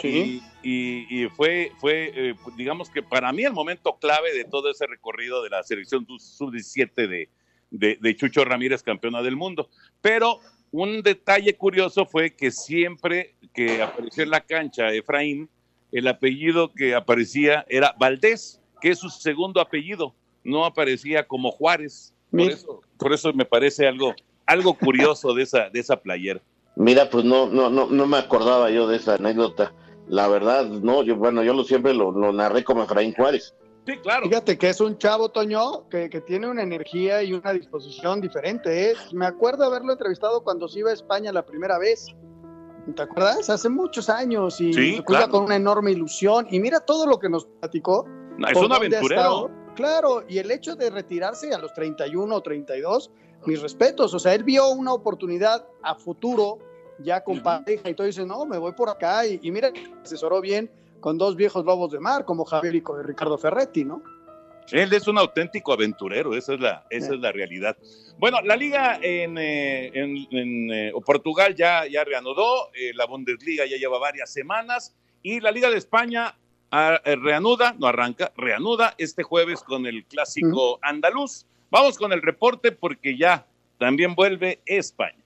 Sí. 0.00 0.42
Y, 0.62 0.68
y- 1.10 1.24
y 1.24 1.28
fue, 1.30 1.72
fue 1.78 2.12
eh, 2.14 2.34
digamos 2.56 2.90
que 2.90 3.02
para 3.02 3.32
mí 3.32 3.44
el 3.44 3.52
momento 3.52 3.96
clave 3.98 4.34
de 4.34 4.44
todo 4.44 4.70
ese 4.70 4.86
recorrido 4.86 5.42
de 5.42 5.50
la 5.50 5.62
selección 5.62 6.06
sub-17 6.18 6.94
de, 7.08 7.28
de, 7.70 7.98
de 8.00 8.16
Chucho 8.16 8.44
Ramírez, 8.44 8.82
campeona 8.82 9.22
del 9.22 9.36
mundo. 9.36 9.70
Pero 10.02 10.40
un 10.70 11.02
detalle 11.02 11.56
curioso 11.56 12.04
fue 12.04 12.34
que 12.34 12.50
siempre 12.50 13.36
que 13.54 13.80
apareció 13.82 14.22
en 14.24 14.30
la 14.30 14.40
cancha 14.42 14.88
Efraín, 14.92 15.48
el 15.92 16.08
apellido 16.08 16.74
que 16.74 16.94
aparecía 16.94 17.64
era 17.68 17.94
Valdés, 17.98 18.60
que 18.86 18.92
es 18.92 19.00
su 19.00 19.10
segundo 19.10 19.60
apellido, 19.60 20.14
no 20.44 20.64
aparecía 20.64 21.26
como 21.26 21.50
Juárez. 21.50 22.14
Por 22.30 22.40
Mira. 22.40 22.54
eso, 22.54 22.82
por 22.96 23.12
eso 23.12 23.32
me 23.32 23.44
parece 23.44 23.88
algo, 23.88 24.14
algo 24.46 24.74
curioso 24.74 25.34
de 25.34 25.42
esa, 25.42 25.70
de 25.70 25.80
esa 25.80 25.96
playera. 25.96 26.40
Mira, 26.76 27.10
pues 27.10 27.24
no, 27.24 27.48
no, 27.48 27.68
no, 27.68 27.88
no 27.88 28.06
me 28.06 28.16
acordaba 28.16 28.70
yo 28.70 28.86
de 28.86 28.98
esa 28.98 29.16
anécdota. 29.16 29.72
La 30.06 30.28
verdad, 30.28 30.66
no, 30.66 31.02
yo, 31.02 31.16
bueno, 31.16 31.42
yo 31.42 31.52
lo 31.52 31.64
siempre 31.64 31.94
lo, 31.94 32.12
lo 32.12 32.32
narré 32.32 32.62
como 32.62 32.84
Efraín 32.84 33.12
Juárez. 33.12 33.56
Sí, 33.88 33.96
claro. 33.96 34.28
Fíjate 34.28 34.56
que 34.56 34.68
es 34.68 34.80
un 34.80 34.96
chavo, 34.98 35.30
Toño, 35.30 35.88
que, 35.88 36.08
que 36.08 36.20
tiene 36.20 36.48
una 36.48 36.62
energía 36.62 37.24
y 37.24 37.32
una 37.32 37.52
disposición 37.54 38.20
diferente. 38.20 38.90
¿eh? 38.92 38.94
Me 39.12 39.26
acuerdo 39.26 39.64
haberlo 39.64 39.90
entrevistado 39.94 40.44
cuando 40.44 40.68
se 40.68 40.78
iba 40.78 40.90
a 40.90 40.94
España 40.94 41.32
la 41.32 41.44
primera 41.44 41.76
vez. 41.76 42.06
¿Te 42.94 43.02
acuerdas? 43.02 43.50
Hace 43.50 43.68
muchos 43.68 44.08
años 44.08 44.60
y 44.60 44.72
Sí, 44.72 44.96
se 44.98 45.02
cuida 45.02 45.18
claro. 45.22 45.32
con 45.32 45.44
una 45.46 45.56
enorme 45.56 45.90
ilusión. 45.90 46.46
Y 46.52 46.60
mira 46.60 46.78
todo 46.78 47.04
lo 47.04 47.18
que 47.18 47.28
nos 47.28 47.46
platicó. 47.46 48.06
Es 48.50 48.56
un 48.56 48.72
aventurero. 48.72 49.50
Claro, 49.74 50.24
y 50.28 50.38
el 50.38 50.50
hecho 50.50 50.74
de 50.74 50.88
retirarse 50.90 51.52
a 51.52 51.58
los 51.58 51.72
31 51.74 52.34
o 52.34 52.40
32, 52.40 53.10
mis 53.44 53.60
respetos. 53.60 54.14
O 54.14 54.18
sea, 54.18 54.34
él 54.34 54.42
vio 54.44 54.68
una 54.70 54.92
oportunidad 54.94 55.66
a 55.82 55.94
futuro, 55.94 56.58
ya 56.98 57.22
con 57.22 57.36
pareja, 57.42 57.90
y 57.90 57.94
todo 57.94 58.06
dice, 58.06 58.24
no, 58.24 58.46
me 58.46 58.56
voy 58.58 58.72
por 58.72 58.88
acá. 58.88 59.26
Y, 59.26 59.38
y 59.42 59.50
mira, 59.50 59.70
asesoró 60.02 60.40
bien 60.40 60.70
con 61.00 61.18
dos 61.18 61.36
viejos 61.36 61.64
lobos 61.64 61.92
de 61.92 62.00
mar, 62.00 62.24
como 62.24 62.44
Javier 62.46 62.74
y 62.74 62.80
con 62.80 63.02
Ricardo 63.04 63.36
Ferretti, 63.36 63.84
¿no? 63.84 64.02
Él 64.72 64.92
es 64.94 65.06
un 65.06 65.16
auténtico 65.18 65.72
aventurero, 65.74 66.34
esa 66.34 66.54
es 66.54 66.60
la, 66.60 66.86
esa 66.90 67.14
es 67.14 67.20
la 67.20 67.30
realidad. 67.30 67.76
Bueno, 68.18 68.38
la 68.42 68.56
liga 68.56 68.98
en, 69.00 69.38
eh, 69.38 69.92
en- 69.94 70.26
en, 70.32 70.70
eh, 70.72 70.92
Portugal 71.04 71.54
ya, 71.54 71.86
ya 71.86 72.02
reanudó, 72.02 72.72
eh, 72.74 72.92
la 72.94 73.06
Bundesliga 73.06 73.64
ya 73.66 73.76
lleva 73.76 73.98
varias 74.00 74.32
semanas 74.32 74.96
y 75.22 75.38
la 75.40 75.52
Liga 75.52 75.70
de 75.70 75.76
España 75.76 76.34
eh, 76.72 77.16
reanuda, 77.16 77.74
no 77.78 77.86
arranca, 77.86 78.32
reanuda 78.36 78.94
este 78.98 79.22
jueves 79.22 79.62
con 79.62 79.86
el 79.86 80.04
clásico 80.04 80.78
andaluz. 80.82 81.46
Vamos 81.70 81.98
con 81.98 82.12
el 82.12 82.22
reporte 82.22 82.72
porque 82.72 83.16
ya 83.16 83.46
también 83.78 84.14
vuelve 84.14 84.60
España. 84.66 85.25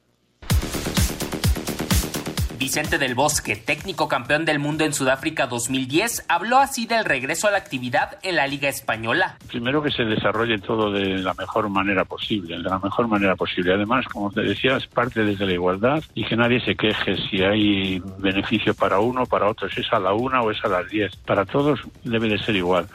Vicente 2.60 2.98
del 2.98 3.14
Bosque, 3.14 3.56
técnico 3.56 4.06
campeón 4.06 4.44
del 4.44 4.58
mundo 4.58 4.84
en 4.84 4.92
Sudáfrica 4.92 5.46
2010, 5.46 6.26
habló 6.28 6.58
así 6.58 6.84
del 6.84 7.06
regreso 7.06 7.48
a 7.48 7.50
la 7.50 7.56
actividad 7.56 8.18
en 8.22 8.36
la 8.36 8.46
Liga 8.46 8.68
Española. 8.68 9.38
Primero 9.48 9.82
que 9.82 9.90
se 9.90 10.04
desarrolle 10.04 10.58
todo 10.58 10.92
de 10.92 11.20
la 11.20 11.32
mejor 11.32 11.70
manera 11.70 12.04
posible, 12.04 12.58
de 12.58 12.68
la 12.68 12.78
mejor 12.78 13.08
manera 13.08 13.34
posible. 13.34 13.72
Además, 13.72 14.04
como 14.08 14.30
te 14.30 14.42
decía, 14.42 14.76
es 14.76 14.86
parte 14.86 15.24
desde 15.24 15.46
la 15.46 15.54
igualdad 15.54 16.04
y 16.14 16.22
que 16.26 16.36
nadie 16.36 16.60
se 16.60 16.76
queje 16.76 17.16
si 17.30 17.42
hay 17.42 18.02
beneficio 18.18 18.74
para 18.74 19.00
uno, 19.00 19.24
para 19.24 19.48
otro, 19.48 19.66
si 19.70 19.80
es 19.80 19.90
a 19.94 19.98
la 19.98 20.12
una 20.12 20.42
o 20.42 20.50
es 20.50 20.62
a 20.62 20.68
las 20.68 20.86
diez. 20.86 21.16
Para 21.16 21.46
todos 21.46 21.80
debe 22.04 22.28
de 22.28 22.38
ser 22.40 22.56
igual. 22.56 22.86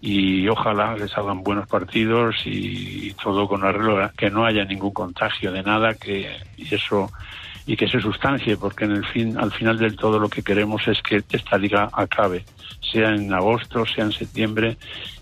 Y 0.00 0.46
ojalá 0.46 0.96
les 0.96 1.10
salgan 1.10 1.42
buenos 1.42 1.66
partidos 1.66 2.36
y, 2.44 3.12
todo 3.14 3.48
con 3.48 3.64
arreglo, 3.64 4.12
que 4.16 4.30
no 4.30 4.46
haya 4.46 4.64
ningún 4.64 4.92
contagio 4.92 5.50
de 5.50 5.64
nada, 5.64 5.94
que 5.94 6.36
eso 6.70 7.10
y 7.68 7.76
que 7.76 7.86
se 7.86 8.00
sustancie, 8.00 8.56
porque 8.56 8.86
en 8.86 8.92
el 8.92 9.04
fin, 9.04 9.36
al 9.36 9.52
final 9.52 9.78
del 9.78 9.94
todo 9.94 10.18
lo 10.18 10.30
que 10.30 10.42
queremos 10.42 10.88
es 10.88 11.02
que 11.02 11.22
esta 11.30 11.58
liga 11.58 11.90
acabe, 11.92 12.46
sea 12.80 13.10
en 13.10 13.32
agosto, 13.32 13.84
sea 13.84 14.06
en 14.06 14.12
septiembre, 14.12 14.78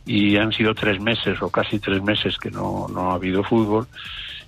y 0.07 0.37
han 0.37 0.53
sido 0.53 0.73
tres 0.73 1.01
meses 1.01 1.43
o 1.43 1.51
casi 1.51 1.81
tres 1.81 2.01
meses 2.01 2.39
que 2.39 2.53
no, 2.53 2.87
no 2.89 3.11
ha 3.11 3.15
habido 3.15 3.43
fútbol, 3.43 3.89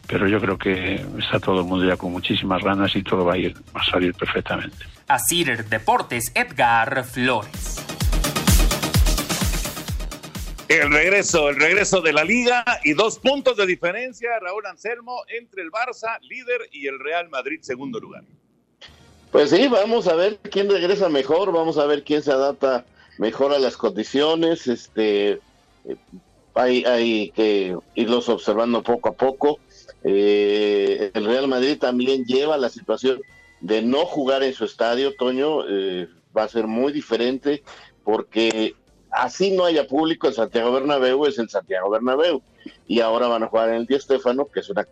pero 0.07 0.29
yo 0.29 0.41
creo 0.41 0.57
que 0.57 1.05
está 1.19 1.41
todo 1.41 1.63
el 1.63 1.67
mundo 1.67 1.87
ya 1.87 1.97
con 1.97 2.13
muchísimas 2.13 2.63
ganas 2.63 2.95
y 2.95 3.03
todo 3.03 3.25
va 3.25 3.35
a 3.35 3.39
ir, 3.39 3.57
va 3.77 3.81
a 3.81 3.85
salir 3.85 4.15
perfectamente. 4.15 4.77
Deportes, 5.69 6.31
Edgar 6.37 7.05
Flores. 7.05 7.98
El 10.69 10.93
regreso, 10.93 11.49
el 11.49 11.57
regreso 11.57 12.03
de 12.03 12.13
la 12.13 12.25
liga 12.25 12.63
y 12.85 12.93
dos 12.93 13.19
puntos 13.19 13.57
de 13.57 13.65
diferencia, 13.65 14.29
Raúl 14.39 14.67
Anselmo, 14.67 15.23
entre 15.29 15.63
el 15.63 15.71
Barça, 15.71 16.21
líder, 16.21 16.69
y 16.73 16.87
el 16.87 16.99
Real 16.99 17.31
Madrid, 17.31 17.61
segundo 17.63 17.99
lugar. 17.99 18.23
Pues 19.33 19.49
sí, 19.49 19.67
vamos 19.69 20.07
a 20.09 20.15
ver 20.15 20.39
quién 20.51 20.69
regresa 20.69 21.09
mejor, 21.09 21.53
vamos 21.53 21.79
a 21.79 21.87
ver 21.87 22.05
quién 22.05 22.23
se 22.23 22.33
adapta 22.33 22.85
mejor 23.17 23.55
a 23.55 23.59
las 23.59 23.79
condiciones, 23.79 24.67
este 24.67 25.41
eh, 25.87 25.97
hay, 26.55 27.31
que 27.31 27.75
irlos 27.95 28.29
observando 28.29 28.83
poco 28.83 29.09
a 29.09 29.13
poco. 29.13 29.61
Eh, 30.05 31.11
el 31.15 31.25
Real 31.25 31.49
Madrid 31.49 31.79
también 31.79 32.25
lleva 32.25 32.59
la 32.59 32.69
situación 32.69 33.21
de 33.61 33.81
no 33.81 34.05
jugar 34.05 34.43
en 34.43 34.53
su 34.53 34.67
estadio, 34.67 35.15
Toño, 35.17 35.67
eh, 35.67 36.09
va 36.37 36.43
a 36.43 36.49
ser 36.49 36.67
muy 36.67 36.93
diferente 36.93 37.63
porque 38.05 38.75
así 39.19 39.51
no 39.51 39.65
haya 39.65 39.87
público 39.87 40.29
en 40.29 40.35
Santiago 40.35 40.73
Bernabéu, 40.73 41.27
es 41.27 41.39
en 41.39 41.49
Santiago 41.49 41.91
Bernabéu. 41.91 42.41
Y 42.87 43.01
ahora 43.01 43.29
van 43.29 43.43
a 43.43 43.49
jugar 43.49 43.71
en 43.71 43.77
el 43.77 43.87
Di 43.87 43.99
Stéfano, 43.99 44.47
que 44.47 44.61
es 44.61 44.71
una 44.71 44.87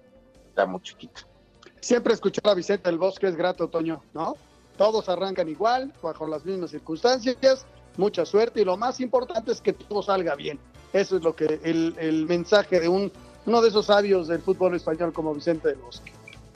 está 0.48 0.66
muy 0.66 0.80
chiquita. 0.82 1.22
Siempre 1.80 2.14
escuchar 2.14 2.48
a 2.48 2.54
Vicente 2.54 2.88
del 2.88 2.98
Bosque 2.98 3.28
es 3.28 3.36
grato, 3.36 3.68
Toño, 3.68 4.02
¿no? 4.14 4.36
todos 4.76 5.08
arrancan 5.08 5.48
igual, 5.48 5.92
bajo 6.02 6.26
las 6.26 6.44
mismas 6.44 6.70
circunstancias, 6.70 7.66
mucha 7.96 8.26
suerte 8.26 8.60
y 8.60 8.64
lo 8.64 8.76
más 8.76 9.00
importante 9.00 9.52
es 9.52 9.60
que 9.60 9.72
todo 9.72 10.02
salga 10.02 10.34
bien. 10.34 10.58
Eso 10.92 11.16
es 11.16 11.22
lo 11.22 11.34
que 11.34 11.60
el, 11.62 11.94
el 11.98 12.26
mensaje 12.26 12.80
de 12.80 12.88
un, 12.88 13.10
uno 13.46 13.62
de 13.62 13.68
esos 13.68 13.86
sabios 13.86 14.28
del 14.28 14.42
fútbol 14.42 14.74
español 14.74 15.12
como 15.12 15.34
Vicente 15.34 15.68
del 15.68 15.78
Bosque. 15.78 16.12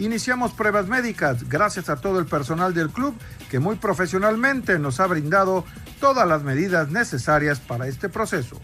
Iniciamos 0.00 0.52
pruebas 0.52 0.86
médicas 0.88 1.46
gracias 1.46 1.90
a 1.90 1.96
todo 1.96 2.20
el 2.20 2.24
personal 2.24 2.72
del 2.72 2.88
club 2.88 3.14
que 3.50 3.58
muy 3.58 3.76
profesionalmente 3.76 4.78
nos 4.78 4.98
ha 4.98 5.06
brindado 5.06 5.66
todas 6.00 6.26
las 6.26 6.42
medidas 6.42 6.88
necesarias 6.88 7.60
para 7.60 7.86
este 7.86 8.08
proceso. 8.08 8.58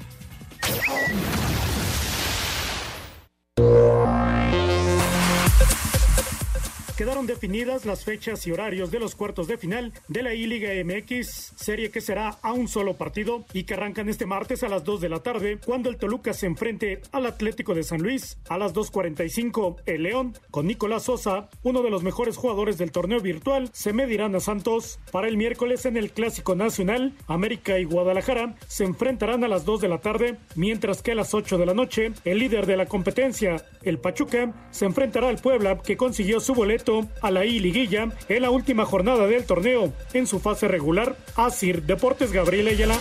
Definidas 7.24 7.86
las 7.86 8.04
fechas 8.04 8.46
y 8.46 8.52
horarios 8.52 8.90
de 8.90 8.98
los 8.98 9.14
cuartos 9.14 9.48
de 9.48 9.56
final 9.56 9.94
de 10.08 10.22
la 10.22 10.34
I-Liga 10.34 10.68
MX, 10.84 11.54
serie 11.56 11.90
que 11.90 12.02
será 12.02 12.36
a 12.42 12.52
un 12.52 12.68
solo 12.68 12.98
partido 12.98 13.46
y 13.54 13.64
que 13.64 13.72
arrancan 13.72 14.10
este 14.10 14.26
martes 14.26 14.62
a 14.62 14.68
las 14.68 14.84
2 14.84 15.00
de 15.00 15.08
la 15.08 15.20
tarde 15.20 15.58
cuando 15.64 15.88
el 15.88 15.96
Toluca 15.96 16.34
se 16.34 16.44
enfrente 16.44 17.00
al 17.12 17.24
Atlético 17.24 17.74
de 17.74 17.84
San 17.84 18.02
Luis. 18.02 18.36
A 18.50 18.58
las 18.58 18.74
2.45, 18.74 19.76
el 19.86 20.02
León, 20.02 20.34
con 20.50 20.66
Nicolás 20.66 21.04
Sosa, 21.04 21.48
uno 21.62 21.82
de 21.82 21.90
los 21.90 22.02
mejores 22.02 22.36
jugadores 22.36 22.76
del 22.76 22.92
torneo 22.92 23.20
virtual, 23.20 23.70
se 23.72 23.94
medirán 23.94 24.34
a 24.34 24.40
Santos. 24.40 24.98
Para 25.12 25.28
el 25.28 25.38
miércoles 25.38 25.86
en 25.86 25.96
el 25.96 26.10
Clásico 26.10 26.54
Nacional, 26.54 27.14
América 27.28 27.78
y 27.78 27.84
Guadalajara 27.84 28.56
se 28.66 28.84
enfrentarán 28.84 29.44
a 29.44 29.48
las 29.48 29.64
2 29.64 29.80
de 29.80 29.88
la 29.88 29.98
tarde, 29.98 30.36
mientras 30.56 31.02
que 31.02 31.12
a 31.12 31.14
las 31.14 31.32
8 31.32 31.56
de 31.56 31.66
la 31.66 31.74
noche, 31.74 32.12
el 32.24 32.40
líder 32.40 32.66
de 32.66 32.76
la 32.76 32.86
competencia, 32.86 33.64
el 33.82 33.98
Pachuca, 33.98 34.52
se 34.70 34.84
enfrentará 34.84 35.28
al 35.28 35.38
Puebla 35.38 35.78
que 35.78 35.96
consiguió 35.96 36.40
su 36.40 36.54
boleto 36.54 37.05
a 37.20 37.30
la 37.30 37.44
I-Liguilla 37.44 38.11
en 38.28 38.42
la 38.42 38.50
última 38.50 38.84
jornada 38.84 39.26
del 39.26 39.46
torneo 39.46 39.92
en 40.12 40.26
su 40.26 40.40
fase 40.40 40.68
regular. 40.68 41.16
Asir 41.36 41.82
Deportes 41.82 42.32
Gabriel 42.32 42.68
Ayala. 42.68 42.96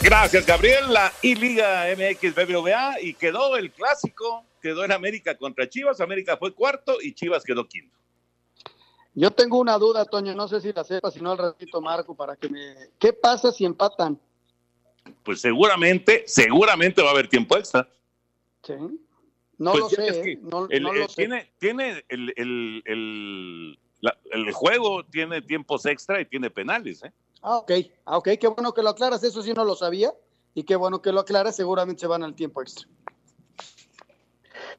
Gracias, 0.00 0.44
Gabriel. 0.44 0.92
La 0.92 1.12
I-Liga 1.22 1.86
MX 1.96 2.34
BBVA 2.34 3.00
y 3.00 3.14
quedó 3.14 3.56
el 3.56 3.70
clásico. 3.70 4.44
Quedó 4.60 4.84
en 4.84 4.92
América 4.92 5.36
contra 5.36 5.68
Chivas. 5.68 6.00
América 6.00 6.36
fue 6.36 6.52
cuarto 6.52 6.98
y 7.00 7.14
Chivas 7.14 7.42
quedó 7.42 7.66
quinto. 7.66 7.96
Yo 9.14 9.30
tengo 9.30 9.58
una 9.58 9.78
duda, 9.78 10.04
Toño, 10.04 10.34
no 10.34 10.48
sé 10.48 10.60
si 10.60 10.72
la 10.72 10.82
sepa, 10.82 11.10
si 11.10 11.20
no 11.20 11.32
al 11.32 11.38
ratito 11.38 11.80
Marco, 11.80 12.16
para 12.16 12.34
que 12.36 12.48
me... 12.48 12.74
¿Qué 12.98 13.12
pasa 13.12 13.52
si 13.52 13.64
empatan? 13.64 14.18
Pues 15.22 15.40
seguramente, 15.40 16.24
seguramente 16.26 17.00
va 17.00 17.08
a 17.08 17.12
haber 17.12 17.28
tiempo 17.28 17.56
extra. 17.56 17.88
Sí. 18.62 18.74
No 19.58 19.72
Pues 19.72 19.82
lo 19.84 19.88
sé, 19.88 20.08
es 20.08 20.16
que 20.18 20.32
¿eh? 20.32 20.38
no, 20.42 20.66
el, 20.68 20.82
no 20.82 20.92
lo 20.92 21.08
sé. 21.08 21.14
tiene, 21.16 21.52
tiene 21.58 22.04
el, 22.08 22.32
el, 22.36 22.82
el, 22.86 23.78
la- 24.00 24.18
el 24.32 24.52
juego 24.52 25.04
tiene 25.04 25.42
tiempos 25.42 25.86
extra 25.86 26.20
y 26.20 26.24
tiene 26.26 26.50
penales, 26.50 27.02
¿eh? 27.04 27.12
Ah, 27.42 27.58
ok, 27.58 27.72
ah, 28.06 28.18
ok, 28.18 28.28
qué 28.40 28.48
bueno 28.48 28.72
que 28.72 28.82
lo 28.82 28.90
aclaras, 28.90 29.22
eso 29.22 29.42
sí 29.42 29.52
no 29.52 29.64
lo 29.64 29.74
sabía, 29.76 30.12
y 30.54 30.64
qué 30.64 30.76
bueno 30.76 31.02
que 31.02 31.12
lo 31.12 31.20
aclaras, 31.20 31.54
seguramente 31.56 32.00
se 32.00 32.06
van 32.06 32.22
al 32.22 32.34
tiempo 32.34 32.62
extra. 32.62 32.88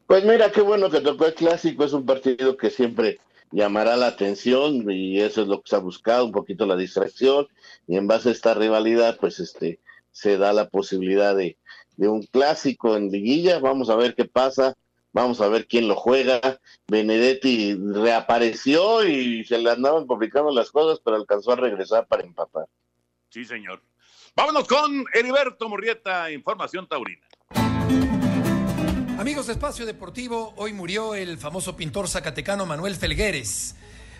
Pues 0.07 0.23
mira, 0.25 0.51
qué 0.51 0.61
bueno 0.61 0.89
que 0.89 1.01
tocó 1.01 1.25
el 1.25 1.33
clásico, 1.33 1.83
es 1.83 1.93
un 1.93 2.05
partido 2.05 2.57
que 2.57 2.69
siempre 2.69 3.19
llamará 3.51 3.95
la 3.95 4.07
atención 4.07 4.89
y 4.91 5.19
eso 5.19 5.43
es 5.43 5.47
lo 5.47 5.61
que 5.61 5.69
se 5.69 5.75
ha 5.75 5.79
buscado, 5.79 6.25
un 6.25 6.31
poquito 6.31 6.65
la 6.65 6.75
distracción 6.75 7.47
y 7.87 7.97
en 7.97 8.07
base 8.07 8.29
a 8.29 8.31
esta 8.31 8.53
rivalidad, 8.53 9.17
pues 9.19 9.39
este 9.39 9.79
se 10.15 10.37
da 10.37 10.53
la 10.53 10.69
posibilidad 10.69 11.35
de, 11.35 11.57
de 11.97 12.07
un 12.07 12.23
clásico 12.23 12.95
en 12.95 13.11
liguilla, 13.11 13.59
vamos 13.59 13.89
a 13.89 13.97
ver 13.97 14.15
qué 14.15 14.23
pasa, 14.23 14.73
vamos 15.11 15.41
a 15.41 15.49
ver 15.49 15.67
quién 15.67 15.89
lo 15.89 15.95
juega, 15.97 16.39
Benedetti 16.87 17.75
reapareció 17.75 19.05
y 19.05 19.43
se 19.43 19.57
le 19.57 19.69
andaban 19.69 20.07
complicando 20.07 20.51
las 20.51 20.71
cosas, 20.71 21.01
pero 21.03 21.17
alcanzó 21.17 21.51
a 21.51 21.57
regresar 21.57 22.07
para 22.07 22.23
empatar. 22.23 22.65
Sí, 23.29 23.43
señor. 23.43 23.81
Vámonos 24.37 24.65
con 24.69 25.03
Heriberto 25.13 25.67
Murrieta, 25.67 26.31
Información 26.31 26.87
Taurina. 26.87 27.27
Amigos 29.19 29.47
de 29.47 29.53
Espacio 29.53 29.85
Deportivo, 29.85 30.53
hoy 30.55 30.71
murió 30.71 31.13
el 31.13 31.37
famoso 31.37 31.75
pintor 31.75 32.07
zacatecano 32.07 32.65
Manuel 32.65 32.95
Felgueres 32.95 33.75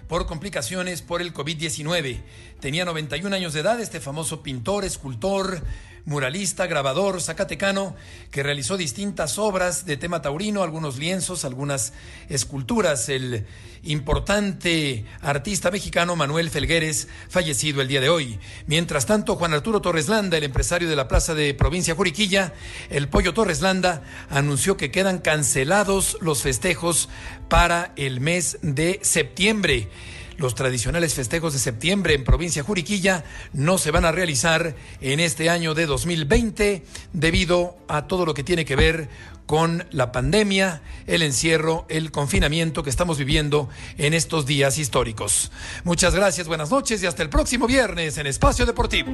por 0.07 0.25
complicaciones 0.25 1.01
por 1.01 1.21
el 1.21 1.33
COVID-19. 1.33 2.21
Tenía 2.59 2.85
91 2.85 3.35
años 3.35 3.53
de 3.53 3.61
edad 3.61 3.79
este 3.79 3.99
famoso 3.99 4.43
pintor, 4.43 4.85
escultor, 4.85 5.61
muralista, 6.05 6.67
grabador 6.67 7.21
zacatecano 7.21 7.95
que 8.31 8.43
realizó 8.43 8.77
distintas 8.77 9.37
obras 9.39 9.85
de 9.85 9.97
tema 9.97 10.21
taurino, 10.21 10.63
algunos 10.63 10.97
lienzos, 10.97 11.45
algunas 11.45 11.93
esculturas. 12.29 13.09
El 13.09 13.45
importante 13.83 15.05
artista 15.21 15.71
mexicano 15.71 16.15
Manuel 16.15 16.49
Felgueres, 16.49 17.07
fallecido 17.29 17.81
el 17.81 17.87
día 17.87 18.01
de 18.01 18.09
hoy. 18.09 18.39
Mientras 18.67 19.05
tanto, 19.05 19.35
Juan 19.35 19.53
Arturo 19.53 19.81
Torres 19.81 20.07
Landa, 20.07 20.37
el 20.37 20.43
empresario 20.43 20.89
de 20.89 20.95
la 20.95 21.07
Plaza 21.07 21.35
de 21.35 21.53
Provincia 21.53 21.95
Juriquilla, 21.95 22.53
el 22.89 23.09
Pollo 23.09 23.33
Torres 23.33 23.61
Landa, 23.61 24.03
anunció 24.29 24.77
que 24.77 24.91
quedan 24.91 25.19
cancelados 25.19 26.17
los 26.21 26.41
festejos 26.41 27.09
para 27.49 27.93
el 27.95 28.21
mes 28.21 28.57
de 28.61 28.99
septiembre. 29.03 29.89
Los 30.37 30.53
tradicionales 30.53 31.13
festejos 31.13 31.53
de 31.53 31.59
septiembre 31.59 32.13
en 32.13 32.23
provincia 32.23 32.63
Juriquilla 32.63 33.23
no 33.53 33.77
se 33.77 33.91
van 33.91 34.03
a 34.03 34.11
realizar 34.11 34.75
en 34.99 35.19
este 35.19 35.49
año 35.49 35.73
de 35.73 35.85
2020 35.85 36.83
debido 37.13 37.77
a 37.87 38.07
todo 38.07 38.25
lo 38.25 38.33
que 38.33 38.43
tiene 38.43 38.65
que 38.65 38.75
ver 38.75 39.09
con 39.45 39.85
la 39.91 40.11
pandemia, 40.11 40.81
el 41.07 41.21
encierro, 41.21 41.85
el 41.87 42.11
confinamiento 42.11 42.83
que 42.83 42.89
estamos 42.89 43.17
viviendo 43.17 43.69
en 43.97 44.13
estos 44.13 44.45
días 44.45 44.77
históricos. 44.77 45.51
Muchas 45.83 46.15
gracias, 46.15 46.47
buenas 46.47 46.71
noches 46.71 47.01
y 47.03 47.05
hasta 47.05 47.23
el 47.23 47.29
próximo 47.29 47.67
viernes 47.67 48.17
en 48.17 48.27
Espacio 48.27 48.65
Deportivo. 48.65 49.11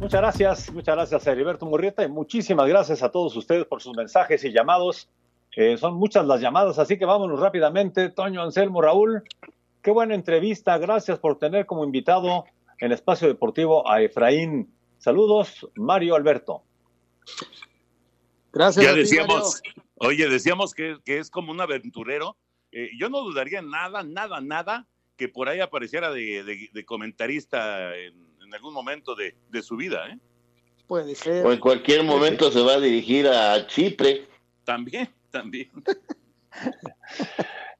Muchas 0.00 0.20
gracias, 0.20 0.72
muchas 0.72 0.96
gracias 0.96 1.26
a 1.26 1.30
Heriberto 1.30 1.66
Murrieta 1.66 2.02
y 2.02 2.08
muchísimas 2.08 2.66
gracias 2.66 3.02
a 3.04 3.10
todos 3.10 3.36
ustedes 3.36 3.64
por 3.66 3.80
sus 3.80 3.96
mensajes 3.96 4.42
y 4.42 4.50
llamados. 4.50 5.08
Eh, 5.54 5.76
son 5.76 5.94
muchas 5.94 6.26
las 6.26 6.40
llamadas, 6.40 6.78
así 6.78 6.98
que 6.98 7.04
vámonos 7.04 7.38
rápidamente. 7.38 8.08
Toño 8.08 8.42
Anselmo, 8.42 8.80
Raúl, 8.80 9.22
qué 9.82 9.90
buena 9.90 10.14
entrevista. 10.14 10.78
Gracias 10.78 11.18
por 11.18 11.38
tener 11.38 11.66
como 11.66 11.84
invitado 11.84 12.44
en 12.78 12.92
Espacio 12.92 13.28
Deportivo 13.28 13.88
a 13.88 14.00
Efraín. 14.02 14.72
Saludos, 14.98 15.68
Mario 15.74 16.14
Alberto. 16.14 16.62
Gracias. 18.52 18.84
Ya 18.84 18.94
decíamos, 18.94 19.62
oye, 19.96 20.28
decíamos 20.28 20.74
que, 20.74 20.98
que 21.04 21.18
es 21.18 21.30
como 21.30 21.52
un 21.52 21.60
aventurero. 21.60 22.36
Eh, 22.70 22.90
yo 22.98 23.08
no 23.08 23.20
dudaría 23.22 23.62
nada, 23.62 24.02
nada, 24.02 24.40
nada 24.40 24.86
que 25.16 25.28
por 25.28 25.48
ahí 25.48 25.60
apareciera 25.60 26.10
de, 26.10 26.42
de- 26.42 26.70
de 26.72 26.84
comentarista 26.84 27.94
en, 27.96 28.14
en 28.44 28.54
algún 28.54 28.72
momento 28.74 29.14
de, 29.14 29.36
de 29.50 29.62
su 29.62 29.76
vida, 29.76 30.08
¿eh? 30.08 30.18
Puede 30.86 31.14
ser. 31.14 31.46
O 31.46 31.52
en 31.52 31.60
cualquier 31.60 32.02
momento 32.04 32.50
se 32.50 32.60
va 32.60 32.74
a 32.74 32.80
dirigir 32.80 33.26
a 33.28 33.66
Chipre. 33.66 34.26
También, 34.64 35.08
también. 35.32 35.70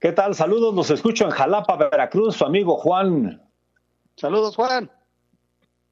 ¿Qué 0.01 0.11
tal? 0.13 0.35
Saludos, 0.35 0.75
los 0.75 0.91
escucho 0.91 1.25
en 1.25 1.31
Jalapa, 1.31 1.77
Veracruz, 1.77 2.35
su 2.37 2.45
amigo 2.45 2.77
Juan. 2.77 3.41
Saludos, 4.17 4.57
Juan. 4.57 4.91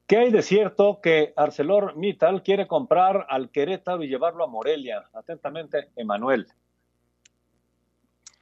¿Qué 0.05 0.17
hay 0.17 0.31
de 0.31 0.41
cierto 0.41 0.99
que 1.01 1.33
ArcelorMittal 1.37 2.43
quiere 2.43 2.67
comprar 2.67 3.25
al 3.29 3.49
Querétaro 3.49 4.03
y 4.03 4.09
llevarlo 4.09 4.43
a 4.43 4.47
Morelia? 4.47 5.05
Atentamente, 5.13 5.89
Emanuel. 5.95 6.47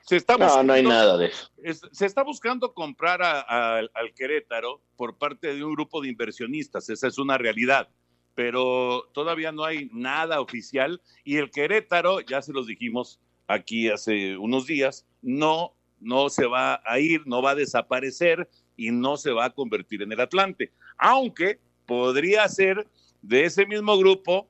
Se 0.01 0.15
está 0.15 0.38
No, 0.38 0.47
no 0.63 0.74
hay 0.74 0.82
buscando- 0.82 0.89
nada 0.89 1.17
de 1.17 1.28
eso. 1.28 1.51
es- 1.57 1.82
se 1.91 2.07
está 2.07 2.24
buscando 2.24 2.74
comprar 2.74 3.22
a- 3.22 3.41
a- 3.41 3.78
al 3.78 4.13
Querétaro 4.15 4.82
por 4.95 5.20
parte 5.20 5.53
de 5.53 5.63
un 5.63 5.74
grupo 5.76 6.01
de 6.01 6.07
inversionistas, 6.09 6.89
esa 6.89 7.05
es 7.05 7.20
una 7.20 7.38
realidad, 7.38 7.88
pero 8.36 9.09
todavía 9.13 9.51
no 9.51 9.63
hay 9.63 9.89
nada 9.93 10.41
oficial 10.41 11.01
y 11.23 11.38
el 11.38 11.51
Querétaro, 11.51 12.21
ya 12.21 12.41
se 12.41 12.53
los 12.53 12.67
dijimos 12.67 13.19
aquí 13.47 13.89
hace 13.89 14.38
unos 14.38 14.67
días, 14.67 15.05
no, 15.21 15.73
no 15.99 16.30
se 16.30 16.45
va 16.45 16.82
a 16.86 16.99
ir, 16.99 17.25
no 17.25 17.41
va 17.41 17.51
a 17.51 17.55
desaparecer 17.55 18.49
y 18.77 18.91
no 18.91 19.17
se 19.17 19.32
va 19.32 19.45
a 19.45 19.49
convertir 19.49 20.01
en 20.01 20.11
el 20.11 20.19
Atlante, 20.19 20.71
aunque 20.97 21.59
podría 21.86 22.47
ser 22.47 22.88
de 23.21 23.45
ese 23.45 23.65
mismo 23.65 23.97
grupo 23.97 24.47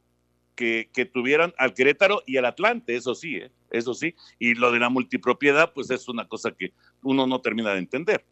que, 0.56 0.90
que 0.94 1.06
tuvieran 1.06 1.54
al 1.58 1.74
Querétaro 1.74 2.22
y 2.28 2.38
al 2.38 2.46
Atlante, 2.46 2.96
eso 2.96 3.16
sí, 3.16 3.38
¿eh? 3.38 3.52
eso 3.72 3.94
sí. 3.94 4.16
Y 4.38 4.56
lo 4.56 4.72
de 4.72 4.80
la 4.80 4.90
multipropiedad, 4.90 5.74
pues 5.74 5.90
es 5.90 6.08
una 6.10 6.28
cosa 6.28 6.52
que 6.52 6.74
uno 7.02 7.28
no 7.28 7.42
termina 7.42 7.72
de 7.72 7.80
entender. 7.80 8.26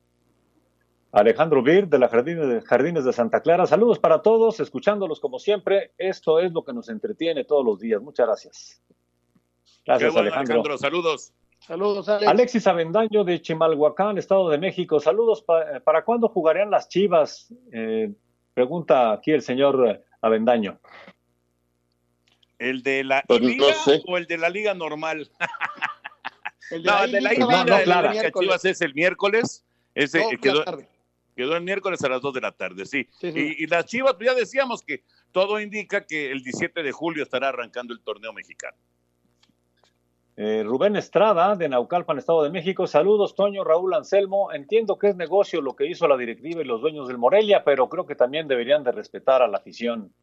Alejandro 1.12 1.64
Bir 1.64 1.88
de 1.88 2.00
la 2.00 2.10
Jardines 2.10 2.48
de, 2.48 2.62
Jardines 2.62 3.06
de 3.06 3.14
Santa 3.14 3.42
Clara. 3.42 3.66
Saludos 3.66 3.98
para 4.00 4.22
todos, 4.22 4.60
escuchándolos 4.60 5.20
como 5.20 5.40
siempre. 5.40 5.94
Esto 5.98 6.40
es 6.40 6.52
lo 6.52 6.64
que 6.64 6.74
nos 6.74 6.90
entretiene 6.90 7.44
todos 7.46 7.66
los 7.66 7.80
días. 7.80 8.02
Muchas 8.02 8.28
gracias. 8.28 8.82
Gracias, 9.86 10.10
Qué 10.14 10.20
bueno, 10.20 10.36
Alejandro. 10.36 10.78
Saludos. 10.78 11.34
Saludos, 11.60 12.08
Alex. 12.08 12.28
Alexis 12.30 12.68
Avendaño 12.68 13.24
de 13.24 13.42
Chimalhuacán, 13.42 14.18
Estado 14.18 14.50
de 14.50 14.58
México. 14.58 15.00
Saludos. 15.00 15.42
Pa- 15.42 15.80
¿Para 15.84 16.04
cuándo 16.04 16.28
jugarían 16.30 16.70
las 16.70 16.88
Chivas? 16.88 17.52
Eh, 17.72 18.14
pregunta 18.54 19.12
aquí 19.14 19.32
el 19.32 19.42
señor 19.42 20.04
Avendaño. 20.22 20.80
¿El 22.60 22.84
de 22.84 23.04
la 23.04 23.24
Pues 23.28 23.42
no 23.42 23.48
liga 23.48 23.74
sé. 23.74 24.02
o 24.08 24.18
el 24.18 24.26
de 24.28 24.38
la 24.38 24.50
liga 24.50 24.74
normal? 24.74 25.30
El 26.72 26.84
no, 26.84 27.04
el 27.04 27.12
de 27.12 27.22
la 27.22 27.34
I-Liga 27.34 27.46
liga, 27.48 27.56
va 27.56 27.62
a 27.62 27.66
ser 27.66 27.80
el 27.80 27.86
de 27.86 27.86
la 28.04 28.12
miércoles. 28.12 28.48
Chivas 28.50 28.66
es 28.66 28.82
el 28.82 28.94
miércoles. 28.94 29.66
Ese 29.96 30.20
la 30.20 30.38
quedó, 30.38 30.64
tarde. 30.64 30.88
Quedó 31.38 31.56
el 31.56 31.64
miércoles 31.64 32.04
a 32.04 32.10
las 32.10 32.22
2 32.22 32.34
de 32.34 32.42
la 32.42 32.52
tarde, 32.52 32.86
sí. 32.86 33.08
Sí, 33.22 33.32
sí. 33.32 33.56
Y, 33.60 33.64
y 33.64 33.68
las 33.68 33.86
Chivas, 33.86 34.16
pues 34.16 34.28
ya 34.28 34.36
decíamos 34.36 34.82
que 34.82 35.04
todo 35.32 35.62
indica 35.62 36.06
que 36.06 36.32
el 36.32 36.42
17 36.44 36.84
de 36.84 36.92
julio 36.92 37.24
estará 37.24 37.50
arrancando 37.50 37.94
el 37.94 38.02
torneo 38.02 38.34
mexicano. 38.34 38.76
Eh, 40.40 40.64
Rubén 40.64 40.96
Estrada, 40.96 41.56
de 41.56 41.68
Naucalpan, 41.68 42.20
Estado 42.20 42.44
de 42.44 42.52
México. 42.52 42.86
Saludos, 42.86 43.34
Toño, 43.34 43.64
Raúl 43.64 43.94
Anselmo. 43.96 44.52
Entiendo 44.54 44.98
que 45.00 45.08
es 45.08 45.16
negocio 45.16 45.62
lo 45.62 45.76
que 45.76 45.88
hizo 45.88 46.08
la 46.08 46.16
directiva 46.16 46.62
y 46.62 46.66
los 46.66 46.80
dueños 46.80 47.08
del 47.08 47.18
Morelia, 47.18 47.64
pero 47.64 47.90
creo 47.90 48.06
que 48.06 48.16
también 48.16 48.48
deberían 48.48 48.84
de 48.84 48.92
respetar 48.92 49.42
a 49.42 49.48
la 49.48 49.58
afición. 49.58 50.14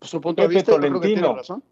Su 0.00 0.20
punto 0.20 0.42
de 0.42 0.48
vista, 0.48 0.70
yo 0.72 0.78
creo 0.78 1.00
que 1.00 1.06
tiene 1.08 1.22
Tolentino. 1.22 1.36
razón. 1.36 1.64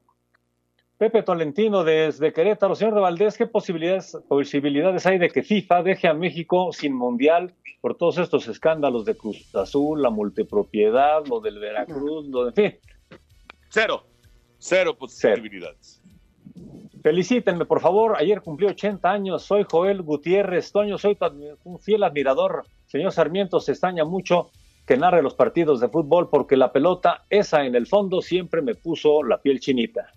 Pepe 1.03 1.25
Tolentino, 1.25 1.83
desde 1.83 2.33
Querétaro. 2.33 2.77
Señor 2.77 2.95
de 2.95 3.01
Valdés, 3.01 3.37
¿qué 3.37 3.49
posibilidades, 3.49 4.17
posibilidades 4.29 5.05
hay 5.05 5.19
de 5.19 5.31
que 5.31 5.43
FIFA 5.43 5.83
deje 5.83 6.07
a 6.07 6.15
México 6.15 6.71
sin 6.73 6.95
mundial 6.95 7.53
por 7.81 7.97
todos 7.97 8.19
estos 8.19 8.47
escándalos 8.47 9.05
de 9.05 9.17
Cruz 9.17 9.53
Azul, 9.53 10.01
la 10.01 10.11
multipropiedad, 10.11 11.27
lo 11.27 11.41
del 11.41 11.59
Veracruz, 11.59 12.29
lo 12.29 12.45
de... 12.45 12.51
En 12.51 12.71
fin, 12.71 12.81
Cero. 13.69 14.05
Cero 14.59 14.97
posibilidades. 14.97 16.01
Felicítenme, 17.03 17.65
por 17.65 17.81
favor. 17.81 18.15
Ayer 18.17 18.41
cumplí 18.41 18.69
80 18.69 19.11
años. 19.11 19.43
Soy 19.43 19.67
Joel 19.69 20.03
Gutiérrez. 20.03 20.71
Toño, 20.71 20.99
soy 20.99 21.19
un 21.65 21.81
fiel 21.81 22.05
admirador. 22.05 22.65
Señor 22.87 23.11
Sarmiento, 23.11 23.59
se 23.59 23.73
extraña 23.73 24.05
mucho 24.05 24.53
que 24.87 24.97
narre 24.97 25.21
los 25.21 25.35
partidos 25.35 25.81
de 25.81 25.89
fútbol 25.89 26.31
porque 26.31 26.57
la 26.57 26.71
pelota, 26.71 27.25
esa 27.29 27.65
en 27.65 27.75
el 27.75 27.89
fondo, 27.89 28.23
siempre 28.23 28.63
me 28.63 28.77
puso 28.77 29.25
la 29.25 29.43
piel 29.43 29.59
chinita. 29.59 30.13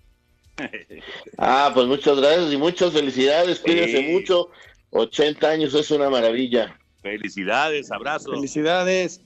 Ah, 1.38 1.70
pues 1.74 1.86
muchas 1.86 2.18
gracias 2.18 2.52
y 2.52 2.56
muchas 2.56 2.92
felicidades. 2.92 3.60
Cuídense 3.60 3.98
Sí. 3.98 4.12
mucho. 4.12 4.50
80 4.90 5.48
años 5.50 5.74
es 5.74 5.90
una 5.90 6.08
maravilla. 6.10 6.78
Felicidades, 7.02 7.90
abrazos. 7.92 8.34
Felicidades. 8.34 9.20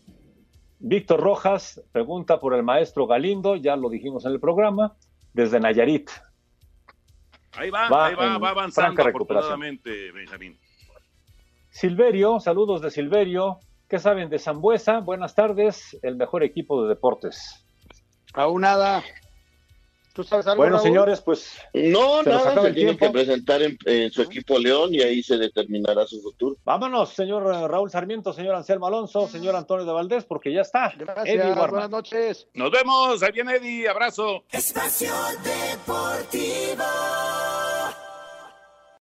Víctor 0.78 1.20
Rojas 1.20 1.80
pregunta 1.92 2.40
por 2.40 2.54
el 2.54 2.62
maestro 2.62 3.06
Galindo, 3.06 3.54
ya 3.56 3.76
lo 3.76 3.90
dijimos 3.90 4.24
en 4.24 4.32
el 4.32 4.40
programa, 4.40 4.96
desde 5.34 5.60
Nayarit. 5.60 6.10
Ahí 7.52 7.68
va, 7.70 7.88
Va 7.88 8.06
ahí 8.06 8.14
va, 8.14 8.38
va 8.38 8.48
avanzando 8.50 8.86
franca 8.94 9.02
recuperación. 9.02 9.52
afortunadamente, 9.52 10.12
Benjamín. 10.12 10.58
Silverio, 11.70 12.40
saludos 12.40 12.80
de 12.80 12.90
Silverio. 12.90 13.58
¿Qué 13.88 13.98
saben 13.98 14.30
de 14.30 14.38
Zambuesa? 14.38 15.00
Buenas 15.00 15.34
tardes, 15.34 15.98
el 16.02 16.16
mejor 16.16 16.42
equipo 16.44 16.82
de 16.82 16.88
deportes. 16.88 17.64
Aún 18.34 18.62
nada. 18.62 19.02
¿Tú 20.12 20.24
sabes 20.24 20.46
algo, 20.46 20.56
Bueno, 20.62 20.76
Raúl? 20.76 20.86
señores, 20.88 21.20
pues 21.20 21.52
No, 21.72 22.22
Se 22.24 22.30
nada, 22.30 22.62
se 22.62 22.72
tiene 22.72 22.96
que 22.96 23.10
presentar 23.10 23.62
en, 23.62 23.78
en 23.86 24.10
su 24.10 24.22
equipo 24.22 24.58
León 24.58 24.92
y 24.94 25.00
ahí 25.02 25.22
se 25.22 25.36
determinará 25.38 26.06
su 26.06 26.20
futuro. 26.20 26.56
vámonos, 26.64 27.10
señor 27.10 27.42
eh, 27.54 27.68
Raúl 27.68 27.90
Sarmiento, 27.90 28.32
señor 28.32 28.54
Anselmo 28.56 28.86
Alonso, 28.86 29.28
señor 29.28 29.54
Antonio 29.56 29.84
de 29.86 29.92
Valdés, 29.92 30.24
porque 30.24 30.52
ya 30.52 30.62
está. 30.62 30.88
Eddie 30.88 31.04
Gracias, 31.04 31.70
buenas 31.70 31.90
noches. 31.90 32.48
Nos 32.54 32.70
vemos, 32.70 33.22
ahí 33.22 33.32
viene 33.32 33.54
Eddie, 33.56 33.88
abrazo. 33.88 34.44
Espacio 34.50 35.12
Deportivo. 35.44 36.84